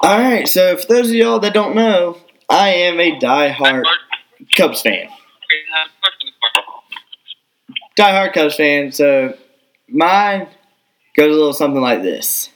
All 0.00 0.18
right. 0.18 0.48
So 0.48 0.76
for 0.76 0.86
those 0.86 1.08
of 1.08 1.14
y'all 1.14 1.38
that 1.40 1.54
don't 1.54 1.74
know, 1.74 2.18
I 2.48 2.70
am 2.70 2.98
a 3.00 3.18
diehard 3.18 3.84
Cubs 4.56 4.82
fan. 4.82 5.08
diehard 7.96 8.32
Cubs 8.32 8.56
fan, 8.56 8.92
so 8.92 9.36
mine 9.88 10.48
goes 11.16 11.28
a 11.28 11.36
little 11.36 11.52
something 11.52 11.80
like 11.80 12.02
this. 12.02 12.50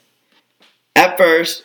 At 0.97 1.19
first, 1.19 1.65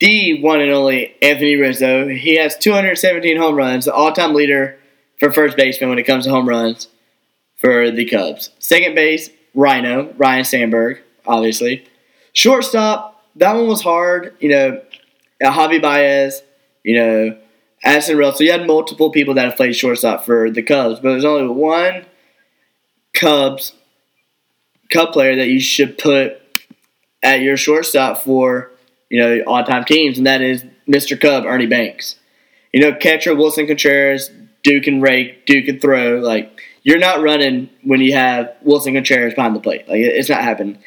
the 0.00 0.42
one 0.42 0.60
and 0.60 0.72
only 0.72 1.14
Anthony 1.22 1.56
Rizzo, 1.56 2.08
he 2.08 2.36
has 2.36 2.56
217 2.56 3.36
home 3.36 3.54
runs, 3.54 3.84
the 3.84 3.94
all-time 3.94 4.34
leader 4.34 4.78
for 5.18 5.32
first 5.32 5.56
baseman 5.56 5.90
when 5.90 5.98
it 5.98 6.04
comes 6.04 6.24
to 6.24 6.30
home 6.30 6.48
runs 6.48 6.88
for 7.56 7.90
the 7.90 8.06
Cubs. 8.06 8.50
Second 8.58 8.94
base, 8.94 9.30
Ryno, 9.54 10.14
Ryne 10.16 10.44
Sandberg, 10.44 11.00
obviously. 11.26 11.86
Shortstop, 12.32 13.09
that 13.36 13.54
one 13.54 13.66
was 13.66 13.82
hard. 13.82 14.34
You 14.40 14.48
know, 14.50 14.82
uh, 15.44 15.50
Javi 15.52 15.80
Baez, 15.80 16.42
you 16.84 16.96
know, 16.96 17.38
Addison 17.82 18.18
Russell. 18.18 18.46
You 18.46 18.52
had 18.52 18.66
multiple 18.66 19.10
people 19.10 19.34
that 19.34 19.44
have 19.44 19.56
played 19.56 19.74
shortstop 19.74 20.24
for 20.24 20.50
the 20.50 20.62
Cubs, 20.62 21.00
but 21.00 21.10
there's 21.10 21.24
only 21.24 21.52
one 21.52 22.04
Cubs 23.14 23.72
Cub 24.90 25.12
player 25.12 25.36
that 25.36 25.48
you 25.48 25.60
should 25.60 25.98
put 25.98 26.40
at 27.22 27.40
your 27.40 27.56
shortstop 27.56 28.18
for 28.18 28.70
you 29.08 29.20
know 29.20 29.42
all 29.46 29.64
time 29.64 29.84
teams, 29.84 30.18
and 30.18 30.26
that 30.26 30.42
is 30.42 30.64
Mr. 30.88 31.20
Cub 31.20 31.44
Ernie 31.44 31.66
Banks. 31.66 32.16
You 32.72 32.80
know, 32.80 32.94
catcher 32.94 33.34
Willson 33.34 33.66
Contreras, 33.66 34.30
Duke 34.62 34.86
and 34.86 35.02
rake, 35.02 35.46
Duke 35.46 35.68
and 35.68 35.80
throw. 35.80 36.18
Like 36.18 36.60
you're 36.82 36.98
not 36.98 37.22
running 37.22 37.70
when 37.82 38.00
you 38.00 38.14
have 38.14 38.54
Willson 38.64 38.94
Contreras 38.94 39.34
behind 39.34 39.54
the 39.54 39.60
plate. 39.60 39.88
Like 39.88 40.00
it's 40.00 40.28
not 40.28 40.42
happening. 40.42 40.78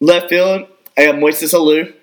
Left 0.00 0.28
field, 0.28 0.68
I 0.98 1.06
got 1.06 1.14
Moises 1.14 1.54
Alou, 1.54 1.94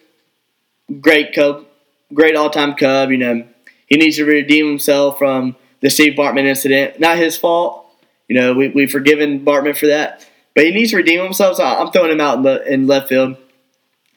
great 1.02 1.34
Cub, 1.36 1.66
great 2.14 2.38
all 2.38 2.50
time 2.50 2.76
Cub. 2.76 3.12
You 3.12 3.18
know, 3.18 3.46
he 3.88 3.98
needs 3.98 4.16
to 4.16 4.26
redeem 4.26 4.68
himself 4.68 5.18
from 5.18 5.58
the 5.82 5.90
Steve 5.90 6.14
Bartman 6.18 6.46
incident. 6.46 6.98
Not 6.98 7.18
his 7.18 7.38
fault. 7.38 7.86
You 8.30 8.40
know, 8.40 8.54
we, 8.54 8.70
we've 8.70 8.90
forgiven 8.90 9.44
Bartman 9.44 9.78
for 9.78 9.88
that. 9.88 10.26
But 10.56 10.64
he 10.64 10.72
needs 10.72 10.92
to 10.92 10.98
redeem 10.98 11.22
himself, 11.22 11.58
so 11.58 11.66
I'm 11.66 11.92
throwing 11.92 12.12
him 12.12 12.22
out 12.22 12.38
in, 12.38 12.44
the, 12.44 12.74
in 12.74 12.88
left 12.88 13.10
field. 13.10 13.36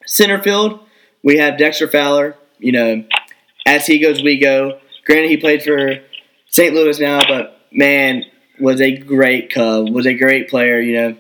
Center 0.06 0.40
field, 0.40 0.78
we 1.24 1.38
have 1.38 1.58
Dexter 1.58 1.88
Fowler. 1.88 2.36
You 2.60 2.72
know, 2.72 3.04
as 3.66 3.84
he 3.84 3.98
goes, 3.98 4.22
we 4.22 4.38
go. 4.38 4.78
Granted, 5.04 5.30
he 5.30 5.36
played 5.38 5.64
for 5.64 5.98
St. 6.50 6.72
Louis 6.72 7.00
now, 7.00 7.20
but 7.26 7.60
man, 7.72 8.24
was 8.60 8.80
a 8.80 8.96
great 8.96 9.52
Cub, 9.52 9.90
was 9.90 10.06
a 10.06 10.14
great 10.14 10.48
player. 10.48 10.78
You 10.78 10.94
know, 10.94 11.16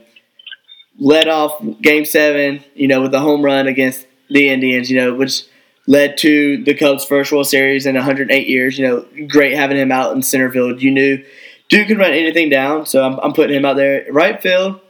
led 0.98 1.28
off 1.28 1.62
Game 1.80 2.04
Seven. 2.04 2.64
You 2.74 2.88
know, 2.88 3.02
with 3.02 3.12
the 3.12 3.20
home 3.20 3.42
run 3.42 3.66
against 3.66 4.06
the 4.30 4.48
Indians. 4.48 4.90
You 4.90 4.98
know, 5.00 5.14
which 5.14 5.44
led 5.86 6.18
to 6.18 6.62
the 6.64 6.74
Cubs' 6.74 7.04
first 7.04 7.32
World 7.32 7.46
Series 7.46 7.86
in 7.86 7.94
108 7.94 8.46
years. 8.46 8.78
You 8.78 8.86
know, 8.86 9.26
great 9.26 9.54
having 9.54 9.76
him 9.76 9.90
out 9.90 10.14
in 10.14 10.22
center 10.22 10.50
field. 10.50 10.82
You 10.82 10.90
knew 10.90 11.24
Duke 11.68 11.88
can 11.88 11.98
run 11.98 12.12
anything 12.12 12.48
down, 12.48 12.86
so 12.86 13.04
I'm, 13.04 13.18
I'm 13.20 13.32
putting 13.32 13.56
him 13.56 13.64
out 13.64 13.76
there. 13.76 14.06
Right 14.10 14.40
field, 14.40 14.80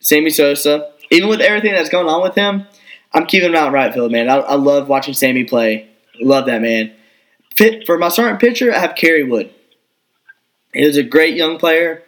Sammy 0.00 0.30
Sosa. 0.30 0.92
Even 1.10 1.28
with 1.28 1.40
everything 1.40 1.72
that's 1.72 1.90
going 1.90 2.08
on 2.08 2.22
with 2.22 2.34
him, 2.34 2.66
I'm 3.12 3.26
keeping 3.26 3.50
him 3.50 3.54
out 3.56 3.68
in 3.68 3.72
right 3.72 3.92
field, 3.92 4.12
man. 4.12 4.28
I, 4.28 4.36
I 4.36 4.54
love 4.54 4.88
watching 4.88 5.14
Sammy 5.14 5.44
play. 5.44 5.88
Love 6.20 6.46
that 6.46 6.62
man. 6.62 6.92
For 7.86 7.98
my 7.98 8.08
starting 8.08 8.38
pitcher, 8.38 8.72
I 8.72 8.78
have 8.78 8.94
Kerry 8.94 9.24
Wood. 9.24 9.52
He 10.72 10.86
was 10.86 10.96
a 10.96 11.02
great 11.02 11.36
young 11.36 11.58
player. 11.58 12.02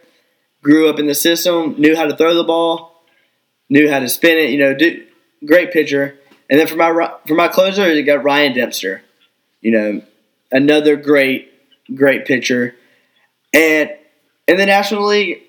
Grew 0.62 0.88
up 0.88 0.98
in 0.98 1.06
the 1.06 1.14
system, 1.14 1.74
knew 1.78 1.94
how 1.94 2.06
to 2.06 2.16
throw 2.16 2.34
the 2.34 2.44
ball, 2.44 2.93
knew 3.68 3.90
how 3.90 3.98
to 3.98 4.08
spin 4.08 4.38
it. 4.38 4.50
You 4.50 4.58
know, 4.58 4.74
do, 4.74 5.04
great 5.44 5.72
pitcher. 5.72 6.18
And 6.50 6.60
then 6.60 6.66
for 6.66 6.76
my 6.76 7.12
for 7.26 7.34
my 7.34 7.48
closer, 7.48 7.92
you 7.92 8.02
got 8.02 8.24
Ryan 8.24 8.54
Dempster. 8.54 9.02
You 9.60 9.70
know, 9.70 10.02
another 10.52 10.96
great 10.96 11.52
great 11.94 12.26
pitcher. 12.26 12.74
And 13.52 13.90
in 14.46 14.56
the 14.56 14.66
National 14.66 15.06
League, 15.06 15.42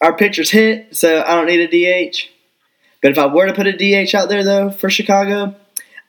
our 0.00 0.16
pitchers 0.16 0.50
hit, 0.50 0.96
so 0.96 1.22
I 1.22 1.34
don't 1.34 1.46
need 1.46 1.72
a 1.72 2.10
DH. 2.10 2.28
But 3.02 3.12
if 3.12 3.18
I 3.18 3.26
were 3.26 3.46
to 3.46 3.54
put 3.54 3.66
a 3.66 3.72
DH 3.72 4.14
out 4.14 4.28
there 4.28 4.44
though 4.44 4.70
for 4.70 4.90
Chicago, 4.90 5.54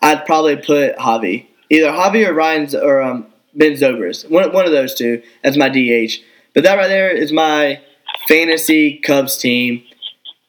I'd 0.01 0.25
probably 0.25 0.57
put 0.57 0.95
Javi, 0.97 1.47
either 1.69 1.91
Javi 1.91 2.27
or 2.27 2.33
Ryan's 2.33 2.73
or 2.73 3.01
um, 3.01 3.27
Ben 3.53 3.73
Zobrist, 3.73 4.29
one 4.29 4.51
one 4.51 4.65
of 4.65 4.71
those 4.71 4.95
two 4.95 5.21
as 5.43 5.57
my 5.57 5.69
DH. 5.69 6.21
But 6.53 6.63
that 6.63 6.75
right 6.75 6.87
there 6.87 7.09
is 7.09 7.31
my 7.31 7.81
fantasy 8.27 8.97
Cubs 8.97 9.37
team. 9.37 9.83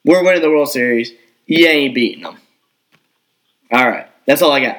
We're 0.05 0.24
winning 0.24 0.42
the 0.42 0.50
World 0.50 0.70
Series. 0.70 1.12
You 1.46 1.66
ain't 1.66 1.94
beating 1.94 2.24
them. 2.24 2.38
All 3.72 3.88
right, 3.88 4.07
that's 4.26 4.42
all 4.42 4.53
I 4.53 4.61
got. 4.61 4.76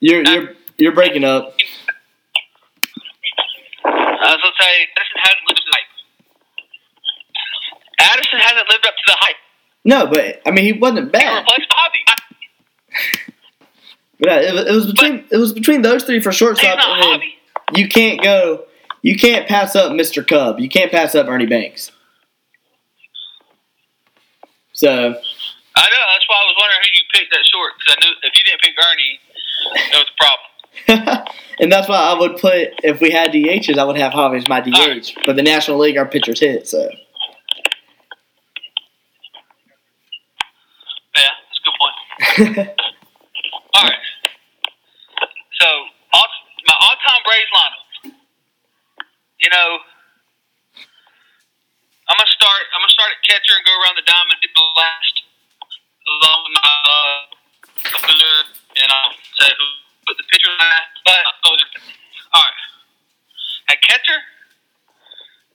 You're 0.00 0.22
you're 0.24 0.54
you're 0.78 0.92
breaking 0.94 1.24
up. 1.24 1.54
I 3.84 3.88
was 4.32 4.40
gonna 4.42 4.54
say 4.58 4.86
Addison 4.96 5.18
hasn't 5.18 5.46
lived 5.48 5.58
up 5.58 5.64
to 5.64 5.70
the 5.70 5.76
hype. 5.76 5.90
Addison 8.00 8.38
hasn't 8.40 8.68
lived 8.70 8.86
up 8.86 8.94
to 8.94 9.02
the 9.06 9.16
hype. 9.20 9.36
No, 9.84 10.06
but 10.06 10.40
I 10.46 10.50
mean 10.52 10.64
he 10.64 10.72
wasn't 10.72 11.06
He 11.06 11.10
bad. 11.10 11.38
replaced 11.46 11.68
Bobby. 11.70 11.98
But 14.22 14.28
uh, 14.28 14.32
it, 14.42 14.52
was- 14.52 14.66
it 14.66 14.72
was 14.74 14.86
between 14.92 15.24
it 15.30 15.36
was 15.38 15.52
between 15.54 15.80
those 15.82 16.04
three 16.04 16.20
for 16.20 16.30
shortstop. 16.30 16.76
not 16.76 16.88
And 16.98 17.04
Hobby. 17.22 17.34
you 17.74 17.88
can't 17.88 18.22
go. 18.22 18.64
You 19.02 19.16
can't 19.16 19.48
pass 19.48 19.74
up 19.74 19.92
Mr. 19.92 20.26
Cub. 20.26 20.60
You 20.60 20.68
can't 20.68 20.90
pass 20.90 21.14
up 21.14 21.26
Ernie 21.28 21.46
Banks. 21.46 21.90
So 24.72 24.88
I 24.90 24.94
know. 24.94 25.14
That's 25.14 26.26
why 26.26 26.36
I 26.36 26.44
was 26.46 26.56
wondering 26.58 26.80
who 26.82 26.90
you 26.94 27.04
picked 27.14 27.32
that 27.32 27.44
short 27.52 27.72
because 27.78 27.96
I 27.96 28.04
knew 28.04 28.12
if 28.22 28.32
you 28.36 28.44
didn't 28.44 28.60
pick 28.60 28.74
Ernie, 28.78 29.20
that 29.92 29.98
was 29.98 30.10
a 30.10 30.16
problem. 30.16 30.46
and 31.60 31.72
that's 31.72 31.88
why 31.88 31.96
I 31.96 32.18
would 32.18 32.36
put 32.38 32.68
if 32.82 33.00
we 33.00 33.10
had 33.10 33.32
DHs, 33.32 33.78
I 33.78 33.84
would 33.84 33.96
have 33.96 34.12
Javi 34.12 34.38
as 34.38 34.48
my 34.48 34.60
DH. 34.60 34.74
Alright. 34.74 35.12
But 35.26 35.36
the 35.36 35.42
National 35.42 35.78
League, 35.78 35.96
our 35.96 36.06
pitchers 36.06 36.40
hit. 36.40 36.66
So 36.66 36.88
Yeah, 41.16 41.30
that's 41.46 41.60
a 41.60 41.64
good 41.64 41.76
point. 41.78 42.68
All 43.74 43.84
right. 43.84 43.98
So, 45.60 45.66
all, 46.14 46.24
my 46.66 46.74
all-time 46.80 47.22
Braves 47.24 47.50
lineup. 47.54 47.89
You 49.40 49.48
know, 49.48 49.70
I'm 50.76 52.16
gonna 52.20 52.36
start. 52.36 52.62
I'm 52.76 52.84
gonna 52.84 52.92
start 52.92 53.08
at 53.16 53.24
catcher 53.24 53.56
and 53.56 53.64
go 53.64 53.72
around 53.72 53.96
the 53.96 54.04
diamond, 54.04 54.36
hit 54.44 54.52
the 54.52 54.68
last, 54.76 55.16
along 56.04 56.38
with 56.44 56.54
my 56.60 56.68
uh, 56.68 57.20
and 58.76 58.88
I'll 58.92 59.16
say 59.40 59.48
who 59.48 59.66
put 60.04 60.20
the 60.20 60.28
pitcher 60.28 60.52
last. 60.60 60.92
But 61.08 61.24
oh, 61.24 61.56
all 61.56 62.44
right. 62.44 62.60
At 63.72 63.80
catcher 63.80 64.20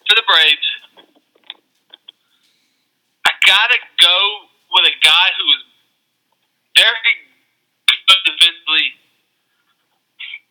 for 0.09 0.17
the 0.17 0.25
Braves, 0.25 0.69
I 3.21 3.37
gotta 3.45 3.77
go 4.01 4.17
with 4.73 4.89
a 4.89 4.95
guy 5.05 5.27
who 5.37 5.45
is 5.61 5.63
very 6.73 7.13
good 7.85 8.23
defensively 8.33 8.97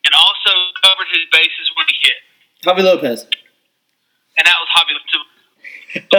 and 0.07 0.15
also 0.15 0.55
covered 0.87 1.11
his 1.11 1.27
bases 1.35 1.67
when 1.75 1.91
he 1.91 1.99
hit. 1.99 2.23
Javi 2.65 2.83
Lopez. 2.83 3.25
And 4.37 4.45
that 4.47 4.57
was 4.59 4.69
Javi 4.75 4.93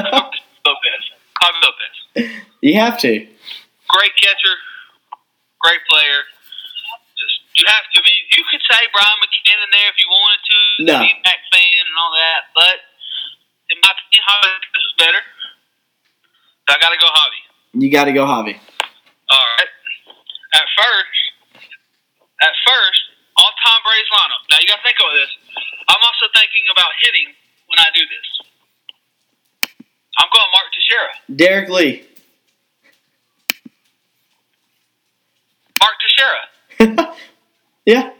Lopez. 0.65 1.03
Javi 1.41 1.59
Lopez. 1.65 1.95
you 2.61 2.79
have 2.79 2.97
to. 2.99 3.11
Great 3.89 4.13
catcher, 4.17 4.55
great 5.59 5.81
player. 5.89 6.21
Just 7.19 7.35
you 7.55 7.63
have 7.67 7.85
to. 7.93 7.99
I 7.99 8.03
mean, 8.03 8.21
you 8.35 8.43
could 8.49 8.61
say 8.69 8.81
Brian 8.91 9.17
McCann 9.21 9.59
in 9.63 9.69
there 9.71 9.89
if 9.91 9.97
you 9.99 10.07
wanted 10.09 10.41
to. 10.45 10.57
No. 10.89 10.97
He's 11.05 11.19
back 11.23 11.39
fan 11.51 11.83
and 11.85 11.95
all 11.99 12.11
that, 12.15 12.41
but 12.55 12.77
in 13.71 13.77
my 13.83 13.91
opinion, 13.93 14.23
Javi 14.25 14.47
Lopez 14.47 14.83
is 14.85 14.95
better. 14.99 15.21
So 16.67 16.69
I 16.73 16.77
got 16.81 16.89
to 16.91 16.99
go 16.99 17.07
Javi. 17.07 17.41
You 17.83 17.91
got 17.91 18.05
to 18.05 18.13
go 18.13 18.25
Javi. 18.25 18.55
All 18.57 19.47
right. 19.59 19.71
At 20.55 20.65
first, 20.79 21.21
at 22.41 22.55
first, 22.65 23.01
all-time 23.65 23.81
Braves 23.81 24.09
lineup. 24.13 24.41
Now 24.53 24.57
you 24.61 24.67
got 24.69 24.77
to 24.77 24.85
think 24.85 24.97
about 25.01 25.13
this. 25.17 25.31
I'm 25.89 26.01
also 26.05 26.29
thinking 26.33 26.65
about 26.69 26.91
hitting 27.01 27.33
when 27.65 27.81
I 27.81 27.89
do 27.93 28.03
this. 28.05 28.27
I'm 30.17 30.29
going 30.29 30.49
Mark 30.53 30.69
Teixeira. 30.71 31.11
Derrek 31.33 31.69
Lee. 31.69 31.93
Mark 35.81 35.95
Teixeira. 35.99 36.43
yeah. 37.89 38.13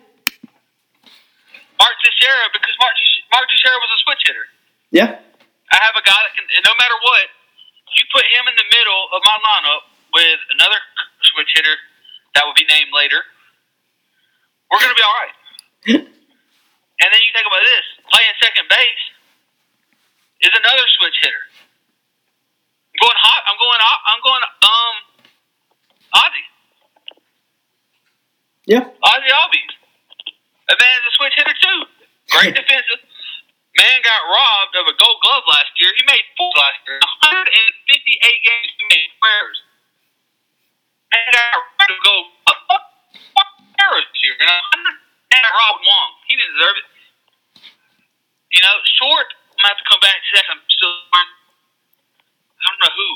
Mark 1.78 1.96
Teixeira 2.02 2.46
because 2.52 2.76
Mark, 2.82 2.96
Mark 3.32 3.46
Teixeira 3.50 3.78
was 3.78 3.92
a 3.94 4.00
switch 4.04 4.24
hitter. 4.26 4.48
Yeah. 4.92 5.12
I 5.72 5.78
have 5.82 5.96
a 5.98 6.04
guy 6.04 6.20
that 6.26 6.34
can, 6.36 6.46
and 6.46 6.64
no 6.66 6.74
matter 6.78 6.98
what, 7.02 7.26
you 7.96 8.04
put 8.12 8.26
him 8.28 8.44
in 8.50 8.56
the 8.58 8.68
middle 8.70 9.04
of 9.14 9.22
my 9.24 9.38
lineup 9.40 9.84
with 10.14 10.40
another 10.58 10.80
switch 11.34 11.52
hitter 11.56 11.76
that 12.36 12.44
will 12.44 12.58
be 12.58 12.68
named 12.68 12.92
later. 12.92 13.24
We're 14.72 14.82
going 14.82 14.94
to 14.94 15.00
be 15.00 15.06
all 15.06 15.18
right. 15.22 15.36
And 16.96 17.12
then 17.12 17.20
you 17.28 17.32
think 17.36 17.44
about 17.44 17.60
this: 17.60 17.86
playing 18.08 18.36
second 18.40 18.66
base 18.72 19.06
is 20.48 20.54
another 20.56 20.88
switch 20.96 21.18
hitter. 21.22 21.46
I'm 22.96 23.00
going 23.04 23.20
hot. 23.20 23.42
I'm 23.52 23.58
going. 23.60 23.82
I'm 23.84 24.22
going. 24.24 24.44
Um, 24.48 24.96
Ozzy. 26.16 26.44
Yeah. 28.66 28.84
Ozzy 28.88 29.30
Albies. 29.30 29.74
That 30.72 30.78
man's 30.80 31.04
a 31.04 31.14
switch 31.20 31.36
hitter 31.36 31.58
too. 31.60 31.80
Great 32.32 32.56
defensive. 32.60 33.04
Man 33.76 34.00
got 34.08 34.22
robbed 34.32 34.76
of 34.80 34.88
a 34.88 34.96
Gold 34.96 35.20
Glove 35.20 35.44
last 35.52 35.76
year. 35.76 35.92
He 36.00 36.04
made 36.08 36.24
four 36.40 36.48
last 36.56 36.80
year. 36.88 37.00
158 37.28 38.24
games 38.24 38.72
he 38.80 38.86
made 38.88 39.10
squares. 39.20 39.58
Man 41.12 41.28
got 41.36 41.50
robbed 41.60 41.92
of 41.92 42.00
Gold 42.08 42.28
Glove. 42.48 42.85
This 43.94 44.22
year. 44.24 44.34
You 44.40 44.48
know, 44.48 44.60
got 45.30 45.54
robbed 45.54 45.84
one. 45.86 46.12
He 46.28 46.36
didn't 46.36 46.54
deserve 46.58 46.76
it. 46.82 46.88
You 48.52 48.62
know, 48.62 48.76
short. 48.98 49.28
I'm 49.56 49.62
gonna 49.62 49.70
have 49.70 49.80
to 49.80 49.88
come 49.88 50.02
back 50.02 50.18
to 50.20 50.32
that. 50.36 50.46
I'm 50.52 50.62
still. 50.68 50.96
I 51.14 51.22
don't 52.66 52.82
know 52.82 52.94
who. 52.98 53.10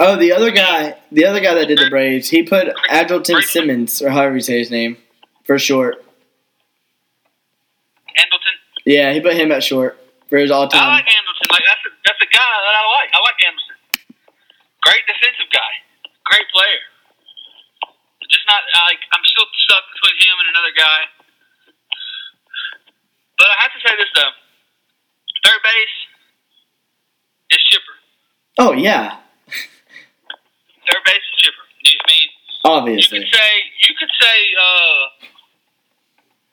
Oh, 0.00 0.16
the 0.16 0.32
other 0.32 0.50
guy, 0.50 0.96
the 1.10 1.26
other 1.26 1.40
guy 1.40 1.54
that 1.54 1.66
did 1.66 1.78
the 1.78 1.90
Braves, 1.90 2.30
he 2.30 2.42
put 2.42 2.68
Adrilton 2.88 3.42
Simmons, 3.42 4.00
or 4.00 4.10
however 4.10 4.36
you 4.36 4.40
say 4.40 4.58
his 4.58 4.70
name, 4.70 4.96
for 5.44 5.58
short. 5.58 6.04
Handleton. 8.14 8.54
Yeah, 8.86 9.12
he 9.12 9.20
put 9.20 9.34
him 9.34 9.50
at 9.50 9.62
short 9.62 9.98
for 10.30 10.38
his 10.38 10.50
all-time. 10.50 10.80
I 10.80 11.02
like 11.02 11.06
Anderson. 11.06 11.46
Like 11.50 11.62
that's 11.66 11.84
a, 11.86 11.90
that's 12.06 12.22
a 12.22 12.30
guy 12.30 12.38
that 12.38 12.74
I 12.78 12.84
like. 12.94 13.10
I 13.12 13.18
like 13.26 13.38
Anderson. 13.44 13.76
Great 14.82 15.02
defensive 15.06 15.50
guy. 15.52 15.72
Great 16.24 16.46
player. 16.54 16.80
Not 18.48 18.64
like 18.88 19.02
I'm 19.12 19.24
still 19.28 19.46
stuck 19.68 19.84
between 19.92 20.16
him 20.24 20.34
and 20.40 20.48
another 20.56 20.72
guy. 20.72 21.00
But 23.36 23.48
I 23.52 23.56
have 23.62 23.72
to 23.76 23.80
say 23.84 23.94
this 23.94 24.10
though. 24.16 24.34
Third 25.44 25.60
base 25.62 25.96
is 27.52 27.62
oh 28.58 28.72
yeah, 28.72 29.22
Third 30.88 31.02
base 31.04 31.22
is 31.22 31.36
chipper. 31.38 31.64
You, 31.84 31.94
I 32.00 32.06
mean, 32.10 32.28
you 32.28 32.70
obviously. 32.72 33.18
could 33.20 33.30
say 33.30 33.50
you 33.86 33.92
could 33.94 34.12
say. 34.20 34.38
uh 34.58 35.28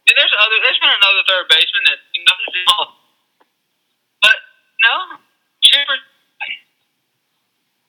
and 0.05 0.13
there's 0.13 0.35
other. 0.37 0.57
There's 0.61 0.77
been 0.77 0.93
another 0.93 1.23
third 1.25 1.49
baseman 1.49 1.83
that 1.89 1.99
you 2.13 2.21
he's 2.21 2.55
involved. 2.61 2.93
but 4.21 4.37
no, 4.85 5.17
chipper. 5.65 5.97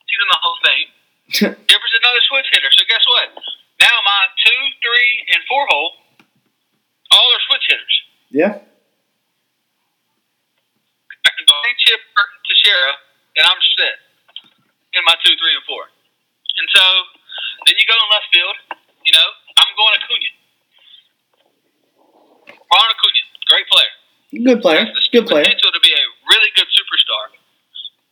He's 0.09 0.21
in 0.25 0.31
the 0.33 0.41
whole 0.41 0.59
thing. 0.65 0.83
Chipper's 1.69 1.95
another 2.01 2.23
switch 2.25 2.49
hitter. 2.57 2.73
So 2.73 2.89
guess 2.89 3.05
what? 3.05 3.29
Now 3.81 3.97
my 4.05 4.23
two, 4.45 4.61
three, 4.81 5.13
and 5.37 5.41
four 5.49 5.67
hole, 5.69 5.93
all 7.13 7.29
are 7.37 7.43
switch 7.51 7.67
hitters. 7.69 7.97
yeah, 8.33 8.53
I 11.27 11.29
can 11.37 11.45
go 11.45 11.57
chipper 11.85 12.27
to 12.47 12.53
Shara, 12.65 12.93
and 13.37 13.45
I'm 13.47 13.61
set 13.77 13.97
in 14.97 15.03
my 15.05 15.15
two, 15.25 15.35
three, 15.37 15.55
and 15.55 15.65
four. 15.69 15.85
And 15.87 16.67
so 16.73 16.85
then 17.69 17.75
you 17.77 17.85
go 17.85 17.95
in 17.95 18.09
left 18.17 18.29
field. 18.33 18.57
You 19.05 19.13
know, 19.13 19.29
I'm 19.61 19.71
going 19.77 19.93
Acuna. 20.01 20.31
Ron 22.49 22.89
Acuna, 22.97 23.23
great 23.47 23.67
player. 23.71 23.93
good 24.33 24.61
player, 24.65 24.83
Has 24.89 24.95
the 24.97 25.05
good 25.13 25.27
player. 25.29 25.45
potential 25.45 25.71
to 25.71 25.83
be 25.85 25.93
a 25.93 26.05
really 26.33 26.51
good 26.57 26.67
superstar. 26.73 27.37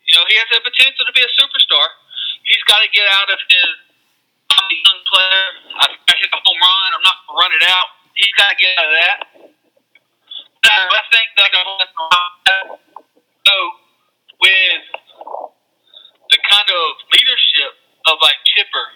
You 0.06 0.12
know, 0.20 0.24
he 0.28 0.36
has 0.38 0.48
the 0.52 0.60
potential 0.62 1.02
to 1.08 1.14
be 1.16 1.24
a 1.24 1.30
superstar. 1.40 1.86
He's 2.46 2.62
got 2.68 2.84
to 2.84 2.88
get 2.92 3.08
out 3.10 3.32
of 3.32 3.40
his. 3.48 3.70
I'm 4.54 4.66
a 4.70 4.78
young 4.78 5.00
player. 5.10 5.46
I, 5.82 5.84
hit 6.14 6.30
a 6.30 6.38
home 6.38 6.60
run. 6.62 6.88
I'm 6.94 7.04
not 7.04 7.16
going 7.26 7.34
to 7.34 7.40
run 7.42 7.52
it 7.58 7.64
out. 7.66 7.88
He's 8.14 8.34
got 8.38 8.48
to 8.54 8.56
get 8.56 8.70
out 8.78 8.86
of 8.86 8.94
that. 8.94 9.18
I 10.64 11.02
think 11.12 11.28
that 11.36 11.50
so 13.44 13.56
with 14.40 14.84
the 16.30 16.38
kind 16.50 16.68
of 16.72 16.82
leadership 17.12 17.70
of 18.08 18.16
like 18.24 18.38
Chipper 18.56 18.86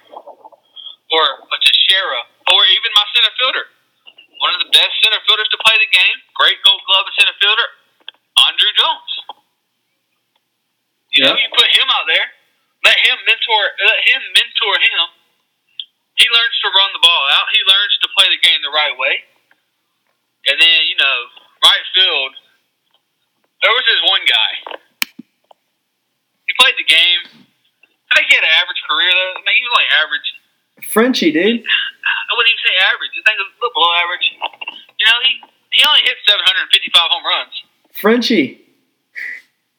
or 1.13 1.25
a 1.45 1.57
Teixeira 1.61 2.21
or 2.55 2.61
even 2.73 2.91
my 2.97 3.07
center 3.15 3.33
fielder, 3.37 3.67
one 4.41 4.55
of 4.57 4.61
the 4.65 4.71
best 4.73 4.93
center 5.05 5.21
fielders 5.29 5.49
to 5.53 5.59
play 5.61 5.77
the 5.77 5.91
game, 5.93 6.19
great 6.39 6.57
Gold 6.65 6.81
Glove 6.89 7.07
center 7.19 7.37
fielder, 7.41 7.69
Andruw 8.49 8.73
Jones. 8.79 9.13
You 11.13 11.25
know, 11.25 11.35
Yeah. 11.37 11.43
you 11.45 11.49
put 11.53 11.69
him 11.75 11.89
out 11.91 12.07
there, 12.07 12.27
let 12.85 12.97
him 12.97 13.17
mentor, 13.27 13.63
let 13.85 13.99
him 14.09 14.23
mentor 14.33 14.75
him. 14.81 15.07
He 16.19 16.27
learns 16.27 16.57
to 16.67 16.69
run 16.75 16.91
the 16.93 17.03
ball 17.03 17.25
out. 17.31 17.47
He 17.55 17.63
learns 17.63 17.95
to 18.03 18.09
play 18.11 18.27
the 18.27 18.43
game 18.43 18.59
the 18.67 18.75
right 18.75 18.95
way. 18.99 19.23
And 20.51 20.59
then, 20.59 20.79
you 20.91 20.99
know, 20.99 21.19
right 21.63 21.85
field, 21.95 22.33
there 23.63 23.71
was 23.71 23.87
this 23.87 24.03
one 24.03 24.25
guy. 24.27 24.53
He 26.47 26.53
played 26.59 26.75
the 26.75 26.89
game. 26.91 27.23
I 28.11 28.11
think 28.19 28.31
he 28.31 28.35
had 28.35 28.43
an 28.43 28.55
average 28.59 28.83
career, 28.83 29.11
though. 29.15 29.35
I 29.39 29.43
mean, 29.47 29.57
he 29.59 29.63
was 29.63 29.75
only 29.79 29.91
average. 29.95 30.29
Frenchie, 30.91 31.31
dude. 31.31 31.63
I 32.29 32.31
wouldn't 32.35 32.51
even 32.51 32.63
say 32.67 32.75
average. 32.91 33.15
I 33.15 33.23
think 33.23 33.37
it 33.39 33.47
was 33.47 33.55
a 33.55 33.61
little 33.63 33.77
below 33.79 33.93
average. 34.03 34.27
You 34.99 35.05
know, 35.07 35.19
he, 35.23 35.33
he 35.71 35.81
only 35.87 36.03
hit 36.03 36.19
755 36.27 37.15
home 37.15 37.27
runs. 37.27 37.55
Frenchie. 37.95 38.67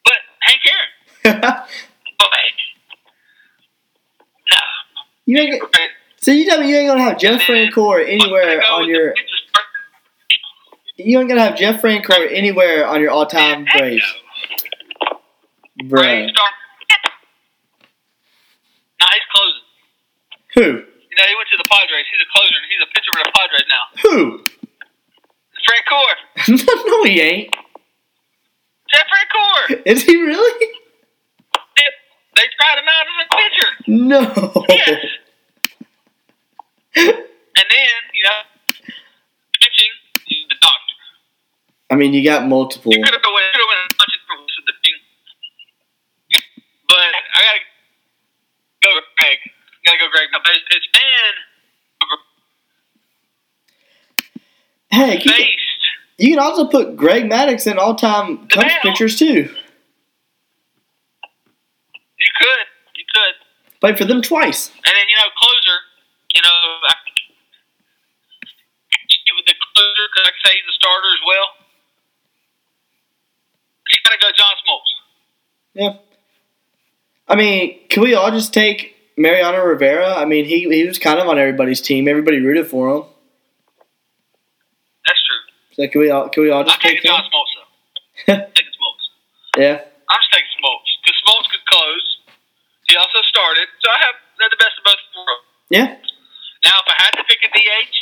But 0.08 0.20
Hank 0.44 0.64
Aaron, 0.64 0.92
boy, 2.20 2.44
no. 4.48 4.64
you 5.26 5.60
Right. 5.60 5.99
So 6.22 6.32
you 6.32 6.46
tell 6.46 6.60
me 6.60 6.70
you 6.70 6.76
ain't 6.78 6.90
gonna 6.90 7.04
have 7.04 7.18
Jeff 7.18 7.42
Francoeur 7.42 8.06
anywhere 8.08 8.58
But 8.58 8.66
I 8.66 8.68
go 8.70 8.76
on 8.76 8.90
your 8.90 9.08
the 9.10 9.14
pitches 9.14 9.42
first. 9.54 10.98
you 10.98 11.20
ain't 11.20 11.30
gonna 11.30 11.42
have 11.42 11.56
Jeff 11.58 11.82
Francoeur 11.82 12.28
anywhere 12.32 12.88
on 12.88 13.02
your 13.02 13.12
all 13.12 13.26
time 13.26 13.66
Heck 13.66 13.80
Braves, 13.80 14.16
bruh. 15.84 15.90
Braves 15.90 16.32
he's 19.12 19.28
closing. 19.34 19.66
Who? 20.56 20.64
You 21.10 21.16
know, 21.18 21.26
he 21.28 21.36
went 21.36 21.50
to 21.52 21.58
the 21.58 21.68
Padres. 21.70 22.06
He's 22.12 22.22
a 22.22 22.30
closer. 22.32 22.60
He's 22.70 22.84
a 22.84 22.90
pitcher 22.94 23.12
for 23.14 23.24
the 23.24 23.32
Padres 23.34 23.68
now. 23.70 23.84
Who? 24.04 24.46
Francoeur. 25.68 26.86
no, 26.88 27.04
he 27.04 27.22
ain't. 27.22 27.56
Jeff 28.92 29.06
Francoeur. 29.08 29.82
Is 29.86 30.04
he 30.04 30.16
really? 30.16 30.68
They, 31.76 31.84
they 32.36 32.44
tried 32.60 32.78
him 32.80 32.90
out 32.90 33.06
as 33.08 33.18
a 33.26 33.28
pitcher. 33.38 33.70
No. 33.88 34.66
Yes. 34.70 35.06
And 36.96 37.68
then, 37.70 38.00
you 38.14 38.24
know, 38.26 38.40
pitching, 39.60 39.94
he's 40.26 40.48
the 40.50 40.56
doctor. 40.62 40.96
I 41.92 41.96
mean, 41.96 42.14
you 42.14 42.24
got 42.24 42.48
multiple. 42.48 42.92
You 42.92 43.04
could 43.04 43.14
have 43.14 43.22
went, 43.22 43.54
could 43.54 43.62
have 43.62 43.70
went 43.70 43.94
a 43.94 43.96
bunch 43.96 44.14
of 44.14 44.20
different 44.22 44.42
ways 44.42 44.56
with 44.58 44.68
the 44.70 44.78
team. 44.84 45.00
But 46.88 47.12
I 47.36 47.40
gotta 47.46 47.62
go 48.82 48.90
Greg. 49.18 49.38
Gotta 49.86 50.00
go 50.00 50.10
Greg. 50.12 50.30
My 50.32 50.40
base 50.44 50.64
pitch 50.70 50.90
and 50.94 51.38
Hey, 54.92 55.14
you 55.14 55.32
can, 55.32 55.46
you 56.18 56.30
can 56.32 56.40
also 56.40 56.68
put 56.68 56.98
Greg 56.98 57.30
Maddux 57.30 57.70
in 57.70 57.78
all 57.78 57.94
time 57.94 58.48
Cubs 58.48 58.74
pitchers 58.82 59.20
too. 59.20 59.54
You 62.18 62.32
could. 62.40 62.66
You 62.96 63.06
could. 63.14 63.36
Played 63.80 63.98
for 63.98 64.06
them 64.06 64.22
twice. 64.22 64.70
And 64.70 64.84
then, 64.84 65.08
you 65.08 65.16
know, 65.16 65.30
closer, 65.38 65.78
you 66.34 66.42
know, 66.42 66.58
I 66.86 66.94
with 69.40 69.48
the 69.48 69.56
closer 69.56 70.04
because 70.12 70.26
I 70.28 70.32
can 70.36 70.42
say 70.44 70.54
he's 70.60 70.70
a 70.70 70.76
starter 70.76 71.12
as 71.16 71.24
well. 71.24 71.48
You 73.90 73.98
gotta 74.06 74.20
go 74.22 74.30
John 74.36 74.56
Smoltz. 74.62 74.92
Yeah. 75.74 75.94
I 77.28 77.36
mean, 77.36 77.88
can 77.90 78.04
we 78.04 78.14
all 78.14 78.32
just 78.32 78.54
take 78.54 78.96
Mariano 79.18 79.64
Rivera? 79.64 80.14
I 80.16 80.26
mean, 80.26 80.46
he 80.46 80.68
he 80.70 80.86
was 80.86 81.00
kind 81.00 81.20
of 81.20 81.28
on 81.28 81.40
everybody's 81.40 81.82
team. 81.82 82.08
Everybody 82.08 82.40
rooted 82.40 82.68
for 82.68 82.90
him. 82.90 83.04
That's 85.06 85.22
true. 85.26 85.44
So 85.86 85.88
can 85.92 86.02
we 86.02 86.10
all 86.10 86.30
can 86.30 86.44
we 86.44 86.52
all 86.52 86.64
just 86.64 86.82
take 86.82 86.98
taking? 87.02 87.10
John 87.10 87.24
Smoltz 87.24 87.54
though. 87.56 87.68
Taking 88.54 88.76
Smoltz. 88.76 89.04
yeah. 89.58 89.78
I'm 90.10 90.20
just 90.20 90.32
taking 90.34 90.54
Smoltz 90.60 90.90
because 91.02 91.18
Smoltz 91.24 91.48
could 91.50 91.66
close. 91.66 92.06
He 92.90 92.98
also 92.98 93.22
started, 93.30 93.70
so 93.80 93.88
I 93.90 93.98
have 94.06 94.16
the 94.38 94.58
best 94.58 94.76
of 94.78 94.84
both 94.84 95.02
worlds. 95.16 95.46
Yeah. 95.70 96.09
Now, 96.70 96.86
if 96.86 96.90
I 96.94 96.98
had 97.02 97.14
to 97.18 97.26
pick 97.26 97.42
a 97.42 97.50
DH, 97.50 97.96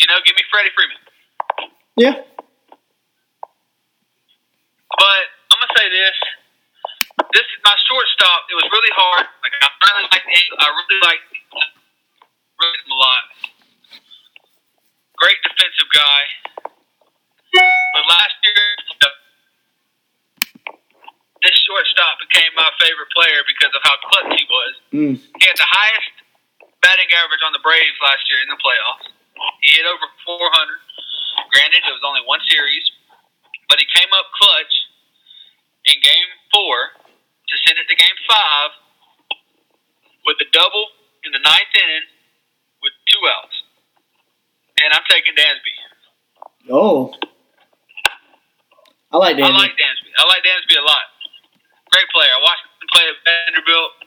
you 0.00 0.08
know, 0.08 0.16
give 0.24 0.32
me 0.40 0.44
Freddie 0.48 0.72
Freeman. 0.72 0.96
Yeah. 2.00 2.16
But 4.96 5.24
I'm 5.52 5.60
gonna 5.60 5.76
say 5.76 5.86
this: 5.92 6.16
this 7.36 7.44
is 7.44 7.60
my 7.60 7.76
shortstop. 7.92 8.48
It 8.48 8.56
was 8.56 8.64
really 8.72 8.88
hard. 8.96 9.28
Like 9.44 9.52
I 9.52 9.68
really 9.68 10.08
like, 10.08 10.24
I 10.32 10.66
really 10.72 11.00
like, 11.04 11.24
really 12.56 12.78
him 12.80 12.92
a 12.96 13.00
lot. 13.04 13.24
Great 15.20 15.36
defensive 15.44 15.92
guy. 15.92 16.22
But 17.52 18.04
last 18.08 18.36
year, 18.48 18.64
this 21.44 21.56
shortstop 21.68 22.16
became 22.24 22.52
my 22.56 22.72
favorite 22.80 23.12
player 23.12 23.44
because 23.44 23.72
of 23.76 23.84
how 23.84 23.96
clutch 24.08 24.32
he 24.40 24.44
was. 24.48 24.72
Mm. 24.96 25.14
He 25.20 25.44
had 25.44 25.60
the 25.60 25.68
highest 25.68 26.15
batting 26.86 27.10
average 27.18 27.42
on 27.42 27.50
the 27.50 27.58
Braves 27.66 27.98
last 27.98 28.22
year 28.30 28.38
in 28.46 28.48
the 28.54 28.60
playoffs. 28.62 29.10
He 29.58 29.74
hit 29.74 29.82
over 29.90 30.06
400. 30.22 31.50
Granted, 31.50 31.82
it 31.82 31.90
was 31.90 32.06
only 32.06 32.22
one 32.22 32.38
series, 32.46 32.86
but 33.66 33.82
he 33.82 33.86
came 33.90 34.06
up 34.14 34.30
clutch 34.30 34.74
in 35.90 35.98
Game 35.98 36.30
Four 36.54 36.94
to 37.02 37.54
send 37.66 37.82
it 37.82 37.90
to 37.90 37.96
Game 37.98 38.18
Five 38.30 38.70
with 40.30 40.38
a 40.38 40.48
double 40.54 40.94
in 41.26 41.34
the 41.34 41.42
ninth 41.42 41.74
inning 41.74 42.06
with 42.78 42.94
two 43.10 43.22
outs. 43.34 43.56
And 44.78 44.94
I'm 44.94 45.06
taking 45.10 45.34
Dansby. 45.34 45.74
Oh. 46.70 47.10
I 49.10 49.16
like 49.18 49.34
Dansby. 49.34 49.50
I 49.50 49.58
like 49.58 49.74
Dansby. 49.74 50.10
I 50.14 50.24
like 50.30 50.42
Dansby 50.46 50.74
a 50.78 50.86
lot. 50.86 51.06
Great 51.90 52.08
player. 52.14 52.30
I 52.30 52.40
watched 52.42 52.62
him 52.78 52.88
play 52.94 53.04
at 53.10 53.18
Vanderbilt. 53.26 54.05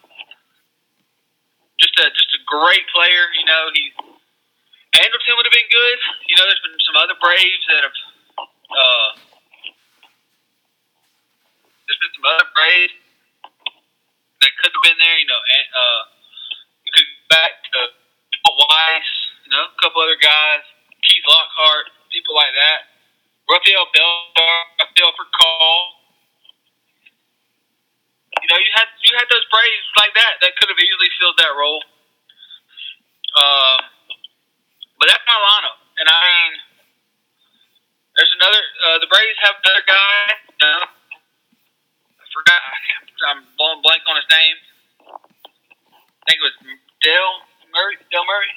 Just 1.80 1.96
a 2.00 2.12
just 2.12 2.32
a 2.36 2.42
great 2.44 2.86
player. 2.92 3.24
You 3.40 3.46
know, 3.48 3.64
he 3.74 3.84
Anderson 5.00 5.34
would 5.38 5.48
have 5.48 5.56
been 5.56 5.72
good. 5.72 6.00
You 6.28 6.36
know, 6.36 6.46
there's 6.50 6.64
been 6.66 6.80
some 6.84 6.98
other 7.00 7.18
Braves 7.22 7.64
that 7.72 7.82
have. 7.88 7.98
Uh, 8.70 9.10
there's 11.88 12.02
been 12.04 12.16
some 12.20 12.28
other 12.28 12.48
Braves 12.54 12.96
that 14.44 14.52
could 14.60 14.72
have 14.76 14.86
been 14.86 15.00
there. 15.00 15.18
You 15.24 15.30
know, 15.30 15.40
and, 15.40 15.68
uh, 15.72 16.02
you 16.84 16.92
could 16.94 17.10
back 17.30 17.64
to 17.74 17.80
Weiss. 18.50 19.10
You 19.46 19.56
know, 19.56 19.66
a 19.72 19.78
couple 19.82 20.02
other 20.02 20.20
guys, 20.20 20.66
Keith 21.06 21.26
Lockhart, 21.26 21.90
people 22.12 22.36
like 22.36 22.54
that. 22.54 22.90
Rafael 23.50 23.90
Bell, 23.94 24.14
Rafael 24.78 25.14
Furcal. 25.18 25.99
You 28.50 28.58
know, 28.58 28.66
you 28.66 28.74
had 28.74 28.90
you 29.06 29.14
had 29.14 29.30
those 29.30 29.46
Braves 29.54 29.86
like 29.94 30.10
that 30.18 30.42
that 30.42 30.58
could 30.58 30.74
have 30.74 30.82
easily 30.82 31.06
filled 31.22 31.38
that 31.38 31.54
role. 31.54 31.86
Um, 33.38 33.78
but 34.98 35.06
that's 35.06 35.22
my 35.22 35.38
lineup, 35.38 35.78
and 36.02 36.10
I 36.10 36.18
mean, 36.18 36.58
there's 38.18 38.34
another. 38.42 38.58
Uh, 38.58 38.98
the 39.06 39.10
Braves 39.14 39.38
have 39.46 39.54
another 39.54 39.86
guy. 39.86 40.34
No, 40.66 40.82
I 40.82 42.26
forgot. 42.34 42.58
I'm 43.30 43.46
blowing 43.54 43.86
blank 43.86 44.02
on 44.10 44.18
his 44.18 44.26
name. 44.34 44.58
I 45.14 46.26
think 46.26 46.42
it 46.42 46.50
was 46.50 46.58
Dale 47.06 47.46
Murray. 47.70 48.02
Dale 48.10 48.26
Murray. 48.26 48.50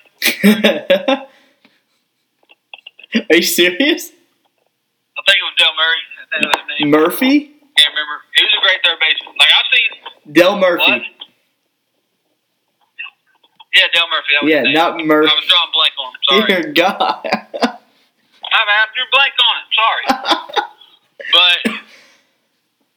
Are 3.28 3.36
you 3.36 3.45
serious? 3.45 4.09
I 4.09 5.20
think 5.20 5.36
it 5.36 5.45
was 5.45 5.57
Dale 5.61 5.76
Murray. 5.76 6.01
I 6.16 6.24
think 6.32 6.40
that 6.40 6.49
was 6.49 6.64
his 6.64 6.80
name. 6.80 6.88
Murphy? 6.88 7.61
Can't 7.76 7.93
remember. 7.93 8.24
He 8.43 8.51
was 8.51 8.59
a 8.59 8.62
great 8.66 8.82
third 8.82 8.99
baseman. 8.99 9.38
Like 9.38 9.53
I've 9.55 9.70
seen. 9.70 10.34
Del 10.34 10.59
Murphy. 10.59 10.82
What? 10.82 11.03
Yeah, 13.72 13.86
Dale 13.95 14.11
Murphy. 14.11 14.34
Yeah, 14.51 14.62
not 14.74 14.99
Murphy. 14.99 15.30
I 15.30 15.34
was 15.38 15.47
drawing 15.47 15.70
blank 15.70 15.95
on 16.03 16.11
him. 16.11 16.20
Sorry. 16.26 16.47
Dear 16.51 16.72
God. 16.74 17.22
I'm 17.22 18.68
after 18.82 19.01
blank 19.14 19.32
on 19.38 19.55
it. 19.62 19.66
Sorry. 19.78 20.05
but 21.32 21.59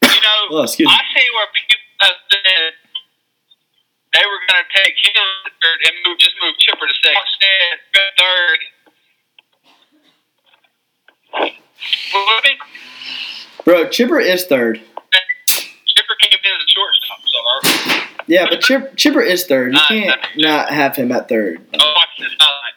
you 0.10 0.22
know, 0.26 0.50
Oh. 0.50 0.64
I 0.64 0.66
see 0.66 0.82
where 0.82 1.48
people 1.54 1.78
have 2.02 2.18
said 2.34 2.74
they 4.14 4.26
were 4.26 4.42
going 4.50 4.66
to 4.66 4.70
take 4.84 4.96
him 4.98 5.30
third 5.62 5.80
and 5.86 5.94
move, 6.08 6.18
just 6.18 6.34
move 6.42 6.58
Chipper 6.58 6.88
to 6.88 6.94
second. 7.04 7.22
Instead, 7.22 7.78
third. 8.18 8.60
Well, 12.14 12.42
Bro, 13.64 13.90
Chipper 13.90 14.20
is 14.20 14.46
third. 14.46 14.82
Chipper 16.06 16.18
came 16.22 16.38
in 16.44 16.52
as 16.54 16.62
a 16.62 16.70
shortstop. 16.70 17.18
So, 17.26 17.40
Yeah, 18.28 18.46
but 18.50 18.62
Chip, 18.62 18.96
Chipper 18.96 19.22
is 19.22 19.46
third. 19.46 19.74
You 19.74 19.80
Uh, 19.80 19.88
can't 19.88 20.20
not 20.38 20.70
have 20.70 20.96
him 20.96 21.12
at 21.12 21.28
third. 21.28 21.60
I 21.74 21.78
was 21.78 21.96
watching 21.96 22.24
this 22.26 22.34
highlight. 22.40 22.76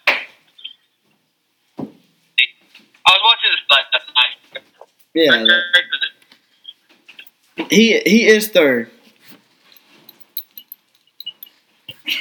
I 3.07 3.11
was 3.13 3.21
watching 3.25 3.51
this 3.51 3.61
last 3.71 3.93
night. 4.15 4.37
Yeah, 5.15 5.45
that- 5.45 5.63
he 7.71 7.99
he 8.01 8.27
is 8.27 8.49
third. 8.49 8.91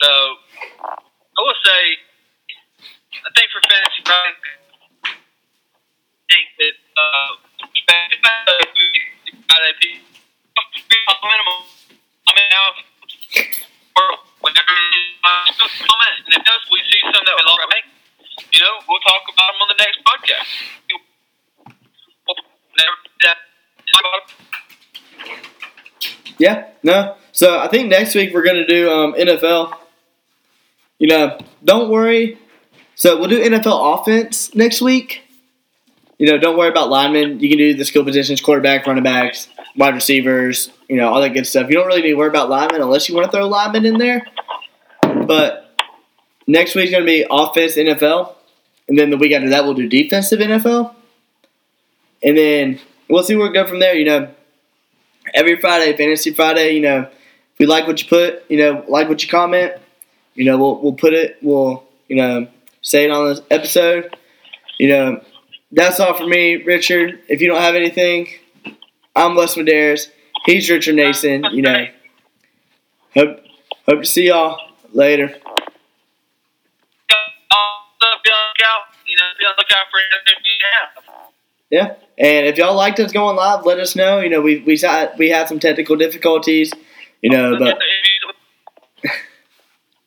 So 0.00 0.06
I 0.06 1.42
will 1.42 1.58
say, 1.64 1.98
I 3.26 3.30
think 3.34 3.50
for 3.50 3.58
fantasy, 3.66 4.02
I 4.06 4.30
think 6.30 6.46
that 6.58 6.76
uh, 6.94 7.34
no. 26.82 27.16
So 27.32 27.58
I 27.58 27.68
think 27.68 27.88
next 27.88 28.14
week 28.14 28.32
we're 28.32 28.44
gonna 28.44 28.66
do 28.66 28.90
um, 28.90 29.14
NFL. 29.14 29.74
You 30.98 31.08
know, 31.08 31.38
don't 31.64 31.88
worry. 31.90 32.38
So 32.94 33.18
we'll 33.18 33.28
do 33.28 33.40
NFL 33.40 34.00
offense 34.00 34.54
next 34.54 34.80
week. 34.82 35.22
You 36.18 36.26
know, 36.26 36.38
don't 36.38 36.58
worry 36.58 36.68
about 36.68 36.90
linemen. 36.90 37.38
You 37.38 37.48
can 37.48 37.58
do 37.58 37.74
the 37.74 37.84
skill 37.84 38.04
positions: 38.04 38.40
quarterback, 38.40 38.86
running 38.86 39.04
backs, 39.04 39.48
wide 39.76 39.94
receivers. 39.94 40.70
You 40.88 40.96
know, 40.96 41.08
all 41.12 41.20
that 41.20 41.30
good 41.30 41.46
stuff. 41.46 41.68
You 41.68 41.76
don't 41.76 41.86
really 41.86 42.02
need 42.02 42.10
to 42.10 42.14
worry 42.14 42.28
about 42.28 42.50
linemen 42.50 42.82
unless 42.82 43.08
you 43.08 43.14
want 43.14 43.30
to 43.30 43.36
throw 43.36 43.46
linemen 43.46 43.86
in 43.86 43.98
there. 43.98 44.26
But 45.02 45.72
next 46.46 46.74
week's 46.74 46.90
gonna 46.90 47.04
be 47.04 47.24
offense 47.30 47.76
NFL, 47.76 48.34
and 48.88 48.98
then 48.98 49.10
the 49.10 49.16
week 49.16 49.32
after 49.32 49.50
that 49.50 49.64
we'll 49.64 49.74
do 49.74 49.88
defensive 49.88 50.40
NFL, 50.40 50.94
and 52.22 52.36
then 52.36 52.80
we'll 53.08 53.22
see 53.22 53.36
where 53.36 53.46
we 53.46 53.54
go 53.54 53.66
from 53.66 53.78
there. 53.78 53.94
You 53.94 54.06
know, 54.06 54.28
every 55.34 55.60
Friday, 55.60 55.96
Fantasy 55.96 56.32
Friday. 56.32 56.72
You 56.72 56.80
know, 56.80 57.00
if 57.00 57.58
we 57.58 57.66
like 57.66 57.86
what 57.86 58.02
you 58.02 58.08
put, 58.08 58.44
you 58.50 58.58
know, 58.58 58.84
like 58.88 59.08
what 59.08 59.22
you 59.22 59.28
comment, 59.28 59.72
you 60.34 60.44
know, 60.44 60.58
we'll 60.58 60.80
we'll 60.80 60.92
put 60.94 61.12
it, 61.14 61.38
we'll 61.42 61.84
you 62.08 62.16
know, 62.16 62.48
say 62.82 63.04
it 63.04 63.10
on 63.10 63.28
this 63.28 63.42
episode. 63.50 64.16
You 64.78 64.88
know, 64.88 65.24
that's 65.72 66.00
all 66.00 66.14
for 66.14 66.26
me, 66.26 66.62
Richard. 66.62 67.20
If 67.28 67.40
you 67.40 67.48
don't 67.48 67.60
have 67.60 67.74
anything, 67.74 68.28
I'm 69.14 69.36
Les 69.36 69.54
Medeiros. 69.56 70.08
He's 70.46 70.70
Richard 70.70 70.94
Nason. 70.94 71.44
You 71.52 71.62
know, 71.62 71.86
hope 73.14 73.40
hope 73.86 74.00
to 74.00 74.06
see 74.06 74.28
y'all 74.28 74.58
later. 74.92 75.34
You 79.08 79.16
know, 79.16 79.24
be 79.38 79.44
on 79.46 79.54
the 79.56 79.62
lookout 79.62 79.86
for 79.90 79.98
anything 80.04 80.36
you 80.44 80.66
have. 80.76 81.07
Yeah, 81.70 81.94
and 82.18 82.46
if 82.46 82.56
y'all 82.56 82.74
liked 82.74 82.98
us 83.00 83.12
going 83.12 83.36
live, 83.36 83.64
let 83.66 83.78
us 83.78 83.94
know. 83.94 84.20
You 84.20 84.30
know, 84.30 84.40
we 84.40 84.60
we 84.60 84.76
had 84.78 85.12
we 85.18 85.28
had 85.28 85.48
some 85.48 85.58
technical 85.58 85.96
difficulties. 85.96 86.72
You 87.20 87.30
know, 87.30 87.58
but 87.58 87.78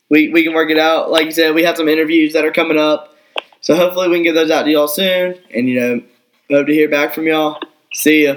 we, 0.09 0.29
we 0.29 0.43
can 0.43 0.53
work 0.53 0.69
it 0.69 0.77
out. 0.77 1.09
Like 1.09 1.25
you 1.25 1.31
said, 1.31 1.55
we 1.55 1.63
have 1.63 1.77
some 1.77 1.89
interviews 1.89 2.33
that 2.33 2.45
are 2.45 2.51
coming 2.51 2.77
up. 2.77 3.15
So 3.61 3.75
hopefully 3.75 4.09
we 4.09 4.17
can 4.17 4.23
get 4.23 4.33
those 4.33 4.51
out 4.51 4.63
to 4.63 4.71
y'all 4.71 4.87
soon. 4.87 5.39
And, 5.53 5.67
you 5.67 5.79
know, 5.79 6.01
hope 6.49 6.67
to 6.67 6.73
hear 6.73 6.89
back 6.89 7.13
from 7.13 7.27
y'all. 7.27 7.59
See 7.93 8.25
ya. 8.25 8.35